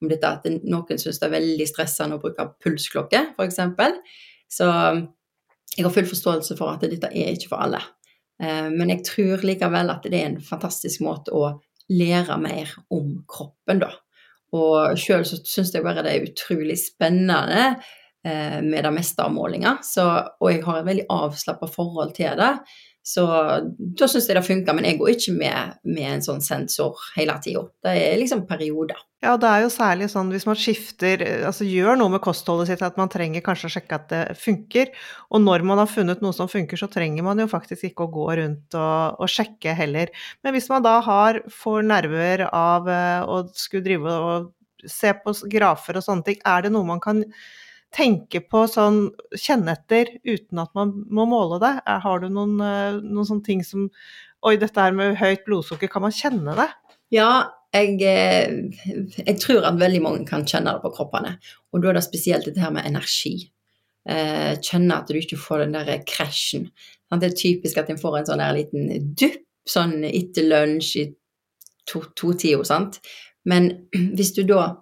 om 0.01 0.09
dette 0.11 0.29
at 0.29 0.47
noen 0.63 0.99
syns 1.01 1.19
det 1.19 1.27
er 1.27 1.35
veldig 1.37 1.67
stressende 1.69 2.17
å 2.17 2.21
bruke 2.21 2.45
pulsklokke, 2.63 3.23
f.eks. 3.37 3.61
Så 4.57 4.67
jeg 5.77 5.85
har 5.85 5.93
full 5.93 6.09
forståelse 6.09 6.57
for 6.57 6.73
at 6.73 6.85
dette 6.85 7.11
er 7.11 7.33
ikke 7.33 7.51
for 7.51 7.63
alle. 7.65 7.81
Eh, 8.43 8.67
men 8.73 8.93
jeg 8.93 9.05
tror 9.07 9.45
likevel 9.45 9.93
at 9.93 10.05
det 10.05 10.19
er 10.19 10.31
en 10.31 10.41
fantastisk 10.43 11.03
måte 11.05 11.33
å 11.35 11.55
lære 11.93 12.37
mer 12.41 12.73
om 12.93 13.15
kroppen, 13.29 13.81
da. 13.85 13.93
Og 14.55 14.97
sjøl 14.99 15.25
så 15.27 15.39
syns 15.43 15.73
jeg 15.75 15.83
bare 15.83 16.03
det 16.05 16.13
er 16.13 16.27
utrolig 16.29 16.77
spennende 16.79 17.63
eh, 18.25 18.59
med 18.63 18.85
det 18.85 18.93
meste 18.95 19.25
av 19.25 19.33
målinger. 19.35 19.81
Og 19.83 20.51
jeg 20.51 20.63
har 20.63 20.79
et 20.79 20.87
veldig 20.87 21.07
avslappa 21.13 21.69
forhold 21.71 22.13
til 22.17 22.37
det. 22.39 22.53
Så 23.07 23.23
da 23.23 24.07
syns 24.09 24.25
jeg 24.27 24.35
det 24.35 24.43
funker, 24.43 24.75
men 24.75 24.83
jeg 24.83 24.97
går 24.99 25.13
ikke 25.13 25.33
med, 25.37 25.77
med 25.87 26.07
en 26.09 26.23
sånn 26.25 26.41
sensor 26.43 26.99
hele 27.15 27.37
tida. 27.43 27.61
Det 27.85 27.93
er 28.01 28.17
liksom 28.19 28.41
perioder. 28.49 28.99
Ja, 29.23 29.37
det 29.39 29.47
er 29.47 29.63
jo 29.63 29.69
særlig 29.71 30.09
sånn 30.11 30.27
hvis 30.33 30.45
man 30.45 30.59
skifter, 30.59 31.23
altså 31.47 31.65
gjør 31.65 31.95
noe 32.01 32.11
med 32.13 32.21
kostholdet 32.25 32.67
sitt, 32.69 32.83
at 32.83 32.99
man 32.99 33.09
trenger 33.09 33.45
kanskje 33.45 33.69
å 33.69 33.73
sjekke 33.77 33.95
at 33.95 34.09
det 34.11 34.19
funker. 34.41 34.91
Og 35.31 35.39
når 35.45 35.63
man 35.69 35.79
har 35.79 35.87
funnet 35.89 36.19
noe 36.21 36.35
som 36.35 36.51
funker, 36.51 36.79
så 36.79 36.89
trenger 36.91 37.23
man 37.23 37.39
jo 37.39 37.47
faktisk 37.49 37.87
ikke 37.87 38.09
å 38.09 38.11
gå 38.17 38.27
rundt 38.41 38.75
og, 38.75 39.23
og 39.23 39.31
sjekke 39.31 39.77
heller. 39.79 40.11
Men 40.43 40.57
hvis 40.57 40.67
man 40.73 40.83
da 40.83 40.97
har, 41.07 41.39
får 41.61 41.87
nerver 41.87 42.43
av 42.49 42.91
eh, 42.91 43.23
å 43.23 43.39
skulle 43.55 43.87
drive 43.87 44.17
og 44.17 44.51
se 44.83 45.15
på 45.23 45.33
grafer 45.55 45.97
og 45.97 46.05
sånne 46.05 46.27
ting, 46.27 46.43
er 46.43 46.67
det 46.67 46.75
noe 46.75 46.91
man 46.91 47.01
kan 47.01 47.23
tenke 47.95 48.41
på 48.43 48.65
sånn 48.69 49.07
kjenne 49.35 49.75
etter 49.77 50.09
uten 50.27 50.61
at 50.61 50.73
man 50.77 50.93
må 51.13 51.27
måle 51.29 51.59
det? 51.63 51.73
Har 52.03 52.23
du 52.23 52.27
noen, 52.29 52.57
eh, 52.61 52.99
noen 53.01 53.27
sånne 53.27 53.45
ting 53.45 53.63
som 53.63 53.89
Oi, 54.45 54.53
dette 54.61 54.77
her 54.77 54.93
med 54.93 55.15
høyt 55.17 55.47
blodsukker, 55.47 55.89
kan 55.89 56.03
man 56.03 56.13
kjenne 56.13 56.53
det? 56.55 56.67
Ja, 57.09 57.49
jeg, 57.73 57.95
eh, 58.05 58.51
jeg, 59.17 59.33
tror 59.41 59.65
at 59.65 59.79
veldig 59.81 60.01
mange 60.05 60.27
kan 60.29 60.45
kjenne 60.45 60.75
det 60.75 60.83
på 60.83 60.91
kroppene. 60.93 61.33
Og 61.73 61.81
da 61.81 61.89
er 61.89 61.97
det 61.97 62.03
spesielt 62.05 62.45
dette 62.45 62.61
her 62.61 62.69
med 62.71 62.85
energi. 62.85 63.49
Eh, 64.07 64.53
kjenne 64.61 64.99
at 65.01 65.09
du 65.09 65.17
ikke 65.17 65.39
får 65.41 65.65
den 65.65 65.73
der 65.73 66.03
krasjen. 66.07 66.69
Det 67.11 67.31
er 67.31 67.35
typisk 67.35 67.81
at 67.81 67.89
en 67.89 67.99
får 67.99 68.19
en 68.19 68.29
sånn 68.29 68.43
der 68.43 68.55
liten 68.55 69.13
dupp 69.17 69.41
sånn 69.67 70.03
etter 70.07 70.47
lunsj 70.47 70.91
i 71.01 71.05
to-tida, 71.89 72.61
to 72.61 72.63
sant. 72.67 73.01
Men 73.47 73.71
hvis 74.15 74.33
du 74.37 74.43
da 74.47 74.75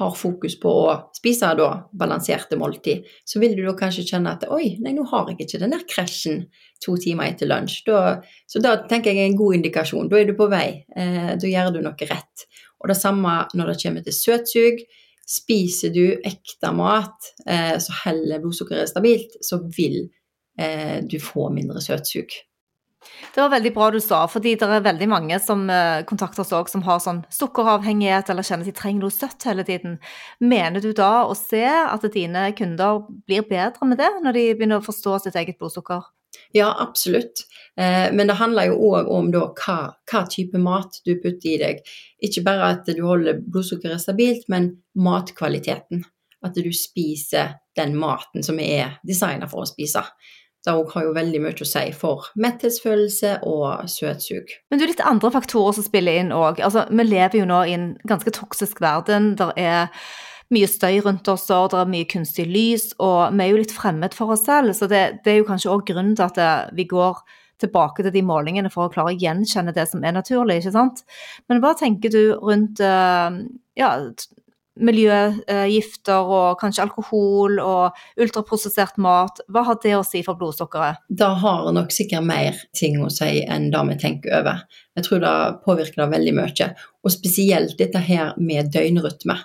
har 0.00 0.14
fokus 0.16 0.56
på 0.60 0.70
å 0.86 0.94
spise 1.14 1.52
da 1.58 1.68
balanserte 1.96 2.58
måltid, 2.58 3.06
så 3.28 3.40
vil 3.42 3.54
du 3.58 3.62
da 3.66 3.74
kanskje 3.78 4.06
kjenne 4.08 4.32
at 4.34 4.46
oi, 4.50 4.76
nei, 4.82 4.94
nå 4.96 5.04
har 5.10 5.28
jeg 5.30 5.44
ikke 5.44 5.60
den 5.62 5.74
der 5.76 5.84
krasjen 5.88 6.42
to 6.84 6.96
timer 7.00 7.30
etter 7.30 7.50
lunsj. 7.50 7.82
Da, 7.86 8.16
så 8.48 8.62
da 8.64 8.76
tenker 8.90 9.12
jeg 9.12 9.30
en 9.30 9.38
god 9.38 9.60
indikasjon. 9.60 10.08
Da 10.10 10.20
er 10.20 10.30
du 10.30 10.34
på 10.38 10.48
vei. 10.50 10.82
Eh, 10.96 11.34
da 11.40 11.52
gjør 11.52 11.74
du 11.76 11.82
noe 11.84 12.10
rett. 12.10 12.46
Og 12.80 12.90
det 12.90 12.96
samme 12.98 13.36
når 13.54 13.74
det 13.74 13.80
kommer 13.84 14.06
til 14.06 14.16
søtsug. 14.16 14.84
Spiser 15.30 15.92
du 15.94 16.04
ekte 16.26 16.72
mat 16.74 17.32
eh, 17.46 17.76
så 17.78 17.94
heller 18.04 18.40
blodsukkeret 18.42 18.90
stabilt, 18.90 19.36
så 19.46 19.60
vil 19.76 20.00
eh, 20.58 20.98
du 21.06 21.20
få 21.22 21.52
mindre 21.54 21.82
søtsug. 21.84 22.34
Det 23.34 23.40
var 23.40 23.52
veldig 23.54 23.72
bra 23.74 23.88
du 23.90 24.00
sa, 24.02 24.20
fordi 24.28 24.54
det 24.60 24.66
er 24.68 24.84
veldig 24.84 25.08
mange 25.08 25.38
som 25.40 25.62
eh, 25.72 26.02
kontakter 26.08 26.44
oss 26.44 26.52
også, 26.52 26.74
som 26.74 26.84
har 26.84 27.00
sånn 27.00 27.22
sukkeravhengighet 27.32 28.30
eller 28.32 28.46
kjenner 28.46 28.68
de 28.68 28.74
trenger 28.76 29.06
noe 29.06 29.14
søtt 29.14 29.46
hele 29.48 29.64
tiden. 29.66 29.96
Mener 30.44 30.84
du 30.84 30.92
da 30.96 31.24
å 31.24 31.36
se 31.38 31.64
at 31.64 32.04
dine 32.12 32.50
kunder 32.58 33.04
blir 33.26 33.46
bedre 33.48 33.88
med 33.88 34.02
det, 34.02 34.10
når 34.24 34.36
de 34.36 34.46
begynner 34.52 34.82
å 34.82 34.88
forstå 34.88 35.16
sitt 35.24 35.38
eget 35.40 35.60
blodsukker? 35.60 36.04
Ja, 36.52 36.76
absolutt. 36.82 37.46
Eh, 37.76 38.12
men 38.12 38.26
det 38.28 38.38
handler 38.40 38.70
jo 38.70 38.78
òg 38.90 39.08
om 39.10 39.30
da, 39.32 39.46
hva, 39.62 39.78
hva, 40.10 40.22
type 40.30 40.58
mat 40.60 41.00
du 41.06 41.14
putter 41.22 41.54
i 41.54 41.58
deg. 41.62 41.82
Ikke 42.26 42.44
bare 42.46 42.72
at 42.74 42.90
du 42.90 43.02
holder 43.06 43.40
blodsukkeret 43.46 44.02
stabilt, 44.02 44.48
men 44.52 44.72
matkvaliteten. 44.98 46.04
At 46.44 46.56
du 46.56 46.70
spiser 46.72 47.58
den 47.76 47.96
maten 48.00 48.44
som 48.44 48.58
er 48.62 48.98
designa 49.06 49.48
for 49.50 49.64
å 49.64 49.68
spise. 49.68 50.02
Det 50.66 50.74
har 50.92 51.04
jo 51.06 51.12
veldig 51.16 51.38
mye 51.40 51.64
å 51.64 51.68
si 51.68 51.86
for 51.96 52.26
metthetsfølelse 52.40 53.38
og 53.48 53.86
søtsug. 53.88 54.50
Men 54.68 54.80
det 54.80 54.84
er 54.84 54.92
litt 54.92 55.06
andre 55.08 55.30
faktorer 55.32 55.78
som 55.78 55.86
spiller 55.86 56.20
inn 56.20 56.34
òg. 56.36 56.60
Altså, 56.66 56.84
vi 56.90 57.06
lever 57.06 57.40
jo 57.40 57.46
nå 57.48 57.62
i 57.64 57.76
en 57.78 57.86
ganske 58.08 58.34
toksisk 58.36 58.82
verden. 58.84 59.32
Der 59.40 59.54
er 59.56 60.10
mye 60.52 60.68
støy 60.68 61.00
rundt 61.06 61.28
oss, 61.32 61.46
og 61.54 61.70
det 61.72 61.80
er 61.80 61.92
mye 61.94 62.08
kunstig 62.10 62.44
lys, 62.50 62.90
og 63.00 63.32
vi 63.32 63.44
er 63.46 63.52
jo 63.52 63.60
litt 63.62 63.72
fremmed 63.72 64.16
for 64.16 64.34
oss 64.34 64.44
selv. 64.44 64.74
Så 64.76 64.90
det, 64.90 65.22
det 65.24 65.32
er 65.32 65.40
jo 65.40 65.48
kanskje 65.48 65.72
òg 65.72 65.86
grunnen 65.88 66.16
til 66.18 66.28
at 66.28 66.74
vi 66.76 66.88
går 66.90 67.22
tilbake 67.60 68.04
til 68.04 68.14
de 68.14 68.24
målingene 68.24 68.72
for 68.72 68.88
å 68.88 68.92
klare 68.92 69.14
å 69.14 69.20
gjenkjenne 69.20 69.74
det 69.76 69.86
som 69.90 70.04
er 70.04 70.16
naturlig, 70.16 70.60
ikke 70.60 70.74
sant. 70.76 71.04
Men 71.48 71.62
hva 71.62 71.74
tenker 71.78 72.12
du 72.12 72.22
rundt 72.40 72.80
eh, 72.84 73.40
ja, 73.80 73.90
miljøgifter 74.80 76.30
og 76.30 76.60
kanskje 76.60 76.84
alkohol 76.84 77.58
og 77.62 77.96
ultraprosessert 78.20 79.00
mat, 79.02 79.42
hva 79.50 79.64
har 79.66 79.80
det 79.82 79.96
å 79.98 80.04
si 80.06 80.22
for 80.26 80.38
blodsukkeret? 80.40 81.02
Det 81.08 81.30
har 81.42 81.70
nok 81.74 81.92
sikkert 81.94 82.26
mer 82.28 82.60
ting 82.76 83.00
å 83.02 83.10
si 83.12 83.42
enn 83.42 83.70
det 83.72 83.82
vi 83.90 83.98
tenker 84.00 84.36
over. 84.40 84.62
Jeg 84.96 85.06
tror 85.06 85.24
det 85.24 85.34
påvirker 85.66 86.04
det 86.04 86.10
veldig 86.14 86.36
mye. 86.38 86.70
Og 87.04 87.14
spesielt 87.14 87.76
dette 87.80 88.02
her 88.04 88.32
med 88.40 88.70
døgnrytme. 88.74 89.36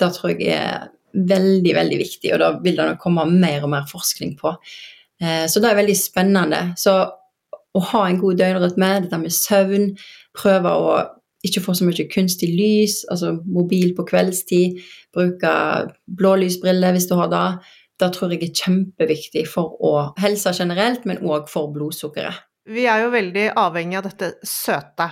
Det 0.00 0.10
tror 0.16 0.32
jeg 0.32 0.56
er 0.56 0.88
veldig, 1.10 1.72
veldig 1.74 1.98
viktig, 2.00 2.32
og 2.34 2.42
da 2.42 2.50
vil 2.62 2.78
det 2.78 2.86
nok 2.92 3.00
komme 3.02 3.26
mer 3.30 3.64
og 3.66 3.72
mer 3.72 3.86
forskning 3.90 4.36
på. 4.40 4.54
Eh, 5.20 5.46
så 5.50 5.62
det 5.62 5.72
er 5.72 5.80
veldig 5.80 5.96
spennende. 5.98 6.60
Så 6.78 6.94
å 7.70 7.82
ha 7.92 8.04
en 8.06 8.18
god 8.20 8.38
døgnrytme, 8.40 8.92
dette 9.04 9.18
med 9.20 9.34
søvn, 9.34 9.90
prøve 10.36 10.74
å 10.74 10.94
ikke 11.46 11.62
få 11.64 11.74
så 11.76 11.86
mye 11.88 12.08
kunstig 12.12 12.50
lys, 12.52 13.00
altså 13.12 13.36
mobil 13.48 13.94
på 13.96 14.04
kveldstid, 14.10 14.80
bruke 15.14 15.52
blålysbriller 16.20 16.96
hvis 16.96 17.08
du 17.10 17.16
har 17.20 17.30
det. 17.32 17.46
Det 18.00 18.12
tror 18.16 18.32
jeg 18.32 18.44
er 18.46 18.60
kjempeviktig 18.62 19.46
for 19.48 19.76
å 19.84 19.94
helse 20.20 20.52
generelt, 20.56 21.04
men 21.08 21.20
òg 21.24 21.48
for 21.52 21.72
blodsukkeret. 21.72 22.46
Vi 22.70 22.86
er 22.88 23.04
jo 23.04 23.10
veldig 23.12 23.50
avhengig 23.58 23.98
av 23.98 24.06
dette 24.08 24.34
søte. 24.46 25.10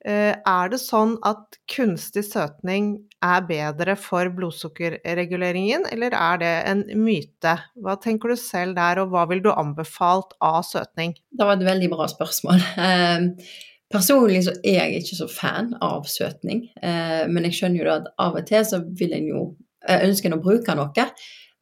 Eh, 0.00 0.32
er 0.32 0.70
det 0.72 0.78
sånn 0.80 1.18
at 1.28 1.58
kunstig 1.68 2.22
søtning 2.24 2.94
er 3.20 3.42
bedre 3.44 3.98
for 4.00 4.30
blodsukkerreguleringen, 4.32 5.84
eller 5.92 6.16
er 6.16 6.40
det 6.40 6.52
en 6.70 6.84
myte? 7.02 7.52
Hva 7.76 7.98
tenker 8.00 8.32
du 8.32 8.40
selv 8.40 8.78
der, 8.78 9.02
og 9.02 9.12
hva 9.12 9.26
vil 9.28 9.42
du 9.44 9.50
anbefalt 9.52 10.32
av 10.40 10.62
søtning? 10.64 11.12
Det 11.28 11.44
var 11.44 11.58
et 11.58 11.66
veldig 11.68 11.90
bra 11.92 12.08
spørsmål. 12.08 12.64
Personlig 13.90 14.44
så 14.46 14.52
er 14.62 14.76
jeg 14.84 15.00
ikke 15.00 15.16
så 15.18 15.26
fan 15.30 15.72
av 15.82 16.04
søtning, 16.06 16.62
eh, 16.78 17.24
men 17.26 17.48
jeg 17.48 17.56
skjønner 17.58 17.82
jo 17.82 17.94
at 17.96 18.12
av 18.22 18.36
og 18.38 18.46
til 18.46 18.62
så 18.66 18.78
vil 19.00 19.16
en 19.16 19.26
jo 19.26 19.40
eh, 19.82 20.04
ønske 20.06 20.30
en 20.30 20.36
å 20.36 20.42
bruke 20.44 20.76
noe. 20.78 21.06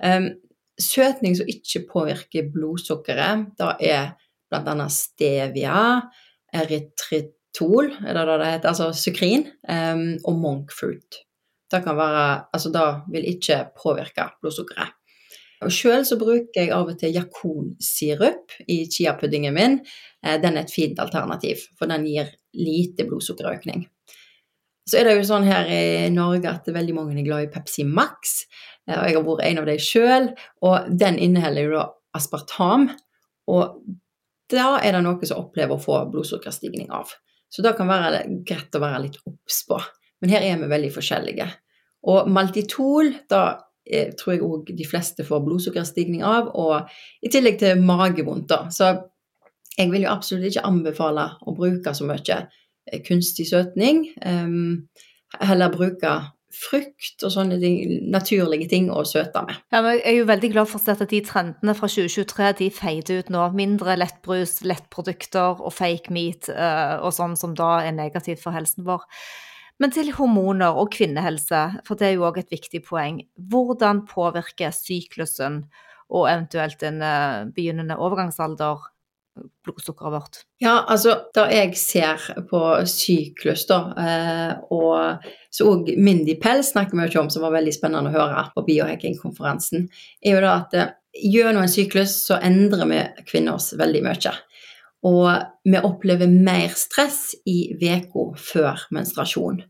Um, 0.05 0.29
søtning 0.79 1.39
som 1.39 1.49
ikke 1.49 1.87
påvirker 1.89 2.51
blodsukkeret, 2.53 3.49
da 3.59 3.73
er 3.81 4.13
bl.a. 4.53 4.89
stevia, 4.93 5.81
eritritol, 6.53 7.95
er 8.05 8.21
det 8.21 8.27
det 8.29 8.53
heter, 8.53 8.69
altså 8.75 8.91
sukrin, 8.93 9.49
um, 9.65 10.05
og 10.29 10.39
monkfruit. 10.45 11.23
Det 11.69 11.81
kan 11.85 11.97
være 11.97 12.29
Altså, 12.53 12.71
det 12.73 12.87
vil 13.13 13.33
ikke 13.33 13.63
påvirke 13.77 14.29
blodsukkeret. 14.41 14.98
Og 15.65 15.75
Sjøl 15.75 16.05
bruker 16.21 16.63
jeg 16.63 16.73
av 16.75 16.91
og 16.91 16.99
til 17.01 17.15
jakonsirup 17.17 18.55
i 18.71 18.81
chiapuddingen 18.91 19.57
min. 19.57 19.79
Eh, 20.25 20.39
den 20.43 20.57
er 20.57 20.67
et 20.67 20.75
fint 20.75 20.99
alternativ, 21.03 21.65
for 21.79 21.91
den 21.91 22.07
gir 22.07 22.31
lite 22.55 23.07
blodsukkerøkning. 23.09 23.87
Så 24.89 25.01
er 25.01 25.09
det 25.09 25.19
jo 25.19 25.27
sånn 25.29 25.45
her 25.45 25.69
i 25.69 26.09
Norge 26.15 26.49
at 26.49 26.69
veldig 26.73 26.95
mange 26.97 27.19
er 27.19 27.27
glad 27.27 27.49
i 27.49 27.53
Pepsi 27.53 27.85
Max. 27.85 28.45
Eh, 28.89 28.97
og 28.97 29.05
jeg 29.09 29.19
har 29.19 29.27
vært 29.27 29.47
en 29.51 29.63
av 29.63 29.69
dem 29.69 29.83
sjøl, 29.83 30.29
og 30.65 30.93
den 31.05 31.19
inneholder 31.27 31.67
jo 31.67 31.77
da 31.77 31.87
aspartam. 32.19 32.89
Og 33.51 33.81
da 34.49 34.69
er 34.81 34.97
det 34.97 35.05
noe 35.05 35.29
som 35.29 35.43
opplever 35.43 35.77
å 35.77 35.83
få 35.83 36.01
blodsukkerstigning 36.13 36.93
av. 36.95 37.11
Så 37.53 37.65
da 37.65 37.75
kan 37.77 37.89
være 37.89 38.25
greit 38.47 38.77
å 38.77 38.83
være 38.83 39.05
litt 39.07 39.19
obs 39.29 39.63
på. 39.69 39.79
Men 40.23 40.33
her 40.35 40.45
er 40.45 40.61
vi 40.61 40.69
veldig 40.71 40.91
forskjellige. 40.95 41.47
Og 42.09 42.29
maltitol, 42.31 43.13
da 43.31 43.43
tror 44.19 44.35
jeg 44.35 44.45
òg 44.45 44.73
de 44.77 44.87
fleste 44.89 45.25
får 45.27 45.45
blodsukkerstigning 45.47 46.25
av, 46.27 46.51
og 46.55 46.91
i 47.25 47.31
tillegg 47.33 47.61
til 47.63 47.85
magevondt. 47.85 48.49
da. 48.51 48.67
Så 48.75 48.93
jeg 49.79 49.93
vil 49.93 50.07
jo 50.07 50.13
absolutt 50.13 50.51
ikke 50.51 50.67
anbefale 50.67 51.29
å 51.47 51.55
bruke 51.57 51.95
så 51.95 52.07
mye 52.09 52.41
eh, 52.41 52.99
kunstig 53.07 53.47
søtning. 53.51 54.09
Um, 54.27 54.89
heller 55.39 55.73
bruke 55.73 56.17
frukt 56.59 57.23
og 57.27 57.31
sånne 57.31 57.59
ting, 57.61 57.77
naturlige 58.11 58.71
ting 58.71 58.89
å 58.91 59.05
søte 59.07 59.43
med. 59.47 59.59
Ja, 59.71 59.83
jeg 59.93 60.01
er 60.09 60.17
jo 60.17 60.29
veldig 60.31 60.51
glad 60.55 60.71
for 60.71 60.81
å 60.81 60.83
se 60.83 60.95
at 60.97 61.11
de 61.11 61.21
trendene 61.23 61.75
fra 61.77 61.91
2023 61.93 62.49
de 62.63 62.71
feider 62.75 63.21
ut 63.21 63.33
nå. 63.35 63.45
Mindre 63.59 63.99
lettbrus, 64.01 64.59
lettprodukter 64.67 65.61
og 65.61 65.75
fake 65.77 66.15
meat 66.15 66.49
uh, 66.51 66.99
og 67.05 67.13
sånn 67.15 67.37
som 67.39 67.55
da 67.59 67.77
er 67.85 67.95
negativt 67.97 68.43
for 68.43 68.57
helsen 68.57 68.89
vår. 68.89 69.05
Men 69.79 69.95
til 69.95 70.11
hormoner 70.17 70.75
og 70.75 70.91
kvinnehelse, 70.95 71.63
for 71.87 71.99
det 71.99 72.09
er 72.09 72.17
jo 72.17 72.27
òg 72.27 72.41
et 72.43 72.55
viktig 72.55 72.83
poeng. 72.89 73.21
Hvordan 73.51 74.05
påvirker 74.11 74.75
syklusen 74.75 75.63
og 76.09 76.27
eventuelt 76.31 76.83
en 76.89 77.03
eh, 77.05 77.45
begynnende 77.55 77.99
overgangsalder 78.01 78.89
blodsukkeret 79.67 80.13
vårt? 80.13 80.41
Ja, 80.63 80.85
altså 80.91 81.15
da 81.37 81.47
jeg 81.53 81.77
ser 81.79 82.23
på 82.51 82.61
syklus, 82.91 83.67
da, 83.69 83.79
eh, 84.03 84.53
og 84.75 85.29
så 85.55 85.69
òg 85.71 85.93
Mindy 85.99 86.39
Pell 86.43 86.65
snakker 86.67 86.97
vi 86.97 87.05
jo 87.05 87.13
ikke 87.13 87.25
om, 87.27 87.33
som 87.33 87.47
var 87.47 87.55
veldig 87.55 87.75
spennende 87.77 88.11
å 88.11 88.17
høre 88.17 88.49
på 88.55 88.65
biohacking-konferansen, 88.69 89.89
er 90.25 90.37
jo 90.37 90.45
da 90.45 90.55
at 90.63 90.75
eh, 90.79 90.95
gjennom 91.19 91.65
en 91.65 91.73
syklus 91.73 92.17
så 92.27 92.41
endrer 92.45 92.91
vi 92.91 93.03
kvinner 93.29 93.59
oss 93.59 93.73
veldig 93.79 94.05
mye. 94.07 94.35
Og 95.07 95.29
vi 95.63 95.79
opplever 95.79 96.31
mer 96.31 96.73
stress 96.75 97.37
i 97.47 97.71
uka 97.79 98.25
før 98.43 98.87
menstruasjon. 98.95 99.61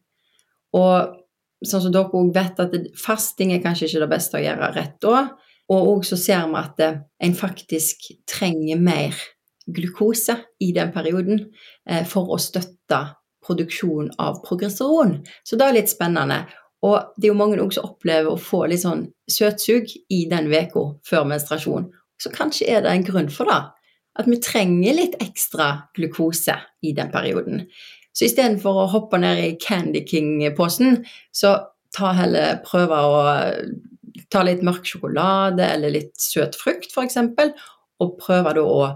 Og 0.78 1.16
sånn 1.64 1.84
som 1.84 1.92
dere 1.92 2.08
òg 2.14 2.32
vet, 2.34 2.60
at 2.62 2.76
fasting 2.96 3.52
er 3.52 3.62
kanskje 3.64 3.88
ikke 3.88 4.04
det 4.04 4.12
beste 4.12 4.38
å 4.38 4.44
gjøre 4.44 4.72
rett 4.76 4.96
da. 5.04 5.26
Og 5.68 5.90
òg 5.92 6.06
så 6.08 6.16
ser 6.16 6.46
vi 6.48 6.60
at 6.62 6.80
en 6.80 7.36
faktisk 7.36 8.08
trenger 8.28 8.80
mer 8.80 9.16
glukose 9.68 10.38
i 10.64 10.70
den 10.72 10.92
perioden 10.94 11.42
eh, 11.88 12.06
for 12.08 12.30
å 12.32 12.38
støtte 12.40 13.02
produksjon 13.44 14.08
av 14.20 14.40
progesteron. 14.46 15.18
Så 15.44 15.58
det 15.60 15.66
er 15.66 15.76
litt 15.76 15.92
spennende. 15.92 16.46
Og 16.86 17.12
det 17.18 17.28
er 17.28 17.32
jo 17.32 17.38
mange 17.38 17.58
som 17.74 17.88
opplever 17.90 18.32
å 18.32 18.40
få 18.40 18.64
litt 18.70 18.84
sånn 18.84 19.08
søtsug 19.30 19.90
i 20.14 20.24
den 20.30 20.48
uka 20.52 20.84
før 21.08 21.26
menstruasjon. 21.28 21.90
Så 22.22 22.32
kanskje 22.34 22.68
er 22.70 22.84
det 22.84 22.94
en 22.94 23.06
grunn 23.06 23.30
for 23.32 23.50
det. 23.50 23.60
At 24.18 24.26
vi 24.26 24.40
trenger 24.42 24.96
litt 24.96 25.16
ekstra 25.22 25.70
glukose 25.94 26.56
i 26.82 26.92
den 26.96 27.12
perioden. 27.12 27.66
Så 28.12 28.26
istedenfor 28.26 28.82
å 28.82 28.90
hoppe 28.90 29.20
ned 29.22 29.42
i 29.44 29.56
Candy 29.62 30.02
King-posen, 30.06 31.04
så 31.30 31.54
ta 31.94 32.12
heller 32.18 32.58
prøve 32.66 32.98
å 32.98 33.18
ta 34.32 34.42
litt 34.44 34.64
mørk 34.66 34.86
sjokolade 34.88 35.64
eller 35.64 35.94
litt 35.94 36.16
søt 36.20 36.58
frukt, 36.58 36.90
f.eks., 36.90 37.20
og 37.98 38.16
prøve 38.20 38.54
da 38.58 38.64
å 38.66 38.88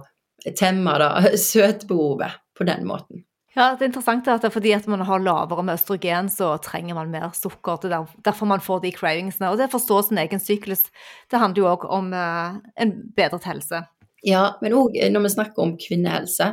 temme 0.59 0.97
da, 0.99 1.13
søtbehovet 1.51 2.43
på 2.59 2.67
den 2.67 2.87
måten. 2.89 3.23
Ja, 3.53 3.75
det 3.77 3.85
er 3.85 3.91
interessant 3.91 4.29
at 4.33 4.41
det 4.41 4.49
er 4.49 4.55
fordi 4.55 4.71
at 4.73 4.87
man 4.89 5.03
har 5.05 5.21
lavere 5.21 5.65
med 5.67 5.77
østrogen, 5.77 6.31
så 6.33 6.55
trenger 6.65 6.97
man 6.97 7.11
mer 7.13 7.35
sukker. 7.37 7.83
Det 7.83 7.91
er 7.93 8.07
derfor 8.25 8.49
man 8.49 8.65
får 8.65 8.81
de 8.87 8.93
cravingsene. 8.97 9.51
Og 9.53 9.61
det 9.61 9.69
forstår 9.69 10.01
forstå 10.01 10.09
sin 10.09 10.21
egen 10.23 10.41
syklus, 10.41 10.87
det 11.29 11.41
handler 11.43 11.61
jo 11.61 11.69
òg 11.75 11.85
om 11.93 12.09
eh, 12.17 12.57
en 12.81 12.95
bedret 13.17 13.45
helse. 13.51 13.83
Ja, 14.23 14.57
men 14.63 14.77
òg 14.79 14.97
når 15.11 15.27
vi 15.27 15.35
snakker 15.35 15.65
om 15.65 15.77
kvinnehelse 15.81 16.53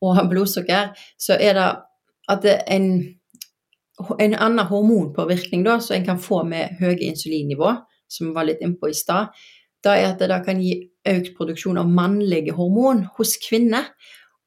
og 0.00 0.20
blodsukker, 0.32 0.92
så 1.20 1.36
er 1.36 1.56
det 1.58 1.70
at 2.30 2.44
det 2.44 2.56
er 2.58 2.76
en, 2.76 2.90
en 4.16 4.36
annen 4.36 4.66
hormonpåvirkning 4.70 5.64
da, 5.66 5.78
som 5.82 5.96
en 5.98 6.06
kan 6.06 6.20
få 6.22 6.44
med 6.48 6.78
høye 6.80 7.10
insulinnivå, 7.10 7.74
som 8.10 8.30
vi 8.30 8.36
var 8.36 8.48
litt 8.48 8.62
innpå 8.64 8.90
i 8.90 8.96
stad, 8.96 9.34
det 9.84 9.92
er 9.96 10.10
at 10.12 10.22
det 10.22 10.40
kan 10.44 10.60
gi 10.60 10.74
økt 11.08 11.36
produksjon 11.38 11.80
av 11.80 11.88
mannlige 11.88 12.54
hormon 12.56 13.06
hos 13.16 13.36
kvinner. 13.40 13.88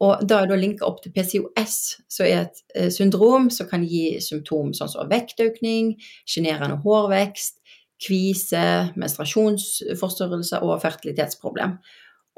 Og 0.04 0.22
da 0.28 0.42
er 0.42 0.50
det 0.50 0.60
linka 0.60 0.86
opp 0.86 1.00
til 1.04 1.14
PCOS, 1.16 1.76
som 2.12 2.28
er 2.28 2.44
et 2.44 2.62
eh, 2.76 2.90
syndrom 2.92 3.48
som 3.54 3.70
kan 3.70 3.86
gi 3.88 4.20
symptom 4.22 4.74
sånn 4.76 4.92
som 4.92 5.10
vektøkning, 5.10 5.94
sjenerende 6.28 6.82
hårvekst, 6.84 7.62
kvise, 8.04 8.66
menstruasjonsforstyrrelser 9.00 10.66
og 10.66 10.82
fertilitetsproblem. 10.84 11.78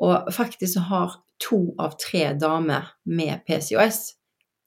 Og 0.03 0.31
faktisk 0.33 0.73
så 0.75 0.85
har 0.89 1.17
to 1.41 1.75
av 1.79 1.97
tre 1.99 2.29
damer 2.39 2.87
med 3.07 3.43
PCOS 3.47 4.15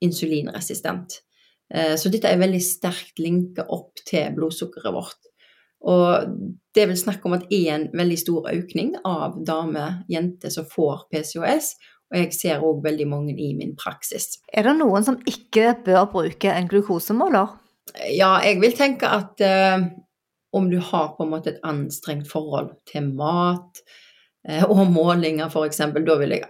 insulinresistent. 0.05 1.21
Eh, 1.75 1.95
så 1.97 2.13
dette 2.13 2.31
er 2.31 2.41
veldig 2.41 2.61
sterkt 2.65 3.21
linka 3.21 3.67
opp 3.69 4.01
til 4.09 4.33
blodsukkeret 4.37 4.95
vårt. 4.95 5.29
Og 5.89 6.33
det 6.75 6.83
er 6.83 6.91
vel 6.91 6.99
snakk 6.99 7.25
om 7.27 7.37
at 7.37 7.47
det 7.51 7.61
er 7.69 7.77
en 7.77 7.87
veldig 7.97 8.19
stor 8.19 8.49
økning 8.51 8.97
av 9.07 9.39
damer, 9.47 10.03
jenter, 10.11 10.51
som 10.51 10.67
får 10.69 11.07
PCOS. 11.13 11.77
Og 12.09 12.19
jeg 12.19 12.35
ser 12.35 12.65
òg 12.65 12.83
veldig 12.87 13.07
mange 13.11 13.37
i 13.37 13.53
min 13.55 13.75
praksis. 13.79 14.39
Er 14.49 14.65
det 14.65 14.79
noen 14.79 15.05
som 15.05 15.21
ikke 15.29 15.77
bør 15.85 16.09
bruke 16.15 16.51
en 16.51 16.69
glukosemåler? 16.71 17.53
Ja, 18.17 18.39
jeg 18.45 18.61
vil 18.63 18.75
tenke 18.77 19.11
at 19.13 19.41
eh, 19.45 19.87
om 20.57 20.69
du 20.73 20.79
har 20.81 21.13
på 21.17 21.25
en 21.25 21.33
måte 21.35 21.55
et 21.55 21.65
anstrengt 21.67 22.29
forhold 22.31 22.73
til 22.89 23.13
mat 23.17 23.83
og 24.69 24.87
målinger 24.89 25.51
f.eks., 25.51 25.83
da 26.07 26.15
vil 26.21 26.37
jeg 26.37 26.47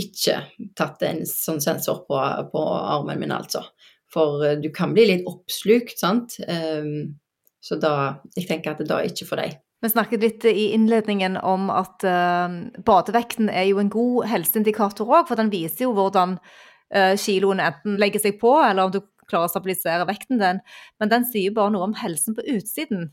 ikke 0.00 0.38
tatt 0.78 1.02
en 1.04 1.24
sånn 1.28 1.60
sensor 1.62 2.04
på, 2.06 2.18
på 2.52 2.62
armen 2.62 3.20
min, 3.20 3.34
altså. 3.34 3.64
For 4.12 4.44
eh, 4.46 4.58
du 4.60 4.70
kan 4.74 4.94
bli 4.94 5.08
litt 5.08 5.28
oppslukt, 5.28 5.98
sant. 6.00 6.38
Um, 6.48 7.18
så 7.62 7.78
da, 7.80 8.22
jeg 8.36 8.48
tenker 8.48 8.72
at 8.72 8.82
det 8.82 8.88
da 8.90 9.00
er 9.00 9.12
ikke 9.12 9.28
for 9.28 9.42
deg. 9.42 9.60
Vi 9.82 9.90
snakket 9.90 10.22
litt 10.22 10.44
i 10.46 10.68
innledningen 10.76 11.38
om 11.38 11.70
at 11.74 12.04
uh, 12.06 12.52
badevekten 12.86 13.50
er 13.50 13.66
jo 13.70 13.80
en 13.82 13.90
god 13.92 14.28
helseindikator 14.30 15.08
òg, 15.08 15.26
for 15.30 15.38
den 15.38 15.50
viser 15.52 15.88
jo 15.88 15.96
hvordan 15.96 16.36
uh, 16.38 17.14
kiloen 17.18 17.62
enten 17.62 17.98
legger 18.00 18.22
seg 18.22 18.38
på, 18.42 18.54
eller 18.62 18.86
om 18.86 18.94
du 18.94 19.00
klarer 19.26 19.48
å 19.48 19.52
stabilisere 19.52 20.06
vekten 20.06 20.38
din. 20.42 20.62
Men 21.02 21.10
den 21.10 21.26
sier 21.26 21.54
bare 21.56 21.74
noe 21.74 21.90
om 21.90 21.98
helsen 21.98 22.36
på 22.38 22.46
utsiden, 22.54 23.10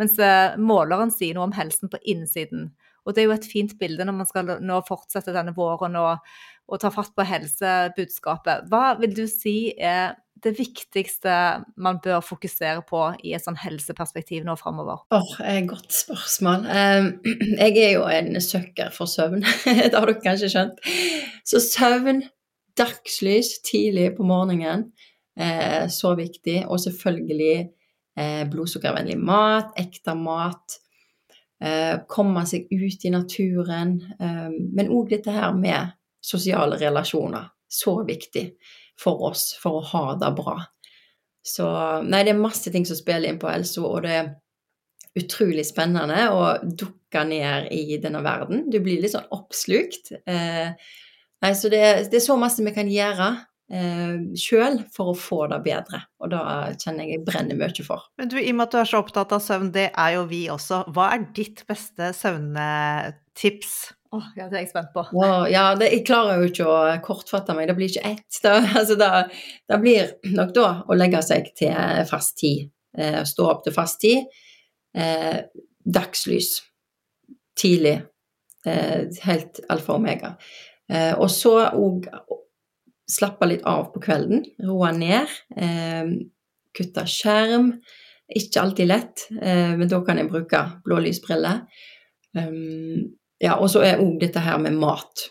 mens 0.00 0.14
måleren 0.56 1.10
sier 1.12 1.36
noe 1.36 1.50
om 1.50 1.52
helsen 1.52 1.90
på 1.92 1.98
innsiden. 2.08 2.70
Og 3.04 3.14
det 3.14 3.22
er 3.22 3.30
jo 3.30 3.36
et 3.36 3.50
fint 3.50 3.76
bilde 3.80 4.06
når 4.06 4.18
man 4.22 4.28
skal 4.28 4.56
nå 4.60 4.80
fortsette 4.88 5.34
denne 5.34 5.54
våren 5.56 5.96
og, 6.00 6.32
og 6.70 6.82
ta 6.82 6.90
fatt 6.94 7.14
på 7.16 7.26
helsebudskapet. 7.26 8.66
Hva 8.70 8.96
vil 9.00 9.14
du 9.16 9.24
si 9.30 9.72
er 9.76 10.18
det 10.44 10.54
viktigste 10.56 11.32
man 11.80 11.98
bør 12.02 12.22
fokusere 12.24 12.82
på 12.88 13.02
i 13.26 13.34
et 13.36 13.44
sånn 13.44 13.58
helseperspektiv 13.60 14.44
nå 14.46 14.56
framover? 14.60 15.02
Oh, 15.14 15.32
godt 15.68 15.92
spørsmål. 15.94 16.66
Jeg 17.60 17.76
er 17.76 17.92
jo 17.96 18.06
en 18.08 18.40
søkker 18.44 18.92
for 18.94 19.10
søvn, 19.10 19.44
det 19.66 19.92
har 19.92 20.08
dere 20.08 20.20
kanskje 20.22 20.52
skjønt. 20.54 20.80
Så 21.48 21.62
søvn, 21.64 22.24
dagslys 22.78 23.58
tidlig 23.66 24.14
på 24.16 24.24
morgenen, 24.26 24.88
eh, 25.38 25.84
så 25.92 26.14
viktig. 26.18 26.62
Og 26.68 26.80
selvfølgelig 26.86 27.56
eh, 27.60 28.44
blodsukkervennlig 28.50 29.18
mat, 29.20 29.74
ekte 29.80 30.16
mat. 30.16 30.80
Eh, 31.60 32.00
komme 32.08 32.46
seg 32.48 32.70
ut 32.72 33.04
i 33.04 33.12
naturen. 33.12 33.98
Men 34.18 34.88
òg 34.88 35.10
dette 35.12 35.34
her 35.34 35.52
med 35.56 35.92
sosiale 36.24 36.78
relasjoner. 36.80 37.50
Så 37.68 38.00
viktig 38.04 38.46
for 39.00 39.30
oss 39.30 39.50
for 39.60 39.80
å 39.80 39.86
ha 39.92 40.04
det 40.20 40.30
bra. 40.36 40.56
Så 41.42 41.66
nei, 42.04 42.22
det 42.24 42.34
er 42.34 42.40
masse 42.40 42.72
ting 42.72 42.84
som 42.88 42.98
spiller 42.98 43.30
inn 43.30 43.40
på 43.40 43.48
Elso, 43.50 43.86
og 43.88 44.04
det 44.04 44.16
er 44.16 44.32
utrolig 45.18 45.64
spennende 45.66 46.26
å 46.34 46.42
dukke 46.62 47.24
ned 47.26 47.70
i 47.74 47.98
denne 48.02 48.20
verden. 48.24 48.66
Du 48.70 48.78
blir 48.82 49.00
litt 49.02 49.14
sånn 49.14 49.30
oppslukt. 49.34 50.12
Eh, 50.28 50.74
nei, 51.42 51.52
så 51.56 51.72
det, 51.72 51.82
det, 52.10 52.20
er 52.20 52.26
så 52.26 52.36
masse 52.40 52.64
vi 52.64 52.74
kan 52.76 52.90
gjøre 52.90 53.32
eh, 53.72 54.18
sjøl 54.38 54.80
for 54.94 55.12
å 55.12 55.18
få 55.18 55.44
det 55.52 55.60
bedre, 55.64 56.02
og 56.20 56.32
da 56.34 56.42
kjenner 56.74 57.06
jeg 57.06 57.18
jeg 57.20 57.24
brenner 57.26 57.58
mye 57.60 57.86
for. 57.86 58.08
Men 58.20 58.32
du, 58.32 58.36
i 58.40 58.50
og 58.50 58.58
med 58.58 58.68
at 58.68 58.74
du 58.74 58.80
er 58.82 58.90
så 58.90 59.00
opptatt 59.02 59.32
av 59.36 59.44
søvn, 59.44 59.70
det 59.74 59.88
er 59.90 60.16
jo 60.16 60.26
vi 60.30 60.44
også. 60.52 60.84
Hva 60.94 61.12
er 61.14 61.30
ditt 61.36 61.64
beste 61.70 62.12
søvnetips? 62.16 63.74
Oh, 64.10 64.26
ja, 64.34 64.48
det 64.50 64.58
er 64.58 64.64
jeg 64.64 64.72
spent 64.72 64.90
på. 64.90 65.04
Wow, 65.14 65.44
ja, 65.46 65.68
det, 65.78 65.92
jeg 65.94 66.02
klarer 66.08 66.40
jo 66.40 66.50
ikke 66.50 66.66
å 66.66 66.78
kortfatte 67.04 67.54
meg. 67.54 67.68
Det 67.70 67.76
blir 67.78 67.92
ikke 67.92 68.08
ett. 68.08 68.40
Det, 68.42 68.54
altså, 68.80 68.96
det, 68.98 69.10
det 69.70 69.78
blir 69.82 70.14
nok 70.34 70.54
da 70.56 70.70
å 70.90 70.96
legge 70.98 71.22
seg 71.22 71.52
til 71.58 72.02
fast 72.10 72.34
tid. 72.42 72.66
Eh, 72.98 73.20
stå 73.28 73.46
opp 73.52 73.62
til 73.66 73.76
fast 73.76 74.00
tid. 74.02 74.26
Eh, 74.98 75.44
dagslys. 75.86 76.56
Tidlig. 77.60 78.00
Eh, 78.66 79.06
helt 79.22 79.62
alfa 79.70 79.94
og 79.94 80.02
omega. 80.02 80.34
Eh, 80.90 81.14
og 81.14 81.30
så 81.30 81.54
òg 81.70 82.10
slappe 83.10 83.48
litt 83.50 83.64
av 83.68 83.90
på 83.94 84.02
kvelden. 84.04 84.44
Roe 84.66 84.92
ned. 84.96 85.30
Eh, 85.56 86.12
kutte 86.76 87.06
skjerm. 87.10 87.72
Ikke 88.30 88.62
alltid 88.62 88.86
lett, 88.86 89.24
eh, 89.42 89.72
men 89.74 89.88
da 89.90 89.98
kan 90.06 90.20
jeg 90.20 90.30
bruke 90.30 90.60
blålysbriller. 90.86 91.64
Um, 92.38 93.16
ja, 93.42 93.56
og 93.56 93.66
så 93.72 93.82
er 93.82 93.98
òg 93.98 94.20
dette 94.22 94.42
her 94.44 94.60
med 94.62 94.76
mat. 94.78 95.24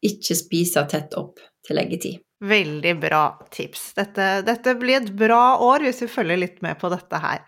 Ikke 0.00 0.36
spise 0.38 0.86
tett 0.88 1.12
opp 1.20 1.42
til 1.66 1.76
leggetid. 1.76 2.22
Veldig 2.38 2.92
bra 3.02 3.22
tips. 3.50 3.94
Dette, 3.96 4.26
dette, 4.46 4.74
blir 4.78 5.00
et 5.00 5.08
bra 5.18 5.56
år 5.64 5.82
hvis 5.82 6.04
vi 6.04 6.10
følger 6.12 6.38
litt 6.38 6.60
med 6.62 6.78
på 6.78 6.90
dette 6.92 7.18
her. 7.18 7.40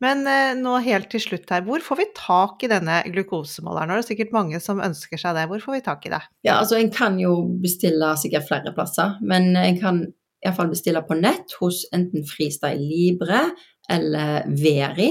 Men 0.00 0.22
eh, 0.24 0.54
nå 0.56 0.78
helt 0.86 1.10
til 1.12 1.20
slutt 1.20 1.52
her, 1.52 1.66
hvor 1.66 1.84
får 1.84 2.00
vi 2.00 2.06
tak 2.16 2.64
i 2.64 2.70
denne 2.72 3.02
glukosemåleren? 3.12 3.92
Det 3.92 4.06
er 4.06 4.08
sikkert 4.08 4.32
mange 4.32 4.60
som 4.64 4.80
ønsker 4.80 5.20
seg 5.20 5.36
det. 5.36 5.44
Hvor 5.50 5.60
får 5.66 5.76
vi 5.76 5.82
tak 5.90 6.08
i 6.08 6.14
det? 6.14 6.22
Ja, 6.48 6.56
altså 6.62 6.78
En 6.80 6.88
kan 6.94 7.20
jo 7.20 7.42
bestille 7.60 8.14
sikkert 8.16 8.48
flere 8.48 8.72
plasser, 8.76 9.18
men 9.20 9.52
en 9.52 9.76
kan 9.82 10.00
iallfall 10.44 10.72
bestille 10.72 11.02
på 11.04 11.18
nett 11.18 11.52
hos 11.60 11.82
enten 11.92 12.24
Freestyle 12.24 12.80
Libre 12.80 13.50
eller 13.92 14.48
Veri. 14.48 15.10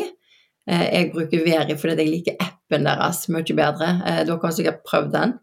Eh, 0.66 0.86
jeg 0.88 1.12
bruker 1.14 1.46
Veri 1.46 1.78
fordi 1.78 2.08
jeg 2.08 2.14
liker 2.16 2.42
appen 2.42 2.90
deres 2.90 3.26
mye 3.30 3.58
bedre. 3.62 3.94
Eh, 4.02 4.22
dere 4.26 4.42
har 4.44 4.58
sikkert 4.58 4.82
prøvd 4.88 5.14
den. 5.14 5.38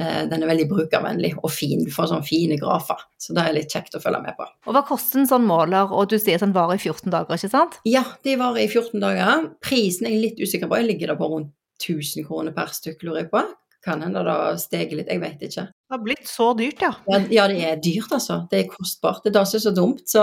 Eh, 0.00 0.22
den 0.26 0.42
er 0.42 0.50
veldig 0.50 0.66
brukervennlig 0.72 1.34
og 1.38 1.52
fin. 1.54 1.84
Du 1.86 1.92
får 1.94 2.10
sånne 2.10 2.26
fine 2.26 2.58
grafer, 2.58 3.02
så 3.20 3.34
det 3.36 3.44
er 3.44 3.56
litt 3.58 3.74
kjekt 3.74 3.94
å 3.94 4.02
følge 4.02 4.22
med 4.24 4.36
på. 4.38 4.46
Og 4.66 4.74
Hva 4.74 4.82
koster 4.88 5.22
en 5.22 5.28
sånn 5.30 5.46
måler, 5.46 5.92
og 5.92 6.08
du 6.10 6.16
sier 6.18 6.40
at 6.40 6.46
den 6.46 6.54
varer 6.56 6.80
i 6.80 6.82
14 6.82 7.12
dager, 7.14 7.38
ikke 7.38 7.52
sant? 7.52 7.78
Ja, 7.86 8.02
de 8.26 8.38
varer 8.40 8.64
i 8.64 8.70
14 8.70 8.98
dager. 9.02 9.44
Prisen 9.62 10.08
er 10.08 10.16
jeg 10.16 10.24
litt 10.24 10.42
usikker 10.42 10.70
på, 10.70 10.80
jeg 10.80 10.90
ligger 10.90 11.12
da 11.12 11.20
på 11.20 11.30
rundt 11.30 11.52
1000 11.78 12.26
kroner 12.26 12.54
per 12.56 12.74
stykk, 12.74 13.06
lurer 13.06 13.24
jeg 13.24 13.30
på. 13.34 13.44
Kan 13.84 14.00
hende 14.00 14.22
det 14.24 14.34
steget 14.62 14.96
litt, 14.96 15.10
jeg 15.12 15.20
vet 15.20 15.42
ikke. 15.44 15.66
Det 15.68 15.92
har 15.92 16.00
blitt 16.00 16.28
så 16.30 16.46
dyrt, 16.56 16.80
ja. 16.80 16.90
ja. 17.12 17.18
ja. 17.36 17.46
det 17.52 17.64
er 17.68 17.82
dyrt, 17.84 18.14
altså. 18.16 18.38
Det 18.50 18.62
er 18.62 18.70
kostbart. 18.72 19.20
Det 19.22 19.30
er 19.30 19.36
det 19.36 19.44
som 19.50 19.58
er 19.58 19.64
så 19.66 19.72
dumt. 19.76 20.04
Så 20.08 20.22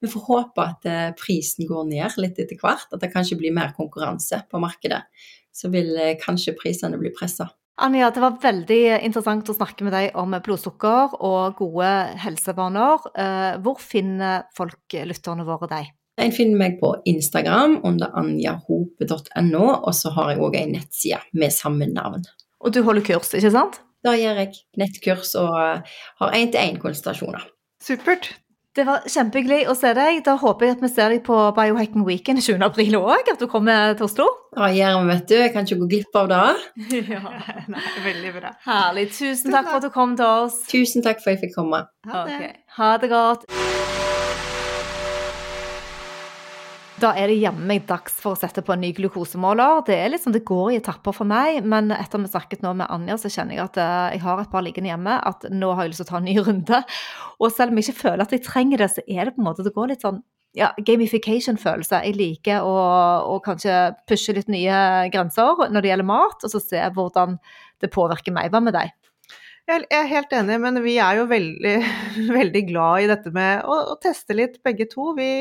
vi 0.00 0.10
får 0.14 0.24
håpe 0.30 0.64
at 0.64 0.88
eh, 0.88 1.10
prisen 1.20 1.68
går 1.68 1.90
ned 1.90 2.16
litt 2.22 2.40
etter 2.40 2.56
hvert. 2.62 2.88
At 2.88 3.04
det 3.04 3.12
kanskje 3.12 3.36
blir 3.42 3.52
mer 3.52 3.74
konkurranse 3.76 4.40
på 4.48 4.62
markedet. 4.64 5.02
Så 5.52 5.68
vil 5.74 5.92
eh, 6.00 6.14
kanskje 6.22 6.56
prisene 6.56 6.96
bli 6.96 7.12
pressa. 7.12 7.50
Anja, 7.80 8.10
det 8.12 8.20
var 8.20 8.36
veldig 8.42 8.80
interessant 9.00 9.48
å 9.48 9.56
snakke 9.56 9.86
med 9.86 9.94
deg 9.96 10.18
om 10.20 10.34
blodsukker 10.44 11.14
og 11.24 11.56
gode 11.56 11.92
helsevaner. 12.20 13.06
Eh, 13.16 13.54
hvor 13.64 13.80
finner 13.80 14.44
folk 14.56 14.96
lytterne 15.08 15.46
våre 15.48 15.70
deg? 15.70 15.88
En 16.20 16.34
finner 16.36 16.60
meg 16.60 16.76
på 16.82 16.92
Instagram 17.08 17.78
under 17.88 18.12
anjahope.no, 18.20 19.64
og 19.64 19.94
så 19.96 20.12
har 20.12 20.34
jeg 20.34 20.42
òg 20.44 20.58
ei 20.60 20.66
nettside 20.68 21.22
med 21.32 21.54
samme 21.54 21.88
navn. 21.88 22.26
Og 22.60 22.76
du 22.76 22.82
holder 22.84 23.06
kurs, 23.08 23.32
ikke 23.32 23.54
sant? 23.54 23.80
Da 24.04 24.12
gjør 24.18 24.42
jeg. 24.42 24.60
Nettkurs 24.78 25.32
og 25.40 25.56
har 25.56 26.36
én-til-én-konsultasjoner. 26.36 27.48
Supert. 27.82 28.28
Det 28.72 28.86
var 28.88 29.02
kjempehyggelig 29.04 29.66
å 29.68 29.74
se 29.76 29.90
deg. 29.92 30.22
Da 30.24 30.32
håper 30.40 30.64
jeg 30.64 30.76
at 30.78 30.84
vi 30.84 30.88
ser 30.88 31.12
deg 31.12 31.20
på 31.26 31.36
Biohacking 31.58 32.06
Weekend 32.06 32.40
20. 32.40 32.62
april 32.64 32.96
òg, 32.96 33.28
at 33.28 33.42
du 33.42 33.44
kommer 33.52 33.92
til 33.98 34.06
Oslo. 34.06 34.28
Ja, 34.56 34.70
gjør 34.72 35.04
vet 35.10 35.26
du. 35.28 35.34
Jeg 35.36 35.52
kan 35.52 35.68
ikke 35.68 35.82
gå 35.82 35.90
glipp 35.96 36.16
av 36.22 36.30
det. 36.32 36.42
Ja. 37.12 37.20
Nei, 37.68 37.82
veldig 38.06 38.32
bra. 38.38 38.54
Herlig. 38.64 39.10
Tusen 39.12 39.52
takk 39.52 39.68
for 39.68 39.80
at 39.82 39.84
du 39.84 39.92
kom 39.92 40.16
til 40.16 40.24
oss. 40.46 40.62
Tusen 40.72 41.04
takk 41.04 41.20
for 41.20 41.34
at 41.34 41.36
jeg 41.36 41.50
fikk 41.50 41.58
komme. 41.58 41.84
Ha 42.08 42.24
det. 42.28 42.38
okay. 42.38 42.56
Ha 42.78 42.94
det 43.02 43.12
godt. 43.12 44.01
Da 47.02 47.10
er 47.18 47.32
det 47.32 47.40
jammen 47.40 47.66
meg 47.66 47.82
dags 47.88 48.14
for 48.22 48.36
å 48.36 48.38
sette 48.38 48.62
på 48.62 48.74
en 48.76 48.82
ny 48.84 48.92
glukosemåler. 48.94 49.80
Det 49.88 49.96
er 49.98 50.14
sånn, 50.22 50.34
det 50.36 50.44
går 50.46 50.68
i 50.70 50.76
etapper 50.78 51.16
for 51.16 51.26
meg, 51.26 51.64
men 51.66 51.90
etter 51.90 52.20
at 52.20 52.28
vi 52.28 52.30
snakket 52.30 52.62
nå 52.62 52.76
med 52.78 52.86
Anja, 52.94 53.16
så 53.18 53.30
kjenner 53.32 53.56
jeg 53.56 53.64
at 53.64 53.80
eh, 53.82 54.12
jeg 54.14 54.22
har 54.22 54.38
et 54.38 54.52
par 54.52 54.62
liggende 54.62 54.92
hjemme, 54.92 55.16
at 55.18 55.48
nå 55.50 55.72
har 55.74 55.88
jeg 55.88 55.92
lyst 55.92 56.04
til 56.04 56.06
å 56.06 56.12
ta 56.12 56.20
en 56.20 56.28
ny 56.30 56.36
runde. 56.46 56.80
Og 57.42 57.50
selv 57.50 57.74
om 57.74 57.80
jeg 57.80 57.88
ikke 57.88 58.02
føler 58.04 58.22
at 58.22 58.36
jeg 58.36 58.44
trenger 58.46 58.84
det, 58.84 58.90
så 58.94 59.02
er 59.08 59.26
det 59.26 59.34
på 59.34 59.42
en 59.42 59.48
måte, 59.48 59.66
det 59.66 59.74
går 59.74 59.90
litt 59.90 60.06
sånn 60.06 60.22
ja, 60.54 60.70
gamification-følelse. 60.78 62.04
Jeg 62.06 62.18
liker 62.20 62.70
å, 62.70 62.78
å 63.34 63.36
kanskje 63.42 63.82
pushe 64.06 64.38
litt 64.38 64.52
nye 64.52 65.10
grenser 65.10 65.66
når 65.66 65.80
det 65.80 65.94
gjelder 65.94 66.12
mat, 66.12 66.46
og 66.46 66.54
så 66.54 66.62
se 66.62 66.86
hvordan 66.94 67.38
det 67.82 67.90
påvirker 67.90 68.36
meg. 68.36 68.54
Hva 68.54 68.62
med 68.62 68.78
deg? 68.78 68.94
Jeg 69.70 69.86
er 69.94 70.10
helt 70.10 70.32
enig, 70.34 70.62
men 70.62 70.78
vi 70.86 71.00
er 71.02 71.18
jo 71.18 71.26
veldig, 71.30 71.76
veldig 72.38 72.68
glad 72.70 73.04
i 73.04 73.10
dette 73.10 73.34
med 73.34 73.66
å, 73.66 73.82
å 73.90 73.98
teste 74.02 74.38
litt, 74.38 74.62
begge 74.62 74.86
to. 74.90 75.16
Vi, 75.18 75.32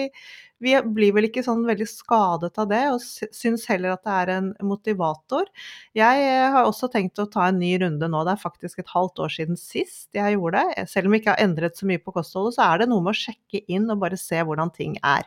vi 0.62 0.76
blir 0.96 1.12
vel 1.18 1.28
ikke 1.28 1.44
sånn 1.46 1.64
veldig 1.68 1.88
skadet 1.90 2.54
av 2.62 2.70
det, 2.70 2.82
og 2.94 3.02
sy- 3.04 3.30
syns 3.36 3.66
heller 3.70 3.96
at 3.96 4.04
det 4.06 4.14
er 4.20 4.32
en 4.38 4.52
motivator. 4.64 5.50
Jeg 5.98 6.24
eh, 6.28 6.48
har 6.54 6.70
også 6.70 6.90
tenkt 6.94 7.20
å 7.20 7.28
ta 7.34 7.50
en 7.50 7.60
ny 7.60 7.74
runde 7.82 8.08
nå. 8.08 8.24
Det 8.28 8.36
er 8.38 8.44
faktisk 8.46 8.80
et 8.84 8.94
halvt 8.94 9.24
år 9.26 9.34
siden 9.36 9.60
sist 9.60 10.10
jeg 10.18 10.38
gjorde 10.38 10.62
det. 10.62 10.88
Selv 10.94 11.10
om 11.10 11.18
jeg 11.18 11.24
ikke 11.26 11.36
har 11.36 11.44
endret 11.48 11.78
så 11.82 11.90
mye 11.90 12.02
på 12.02 12.14
kostholdet, 12.16 12.56
så 12.60 12.70
er 12.70 12.82
det 12.84 12.90
noe 12.94 13.04
med 13.06 13.16
å 13.16 13.22
sjekke 13.26 13.64
inn 13.68 13.90
og 13.92 14.02
bare 14.06 14.20
se 14.22 14.40
hvordan 14.46 14.72
ting 14.78 14.98
er. 15.02 15.26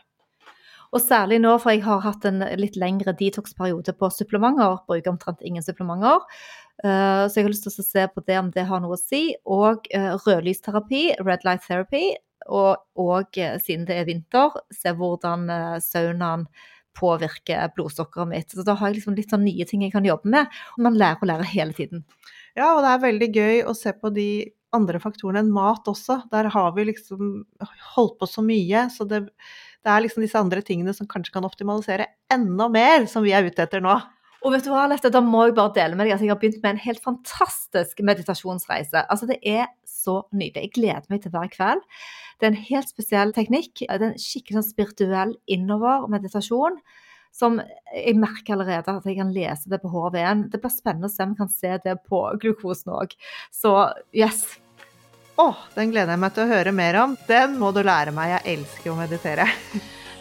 Og 0.95 1.03
særlig 1.03 1.41
nå, 1.43 1.57
for 1.59 1.75
jeg 1.75 1.83
har 1.83 2.05
hatt 2.05 2.23
en 2.29 2.45
litt 2.61 2.77
lengre 2.79 3.11
detox-periode 3.19 3.97
på 3.99 4.11
supplementer. 4.15 4.77
Bruker 4.87 5.11
omtrent 5.11 5.41
ingen 5.43 5.65
supplementer. 5.67 6.23
Eh, 6.85 7.25
Så 7.27 7.41
jeg 7.41 7.49
har 7.49 7.51
lyst 7.51 7.67
til 7.67 7.73
å 7.83 7.87
se 7.89 8.05
på 8.15 8.23
det 8.29 8.37
om 8.39 8.53
det 8.55 8.67
har 8.69 8.79
noe 8.85 8.95
å 8.95 9.01
si. 9.01 9.35
Og 9.43 9.89
eh, 9.91 10.13
rødlysterapi, 10.23 11.17
red 11.27 11.43
light 11.43 11.67
therapy. 11.67 12.13
Og, 12.53 12.85
og 13.01 13.39
eh, 13.41 13.59
siden 13.63 13.87
det 13.89 13.99
er 14.01 14.09
vinter, 14.09 14.57
se 14.75 14.93
hvordan 14.97 15.49
eh, 15.53 15.77
saunaen 15.85 16.47
påvirker 16.95 17.73
blodsukkeret 17.75 18.31
mitt. 18.31 18.53
Så 18.55 18.63
da 18.67 18.77
har 18.79 18.91
jeg 18.91 19.01
liksom 19.01 19.17
litt 19.19 19.33
sånn 19.33 19.47
nye 19.47 19.67
ting 19.67 19.83
jeg 19.83 19.95
kan 19.95 20.07
jobbe 20.07 20.31
med. 20.31 20.61
Og 20.77 20.85
man 20.87 20.99
lærer 20.99 21.23
og 21.23 21.31
lærer 21.31 21.51
hele 21.51 21.75
tiden. 21.77 22.05
Ja, 22.55 22.75
og 22.77 22.85
det 22.85 22.93
er 22.93 23.07
veldig 23.09 23.31
gøy 23.35 23.65
å 23.67 23.75
se 23.75 23.91
på 23.99 24.13
de 24.15 24.29
andre 24.75 25.01
faktorene 25.03 25.43
enn 25.43 25.53
mat 25.55 25.87
også. 25.91 26.21
Der 26.33 26.51
har 26.55 26.73
vi 26.77 26.87
liksom 26.91 27.45
holdt 27.95 28.19
på 28.21 28.29
så 28.31 28.43
mye, 28.47 28.89
så 28.95 29.07
det, 29.11 29.25
det 29.83 29.91
er 29.91 30.05
liksom 30.05 30.25
disse 30.25 30.41
andre 30.41 30.63
tingene 30.67 30.95
som 30.97 31.09
kanskje 31.11 31.35
kan 31.37 31.47
optimalisere 31.47 32.09
enda 32.33 32.69
mer, 32.73 33.09
som 33.11 33.27
vi 33.27 33.35
er 33.35 33.47
ute 33.47 33.67
etter 33.67 33.83
nå. 33.85 33.97
Og 34.45 34.53
vet 34.53 34.67
du 34.67 34.75
hva, 34.75 34.85
Lette, 34.91 35.09
da 35.09 35.23
må 35.25 35.47
jeg 35.47 35.55
bare 35.57 35.73
dele 35.73 35.97
med 35.97 36.05
deg 36.05 36.19
at 36.19 36.23
jeg 36.23 36.29
har 36.29 36.39
begynt 36.41 36.61
med 36.61 36.75
en 36.75 36.83
helt 36.85 37.01
fantastisk 37.01 38.03
meditasjonsreise. 38.05 39.07
Altså, 39.09 39.29
det 39.31 39.39
er 39.41 39.71
så 39.89 40.19
nydelig. 40.37 40.67
Jeg 40.67 40.75
gleder 40.77 41.07
meg 41.09 41.23
til 41.25 41.33
hver 41.33 41.49
kveld. 41.53 41.81
Det 42.39 42.47
er 42.47 42.53
en 42.53 42.67
helt 42.71 42.91
spesiell 42.91 43.35
teknikk. 43.37 43.85
Det 43.85 43.95
er 43.95 44.09
en 44.11 44.19
skikkelig 44.21 44.61
sånn 44.61 44.71
spirituell 44.73 45.35
innover-meditasjon. 45.51 46.81
Som 47.35 47.59
jeg 47.91 48.15
merker 48.21 48.55
allerede 48.55 48.93
at 48.95 49.07
jeg 49.09 49.19
kan 49.19 49.33
lese 49.35 49.71
det 49.73 49.81
på 49.83 49.91
HV-en. 49.91 50.47
Det 50.53 50.61
blir 50.63 50.71
spennende 50.71 51.11
å 51.11 51.15
se 51.15 51.25
om 51.27 51.33
vi 51.33 51.41
kan 51.41 51.51
se 51.51 51.73
det 51.83 51.97
på 52.07 52.21
glukosen 52.43 52.95
òg. 52.95 53.17
Så 53.51 53.75
yes. 54.15 54.45
Å, 55.35 55.49
den 55.75 55.91
gleder 55.91 56.15
jeg 56.15 56.23
meg 56.23 56.37
til 56.37 56.47
å 56.47 56.53
høre 56.53 56.75
mer 56.77 57.01
om. 57.03 57.19
Den 57.27 57.59
må 57.59 57.73
du 57.75 57.83
lære 57.83 58.15
meg. 58.15 58.37
Jeg 58.37 58.59
elsker 58.59 58.95
å 58.95 58.99
meditere. 59.01 59.49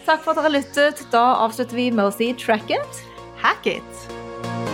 Takk 0.08 0.26
for 0.26 0.34
at 0.34 0.42
dere 0.42 0.56
lyttet. 0.58 1.06
Da 1.14 1.24
avslutter 1.46 1.78
vi 1.78 1.88
med 1.94 2.10
å 2.10 2.14
si 2.14 2.32
track 2.40 2.74
it. 2.74 3.04
Hack 3.44 3.70
it! 3.78 4.73